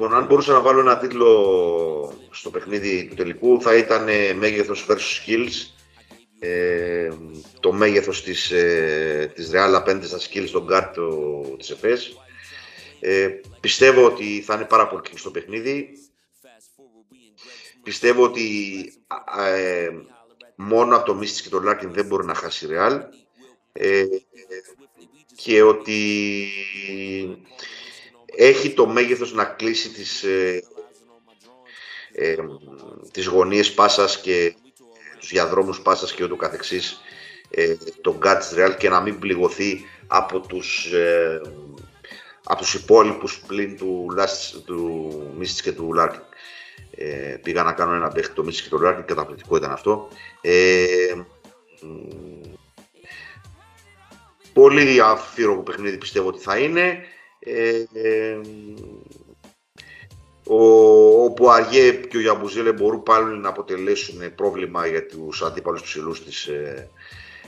Λοιπόν, 0.00 0.14
αν 0.16 0.26
μπορούσα 0.26 0.52
να 0.52 0.60
βάλω 0.60 0.80
ένα 0.80 0.98
τίτλο 0.98 2.12
στο 2.30 2.50
παιχνίδι 2.50 3.06
του 3.08 3.14
τελικού 3.14 3.60
θα 3.60 3.76
ήταν 3.76 4.08
ε, 4.08 4.32
μέγεθος 4.32 4.86
versus 4.88 5.26
skills. 5.26 5.72
Ε, 6.38 7.10
το 7.60 7.72
μέγεθος 7.72 8.22
της, 8.22 8.50
ε, 8.50 9.32
της 9.34 9.50
Real 9.52 9.72
απέναντι 9.74 10.06
στα 10.06 10.18
skills 10.18 10.44
στον 10.46 10.66
guard 10.70 10.92
της 11.58 11.70
ΕΦΕΣ. 11.70 12.16
Ε, 13.00 13.28
πιστεύω 13.60 14.04
ότι 14.04 14.42
θα 14.46 14.54
είναι 14.54 14.64
πάρα 14.64 14.88
πολύ 14.88 15.02
στο 15.14 15.30
παιχνίδι. 15.30 15.88
Πιστεύω 17.82 18.22
ότι 18.22 18.46
ε, 19.46 19.90
μόνο 20.56 20.96
από 20.96 21.06
το 21.06 21.14
Μίστης 21.14 21.42
και 21.42 21.48
το 21.48 21.62
Larkin 21.68 21.88
δεν 21.88 22.06
μπορεί 22.06 22.26
να 22.26 22.34
χάσει 22.34 22.66
η 22.66 22.68
Real. 22.72 23.00
Ε, 23.72 24.04
και 25.36 25.62
ότι 25.62 26.10
έχει 28.40 28.70
το 28.70 28.86
μέγεθος 28.86 29.32
να 29.32 29.44
κλείσει 29.44 29.90
τις, 29.90 30.22
ε, 30.22 30.62
ε, 32.12 32.36
τις 33.10 33.26
γωνίες 33.26 33.72
πάσας 33.72 34.20
και 34.20 34.54
τους 35.18 35.28
διαδρόμους 35.28 35.80
πάσας 35.80 36.12
και 36.12 36.24
ούτω 36.24 36.36
καθεξής 36.36 37.00
ε, 37.50 37.74
των 38.00 38.16
γκαρντ 38.16 38.40
της 38.40 38.52
Ρεάλ 38.52 38.76
και 38.76 38.88
να 38.88 39.00
μην 39.00 39.18
πληγωθεί 39.18 39.84
από 40.06 40.40
τους, 40.40 40.92
ε, 40.92 41.40
από 42.44 42.60
τους 42.60 42.74
υπόλοιπους 42.74 43.40
πλην 43.46 43.76
του, 43.76 44.06
του 44.64 45.32
Μίσιτς 45.36 45.62
και 45.62 45.72
του 45.72 45.92
Λάρκιν. 45.94 46.22
Ε, 46.90 47.38
πήγα 47.42 47.62
να 47.62 47.72
κάνω 47.72 47.94
ένα 47.94 48.08
παίχτη 48.08 48.34
το 48.34 48.44
Μίσιτς 48.44 48.62
και 48.62 48.74
το 48.74 48.78
Λάρκιν, 48.78 49.04
καταπληκτικό 49.04 49.56
ήταν 49.56 49.72
αυτό. 49.72 50.08
Ε, 50.40 51.14
πολύ 54.52 55.00
αμφίρροπο 55.00 55.62
παιχνίδι 55.62 55.96
πιστεύω 55.96 56.28
ότι 56.28 56.42
θα 56.42 56.58
είναι. 56.58 57.02
Ε, 57.38 57.84
ε, 57.92 58.40
ο, 60.46 61.24
ο 61.24 61.30
Πουαριέ 61.30 61.92
και 61.92 62.16
ο 62.16 62.20
Γιαμπουζέλε 62.20 62.72
μπορούν 62.72 63.02
πάλι 63.02 63.38
να 63.38 63.48
αποτελέσουν 63.48 64.34
πρόβλημα 64.34 64.86
για 64.86 65.06
τους 65.06 65.42
αντίπαλους 65.42 65.82
ψηλούς 65.82 66.24
της, 66.24 66.46
ε, 66.46 66.90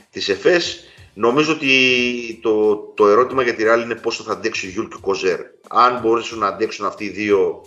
της 0.09 0.29
Εφές. 0.29 0.85
Νομίζω 1.13 1.53
ότι 1.53 2.39
το, 2.41 2.75
το 2.75 3.07
ερώτημα 3.07 3.43
για 3.43 3.55
τη 3.55 3.63
Ρεάλ 3.63 3.81
είναι 3.81 3.95
πόσο 3.95 4.23
θα 4.23 4.31
αντέξει 4.31 4.67
ο 4.67 4.69
Γιούλ 4.69 4.87
και 4.87 4.95
ο 4.95 4.99
Κοζέρ. 4.99 5.39
Αν 5.69 5.99
μπορέσουν 5.99 6.39
να 6.39 6.47
αντέξουν 6.47 6.85
αυτοί 6.85 7.03
οι 7.03 7.09
δύο 7.09 7.61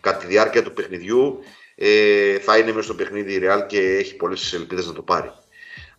κατά 0.00 0.18
τη 0.18 0.26
διάρκεια 0.26 0.62
του 0.62 0.72
παιχνιδιού, 0.72 1.38
ε, 1.74 2.38
θα 2.38 2.58
είναι 2.58 2.72
μέσα 2.72 2.82
στο 2.82 2.94
παιχνίδι 2.94 3.32
η 3.32 3.38
Ρεάλ 3.38 3.66
και 3.66 3.80
έχει 3.80 4.16
πολλές 4.16 4.52
ελπίδες 4.52 4.86
να 4.86 4.92
το 4.92 5.02
πάρει. 5.02 5.30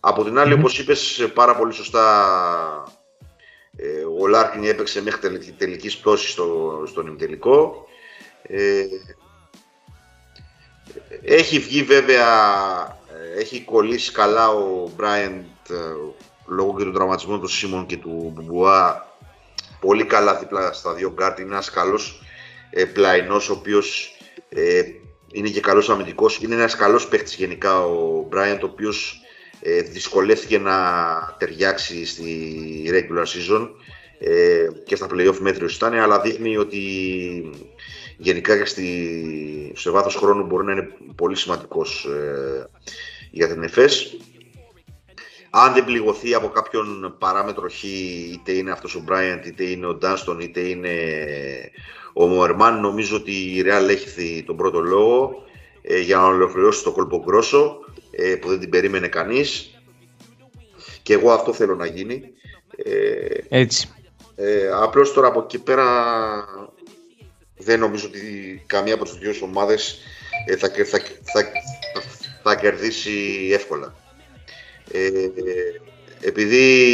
Από 0.00 0.24
την 0.24 0.38
άλλη, 0.38 0.52
mm-hmm. 0.54 0.58
όπως 0.58 0.78
είπες 0.78 1.30
πάρα 1.34 1.56
πολύ 1.56 1.72
σωστά, 1.72 2.95
ε, 3.76 4.04
ο 4.20 4.26
Λάρκιν 4.26 4.64
έπαιξε 4.64 5.02
μέχρι 5.02 5.40
τελικής 5.58 5.96
πτώσης 5.96 6.30
στο, 6.30 6.82
στον 6.86 7.06
ημιτελικό. 7.06 7.86
Ε, 8.42 8.84
έχει 11.22 11.58
βγει 11.58 11.82
βέβαια, 11.82 12.28
ε, 13.34 13.40
έχει 13.40 13.60
κολλήσει 13.60 14.12
καλά 14.12 14.48
ο 14.48 14.90
Μπράιαντ 14.96 15.44
ε, 15.68 15.74
λόγω 16.46 16.74
και 16.78 16.84
του 16.84 16.92
τραυματισμού 16.92 17.40
του 17.40 17.48
Σίμον 17.48 17.86
και 17.86 17.96
του 17.96 18.32
Μπουμπουά 18.34 19.14
πολύ 19.80 20.04
καλά 20.04 20.36
δίπλα 20.36 20.72
στα 20.72 20.94
δύο 20.94 21.12
γκαρντ. 21.14 21.38
Είναι 21.38 21.52
ένας 21.52 21.70
καλός 21.70 22.22
ε, 22.70 22.84
πλαϊνός 22.84 23.48
ο 23.48 23.52
οποίος 23.52 24.16
ε, 24.48 24.82
είναι 25.32 25.48
και 25.48 25.60
καλός 25.60 25.90
αμυντικός. 25.90 26.38
Είναι 26.38 26.54
ένας 26.54 26.76
καλός 26.76 27.08
παίχτης 27.08 27.34
γενικά 27.34 27.80
ο 27.80 28.26
Μπράιαντ 28.28 28.62
ο 28.62 28.66
οποίος 28.66 29.20
ε, 29.60 29.80
δυσκολεύτηκε 29.80 30.58
να 30.58 30.76
ταιριάξει 31.38 32.06
στη 32.06 32.90
regular 32.90 33.24
season 33.24 33.68
ε, 34.18 34.66
και 34.84 34.96
στα 34.96 35.06
playoff 35.12 35.38
μέτριος 35.38 35.76
ήταν, 35.76 35.94
αλλά 35.94 36.20
δείχνει 36.20 36.56
ότι 36.56 36.80
γενικά 38.16 38.58
και 38.58 38.64
στη, 38.64 39.72
σε 39.76 39.90
βάθος 39.90 40.14
χρόνου 40.14 40.46
μπορεί 40.46 40.64
να 40.64 40.72
είναι 40.72 40.88
πολύ 41.14 41.36
σημαντικός 41.36 42.04
ε, 42.04 42.68
για 43.30 43.48
την 43.48 43.62
Εφές. 43.62 44.16
Αν 45.50 45.72
δεν 45.74 45.84
πληγωθεί 45.84 46.34
από 46.34 46.48
κάποιον 46.48 47.16
παράμετρο 47.18 47.68
χ, 47.68 47.82
είτε 47.82 48.52
είναι 48.52 48.70
αυτός 48.70 48.94
ο 48.94 49.00
Μπράιαντ, 49.00 49.46
είτε 49.46 49.64
είναι 49.64 49.86
ο 49.86 49.94
Ντάνστον, 49.94 50.40
είτε 50.40 50.60
είναι 50.60 50.90
ο 52.12 52.26
Μοερμάν, 52.26 52.80
νομίζω 52.80 53.16
ότι 53.16 53.32
η 53.32 53.64
Real 53.66 53.88
έχει 53.88 54.42
τον 54.46 54.56
πρώτο 54.56 54.80
λόγο 54.80 55.44
ε, 55.82 55.98
για 55.98 56.16
να 56.16 56.24
ολοκληρώσει 56.24 56.82
το 56.82 56.92
κόλπο 56.92 57.22
γκρόσο 57.24 57.78
ε, 58.18 58.34
που 58.34 58.48
δεν 58.48 58.60
την 58.60 58.70
περίμενε 58.70 59.08
κανείς 59.08 59.70
και 61.02 61.12
εγώ 61.12 61.32
αυτό 61.32 61.52
θέλω 61.52 61.74
να 61.74 61.86
γίνει. 61.86 62.22
Ε, 62.76 63.26
Έτσι. 63.48 63.88
Ε, 64.36 64.68
απλώς 64.72 65.12
τώρα 65.12 65.26
από 65.26 65.40
εκεί 65.40 65.58
πέρα 65.58 65.84
δεν 67.56 67.78
νομίζω 67.78 68.06
ότι 68.06 68.62
καμία 68.66 68.94
από 68.94 69.04
τις 69.04 69.14
δύο 69.14 69.32
ομάδες 69.42 69.98
ε, 70.46 70.56
θα, 70.56 70.68
θα, 70.68 71.00
θα, 71.22 71.52
θα, 72.42 72.56
κερδίσει 72.56 73.48
εύκολα. 73.52 73.94
Ε, 74.92 75.08
επειδή 76.20 76.92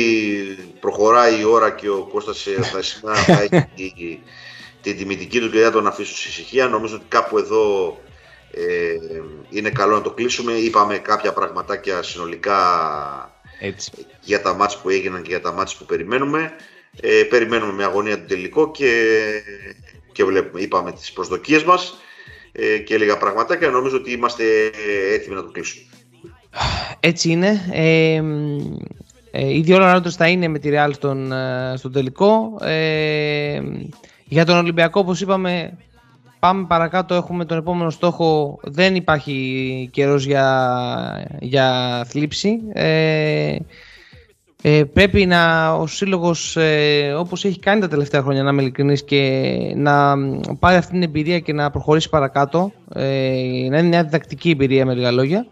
προχωράει 0.80 1.40
η 1.40 1.44
ώρα 1.44 1.70
και 1.70 1.88
ο 1.88 2.08
Κώστας 2.12 2.46
θα 2.72 2.82
σήμερα 2.82 3.16
θα 3.34 3.42
έχει 3.42 4.22
την 4.82 4.96
τιμητική 4.96 5.40
του 5.40 5.50
και 5.50 5.58
δεν 5.58 5.72
τον 5.72 5.86
αφήσω 5.86 6.16
σε 6.16 6.28
ησυχία, 6.28 6.66
νομίζω 6.66 6.94
ότι 6.94 7.04
κάπου 7.08 7.38
εδώ 7.38 7.98
ε, 8.54 9.20
είναι 9.50 9.70
καλό 9.70 9.94
να 9.94 10.02
το 10.02 10.10
κλείσουμε. 10.10 10.52
Είπαμε 10.52 10.98
κάποια 10.98 11.32
πραγματάκια 11.32 12.02
συνολικά 12.02 12.60
Έτσι. 13.60 13.90
για 14.20 14.42
τα 14.42 14.54
μάτς 14.54 14.78
που 14.78 14.88
έγιναν 14.88 15.22
και 15.22 15.28
για 15.28 15.40
τα 15.40 15.52
μάτς 15.52 15.76
που 15.76 15.84
περιμένουμε. 15.84 16.52
Ε, 17.00 17.22
περιμένουμε 17.22 17.72
με 17.72 17.84
αγωνία 17.84 18.16
το 18.16 18.26
τελικό 18.26 18.70
και, 18.70 19.20
και 20.12 20.24
βλέπουμε, 20.24 20.60
είπαμε 20.60 20.92
τις 20.92 21.12
προσδοκίες 21.12 21.64
μας 21.64 21.98
ε, 22.52 22.78
και 22.78 22.98
λίγα 22.98 23.18
πραγματάκια. 23.18 23.70
Νομίζω 23.70 23.96
ότι 23.96 24.12
είμαστε 24.12 24.44
έτοιμοι 25.12 25.34
να 25.34 25.42
το 25.42 25.50
κλείσουμε. 25.50 25.86
Έτσι 27.00 27.30
είναι. 27.30 27.60
Ε, 27.72 28.22
ε, 29.34 29.54
ήδη 29.54 29.72
όλα 29.72 30.02
θα 30.02 30.28
είναι 30.28 30.48
με 30.48 30.58
τη 30.58 30.70
Real 30.72 30.90
στον, 30.92 31.32
ε, 31.32 31.74
στον 31.76 31.92
τελικό. 31.92 32.58
Ε, 32.62 33.60
για 34.24 34.44
τον 34.44 34.56
Ολυμπιακό, 34.56 35.00
όπως 35.00 35.20
είπαμε, 35.20 35.78
Πάμε 36.42 36.64
παρακάτω, 36.66 37.14
έχουμε 37.14 37.44
τον 37.44 37.58
επόμενο 37.58 37.90
στόχο. 37.90 38.58
Δεν 38.62 38.94
υπάρχει 38.94 39.88
καιρός 39.92 40.24
για, 40.24 41.28
για 41.40 42.02
θλίψη. 42.08 42.60
Ε, 42.72 43.56
ε, 44.62 44.84
πρέπει 44.92 45.26
να 45.26 45.72
ο 45.72 45.86
σύλλογος, 45.86 46.56
ε, 46.56 47.12
όπως 47.18 47.44
έχει 47.44 47.58
κάνει 47.58 47.80
τα 47.80 47.88
τελευταία 47.88 48.22
χρόνια, 48.22 48.42
να 48.42 48.50
είμαι 48.50 48.62
ειλικρινής 48.62 49.04
και 49.04 49.52
να 49.76 50.14
πάρει 50.58 50.76
αυτή 50.76 50.92
την 50.92 51.02
εμπειρία 51.02 51.38
και 51.38 51.52
να 51.52 51.70
προχωρήσει 51.70 52.08
παρακάτω. 52.08 52.72
Ε, 52.94 53.00
να 53.70 53.78
είναι 53.78 53.82
μια 53.82 54.04
διδακτική 54.04 54.50
εμπειρία 54.50 54.86
με 54.86 54.94
λίγα 54.94 55.10
λόγια. 55.10 55.46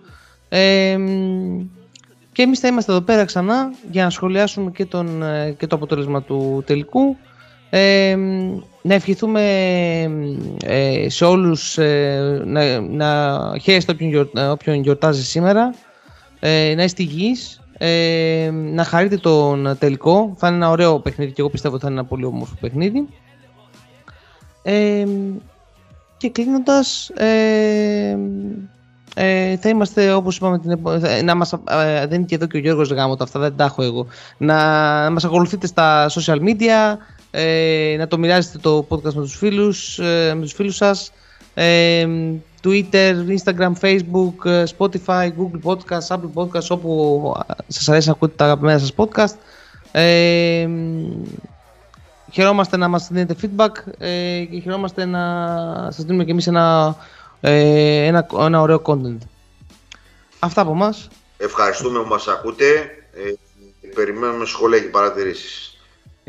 Ε, 0.48 0.98
και 2.32 2.42
εμείς 2.42 2.58
θα 2.60 2.68
είμαστε 2.68 2.92
εδώ 2.92 3.00
πέρα 3.00 3.24
ξανά 3.24 3.72
για 3.90 4.04
να 4.04 4.10
σχολιάσουμε 4.10 4.70
και, 4.70 4.84
τον, 4.84 5.22
ε, 5.22 5.54
και 5.58 5.66
το 5.66 5.76
αποτέλεσμα 5.76 6.22
του 6.22 6.62
τελικού. 6.66 7.16
Ε, 7.70 8.16
να 8.82 8.94
ευχηθούμε 8.94 9.42
ε, 10.64 11.08
σε 11.08 11.24
όλους 11.24 11.78
ε, 11.78 12.42
να, 12.44 12.80
να 12.80 13.40
χαίρεστε 13.62 13.92
όποιον, 13.92 14.30
όποιον 14.50 14.82
γιορτάζεις 14.82 15.28
σήμερα, 15.28 15.74
ε, 16.40 16.74
να 16.76 16.82
είστε 16.82 17.02
υγιείς, 17.02 17.60
ε, 17.78 18.50
να 18.52 18.84
χαρείτε 18.84 19.16
τον 19.16 19.76
τελικό. 19.78 20.34
Θα 20.36 20.46
είναι 20.46 20.56
ένα 20.56 20.70
ωραίο 20.70 21.00
παιχνίδι 21.00 21.32
και 21.32 21.40
εγώ 21.40 21.50
πιστεύω 21.50 21.74
ότι 21.74 21.84
θα 21.84 21.90
είναι 21.90 22.00
ένα 22.00 22.08
πολύ 22.08 22.24
όμορφο 22.24 22.54
παιχνίδι. 22.60 23.08
και 26.16 26.30
κλείνοντας, 26.30 27.10
ε, 29.14 29.56
θα 29.56 29.68
είμαστε 29.68 30.12
όπως 30.12 30.36
είπαμε 30.36 30.58
την 30.58 30.78
να 31.24 31.34
μας, 31.34 31.54
δεν 32.08 32.12
είναι 32.12 32.24
και 32.24 32.34
εδώ 32.34 32.46
και 32.46 32.56
ο 32.56 32.60
Γιώργος 32.60 32.92
Γάμο 32.92 33.16
αυτά 33.20 33.40
δεν 33.40 33.56
τα 33.56 33.64
έχω 33.64 33.82
εγώ 33.82 34.06
να, 34.38 34.56
να 35.02 35.10
μας 35.10 35.24
ακολουθείτε 35.24 35.66
στα 35.66 36.08
social 36.10 36.38
media 36.38 36.96
ε, 37.30 37.94
να 37.98 38.08
το 38.08 38.18
μοιράζετε 38.18 38.58
το 38.58 38.86
podcast 38.88 39.12
με 39.12 39.22
τους 39.22 39.36
φίλους, 39.36 39.98
ε, 39.98 40.34
με 40.34 40.40
τους 40.40 40.52
φίλους 40.52 40.76
σας. 40.76 41.12
Ε, 41.54 42.06
Twitter, 42.62 43.14
Instagram, 43.28 43.72
Facebook, 43.80 44.44
ε, 44.44 44.64
Spotify, 44.78 45.28
Google 45.28 45.62
Podcast, 45.64 46.06
Apple 46.08 46.32
Podcast, 46.34 46.68
όπου 46.68 47.32
σας 47.66 47.88
αρέσει 47.88 48.06
να 48.06 48.12
ακούτε 48.12 48.32
τα 48.36 48.44
αγαπημένα 48.44 48.78
σας 48.78 48.94
podcast. 48.96 49.34
Ε, 49.92 50.68
χαιρόμαστε 52.32 52.76
να 52.76 52.88
μας 52.88 53.08
δίνετε 53.08 53.34
feedback 53.42 53.70
ε, 53.98 54.44
και 54.50 54.60
χαιρόμαστε 54.60 55.04
να 55.04 55.20
σας 55.90 56.04
δίνουμε 56.04 56.24
και 56.24 56.30
εμείς 56.30 56.46
ένα, 56.46 56.96
ε, 57.40 58.04
ένα, 58.04 58.26
ένα 58.38 58.60
ωραίο 58.60 58.82
content. 58.84 59.18
Αυτά 60.38 60.60
από 60.60 60.74
μας. 60.74 61.08
Ευχαριστούμε 61.36 61.98
που 61.98 62.08
μας 62.08 62.28
ακούτε. 62.28 62.64
Ε, 63.14 63.32
περιμένουμε 63.94 64.44
σχόλια 64.44 64.78
και 64.78 64.88
παρατηρήσεις. 64.88 65.69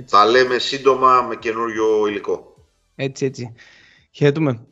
Έτσι. 0.01 0.13
Τα 0.15 0.25
λέμε 0.25 0.57
σύντομα 0.57 1.21
με 1.21 1.35
καινούριο 1.35 2.07
υλικό. 2.07 2.55
Έτσι, 2.95 3.25
έτσι. 3.25 3.53
Χαιρετούμε. 4.11 4.65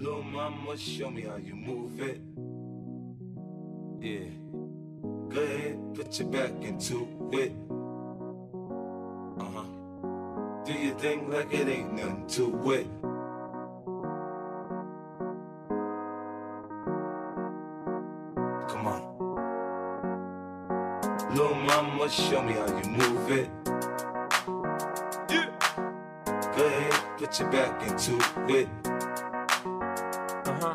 Little 0.00 0.22
mama, 0.22 0.76
show 0.76 1.10
me 1.16 1.22
how 1.28 1.38
you 1.48 1.56
move 1.70 1.94
it. 2.10 2.20
Yeah. 4.08 4.30
Go 5.34 5.40
ahead, 5.48 5.76
put 5.96 6.08
your 6.18 6.28
back 6.36 6.54
into 6.70 6.98
it. 7.42 7.52
Uh 9.42 9.50
huh. 9.54 9.68
Do 10.66 10.72
your 10.84 10.96
thing 11.02 11.20
like 11.34 11.50
it 11.60 11.66
ain't 11.76 11.92
nothing 11.98 12.22
to 12.36 12.44
it. 12.78 12.86
Mama, 21.68 22.08
show 22.08 22.42
me 22.42 22.54
how 22.54 22.66
you 22.66 22.90
move 22.90 23.30
it. 23.30 23.50
Yeah. 25.28 25.50
Go 26.56 26.64
ahead, 26.64 26.92
put 27.18 27.38
your 27.38 27.50
back 27.50 27.82
into 27.86 28.16
it. 28.48 28.68
Uh 30.46 30.56
huh. 30.60 30.74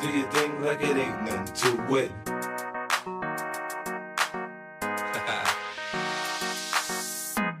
Do 0.00 0.06
your 0.08 0.30
thing 0.30 0.62
like 0.62 0.80
it 0.82 0.96
ain't 0.96 1.22
nothing 1.24 1.54
to 1.62 1.70
it. 1.96 2.12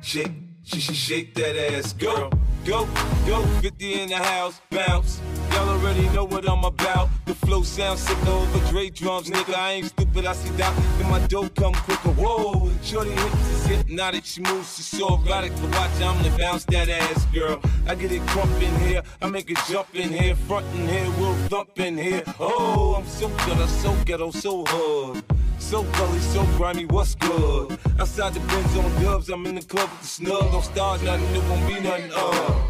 shake, 0.00 0.32
she 0.62 0.80
should 0.80 0.94
shake 0.94 1.34
that 1.34 1.56
ass. 1.56 1.92
Go, 1.92 2.30
go, 2.64 2.88
go. 3.26 3.42
50 3.62 4.00
in 4.02 4.08
the 4.10 4.16
house, 4.16 4.60
bounce. 4.70 5.20
Y'all 5.58 5.70
already 5.70 6.08
know 6.10 6.24
what 6.24 6.48
I'm 6.48 6.62
about. 6.62 7.08
The 7.24 7.34
flow 7.34 7.64
sounds 7.64 7.98
sick 8.02 8.26
over 8.28 8.70
Dre 8.70 8.90
drums, 8.90 9.28
nigga. 9.28 9.56
I 9.56 9.72
ain't 9.72 9.86
stupid, 9.86 10.24
I 10.24 10.32
see 10.32 10.50
that. 10.50 10.72
Then 10.98 11.10
my 11.10 11.18
dough 11.26 11.48
come 11.48 11.74
quicker. 11.74 12.10
Whoa, 12.10 12.70
shorty 12.84 13.10
hips 13.10 13.50
is 13.50 13.66
hypnotic. 13.66 14.24
She 14.24 14.40
moves, 14.40 14.76
she's 14.76 14.86
so 14.86 15.16
erotic. 15.16 15.52
To 15.56 15.62
watch, 15.62 15.90
I'm 16.00 16.22
gonna 16.22 16.38
bounce 16.38 16.64
that 16.66 16.88
ass, 16.88 17.24
girl. 17.34 17.60
I 17.88 17.96
get 17.96 18.12
it 18.12 18.22
crump 18.28 18.52
in 18.62 18.72
here, 18.86 19.02
I 19.20 19.26
make 19.28 19.50
it 19.50 19.58
jump 19.68 19.92
in 19.96 20.10
here, 20.12 20.36
front 20.36 20.64
in 20.76 20.86
here, 20.86 21.10
we'll 21.18 21.34
thump 21.48 21.76
in 21.80 21.98
here. 21.98 22.22
Oh, 22.38 22.94
I'm 22.96 23.06
so 23.06 23.26
good, 23.28 23.58
I'm 23.58 23.66
so 23.66 23.96
ghetto, 24.04 24.30
so 24.30 24.64
hood. 24.64 25.24
So 25.58 25.82
gully, 25.82 26.20
so 26.20 26.44
grimy, 26.56 26.86
what's 26.86 27.16
good? 27.16 27.76
Outside 27.98 28.34
the 28.34 28.40
Benz 28.46 28.76
on 28.76 29.02
dubs, 29.02 29.28
I'm 29.28 29.44
in 29.44 29.56
the 29.56 29.62
club 29.62 29.90
with 29.90 30.02
the 30.02 30.06
snug. 30.06 30.52
Don't 30.52 30.62
start 30.62 31.02
nothing, 31.02 31.34
it 31.34 31.42
won't 31.50 31.66
be 31.66 31.80
nothing, 31.80 32.12
uh. 32.14 32.67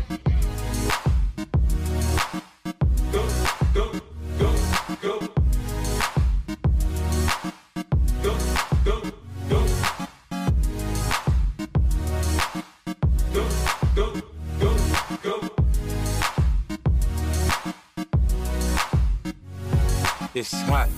It's 20.50 20.62
hot. 20.62 20.88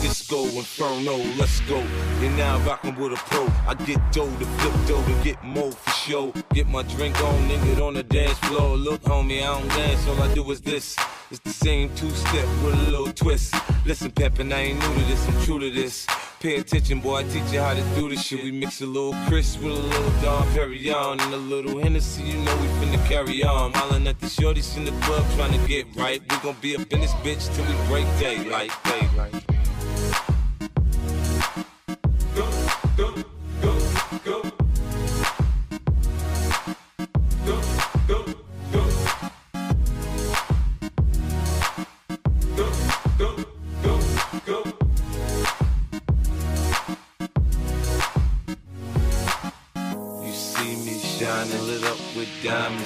Disco 0.00 0.44
Inferno, 0.44 1.18
let's 1.36 1.60
go. 1.68 1.84
You're 2.22 2.30
now 2.30 2.58
rockin' 2.60 2.94
with 2.96 3.12
a 3.12 3.16
pro. 3.16 3.46
I 3.68 3.74
get 3.84 4.00
dough 4.10 4.24
to 4.38 4.46
flip 4.46 4.74
dough 4.88 5.04
to 5.04 5.22
get 5.22 5.44
more 5.44 5.70
for 5.70 5.90
show. 5.90 6.32
Get 6.54 6.66
my 6.68 6.82
drink 6.82 7.14
on, 7.22 7.46
nigga, 7.46 7.86
on 7.86 7.92
the 7.92 8.02
dance 8.02 8.38
floor. 8.38 8.78
Look, 8.78 9.02
homie, 9.02 9.42
I 9.42 9.60
don't 9.60 9.68
dance, 9.68 10.08
all 10.08 10.22
I 10.22 10.32
do 10.32 10.50
is 10.50 10.62
this. 10.62 10.96
It's 11.30 11.40
the 11.40 11.50
same 11.50 11.94
two 11.94 12.08
step 12.08 12.46
with 12.64 12.72
a 12.74 12.90
little 12.90 13.12
twist. 13.12 13.54
Listen, 13.84 14.10
Peppin', 14.10 14.50
I 14.50 14.60
ain't 14.60 14.78
new 14.78 14.94
to 14.94 15.04
this, 15.10 15.28
I'm 15.28 15.44
true 15.44 15.60
to 15.60 15.70
this. 15.70 16.06
Pay 16.44 16.56
attention, 16.56 17.00
boy, 17.00 17.20
I 17.20 17.22
teach 17.22 17.54
you 17.54 17.60
how 17.60 17.72
to 17.72 17.82
do 17.94 18.10
this 18.10 18.22
shit. 18.22 18.44
We 18.44 18.52
mix 18.52 18.82
a 18.82 18.86
little 18.86 19.14
Chris 19.28 19.56
with 19.56 19.72
a 19.72 19.76
little 19.76 20.10
Dom 20.20 20.46
Perignon 20.48 21.18
and 21.18 21.32
a 21.32 21.38
little 21.38 21.78
Hennessy, 21.78 22.22
you 22.22 22.34
know 22.34 22.54
we 22.58 22.66
finna 22.84 23.02
carry 23.08 23.42
on. 23.42 23.72
Hollin' 23.72 24.06
at 24.06 24.20
the 24.20 24.26
shorties 24.26 24.76
in 24.76 24.84
the 24.84 24.90
club 25.06 25.24
trying 25.36 25.58
to 25.58 25.66
get 25.66 25.86
right. 25.96 26.20
We 26.20 26.36
gon' 26.40 26.56
be 26.60 26.76
up 26.76 26.92
in 26.92 27.00
this 27.00 27.12
bitch 27.24 27.48
till 27.56 27.64
we 27.64 27.88
break 27.88 28.04
daylight, 28.18 28.70
daylight. 28.84 29.53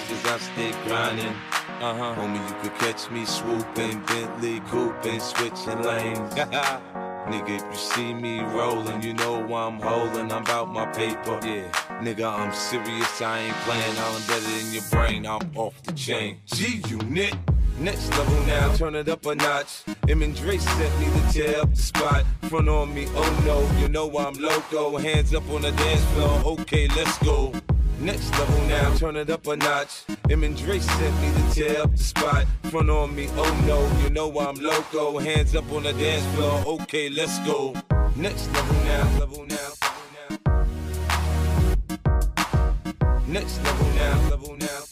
Cause 0.08 0.26
I 0.26 0.38
stay 0.38 0.72
grinding. 0.86 1.34
Uh 1.80 1.94
huh. 1.94 2.14
Homie, 2.16 2.48
you 2.48 2.54
could 2.62 2.78
catch 2.78 3.10
me 3.10 3.24
swooping, 3.24 4.00
Bentley 4.06 4.60
cooping, 4.68 5.20
switching 5.20 5.82
lanes. 5.82 6.34
Nigga, 7.28 7.56
if 7.56 7.62
you 7.62 7.74
see 7.74 8.14
me 8.14 8.40
rolling, 8.40 9.02
you 9.02 9.12
know 9.12 9.54
I'm 9.54 9.78
holding. 9.80 10.32
I'm 10.32 10.42
about 10.42 10.72
my 10.72 10.86
paper. 10.86 11.38
Yeah, 11.44 11.70
nigga, 12.00 12.24
I'm 12.24 12.52
serious. 12.54 13.20
I 13.20 13.40
ain't 13.40 13.56
playing. 13.66 13.98
I'm 13.98 14.16
embedded 14.16 14.64
in 14.64 14.72
your 14.72 14.82
brain. 14.90 15.26
I'm 15.26 15.56
off 15.56 15.82
the 15.82 15.92
chain. 15.92 16.40
G 16.46 16.80
unit. 16.88 17.34
Next 17.78 18.10
level 18.10 18.42
now, 18.46 18.74
turn 18.74 18.94
it 18.96 19.08
up 19.08 19.24
a 19.26 19.34
notch. 19.36 19.84
Em 20.08 20.22
and 20.22 20.34
Dre 20.34 20.58
sent 20.58 20.98
me 20.98 21.06
to 21.06 21.32
tear 21.32 21.60
up 21.60 21.70
the 21.70 21.76
spot. 21.76 22.24
Front 22.48 22.68
on 22.68 22.92
me, 22.92 23.06
oh 23.14 23.42
no, 23.46 23.80
you 23.80 23.88
know 23.88 24.10
I'm 24.18 24.34
loco. 24.34 24.96
Hands 24.96 25.32
up 25.32 25.48
on 25.50 25.62
the 25.62 25.70
dance 25.70 26.04
floor, 26.12 26.58
okay, 26.58 26.88
let's 26.88 27.16
go. 27.18 27.52
Next 28.00 28.30
level 28.38 28.62
now, 28.68 28.94
turn 28.94 29.16
it 29.16 29.28
up 29.28 29.46
a 29.48 29.56
notch. 29.56 30.04
Him 30.28 30.44
and 30.44 30.56
Dre 30.56 30.78
sent 30.78 31.20
me 31.20 31.32
to 31.32 31.54
tear 31.54 31.82
up 31.82 31.90
the 31.90 31.98
spot. 31.98 32.46
Front 32.70 32.90
on 32.90 33.14
me, 33.14 33.28
oh 33.32 33.64
no, 33.66 33.90
you 34.02 34.10
know 34.10 34.30
I'm 34.38 34.54
loco. 34.54 35.18
Hands 35.18 35.54
up 35.56 35.70
on 35.72 35.82
the 35.82 35.92
dance 35.94 36.24
floor, 36.36 36.80
okay, 36.80 37.08
let's 37.10 37.38
go. 37.40 37.74
Next 38.14 38.52
level 38.52 38.76
now, 38.84 39.18
level 39.18 39.46
now. 39.46 39.56
Next 43.26 43.62
level 43.64 43.86
now, 43.94 44.30
level 44.30 44.56
now. 44.56 44.84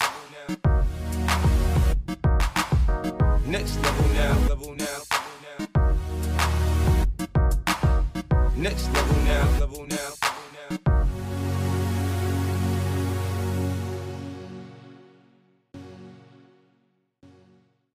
Next 3.46 3.76
level 3.82 4.08
now, 4.14 4.38
level 4.48 4.74
now. 4.74 5.02
Next 8.56 8.92
level 8.92 9.16
now, 9.24 9.60
level 9.60 9.86
now. 9.86 9.95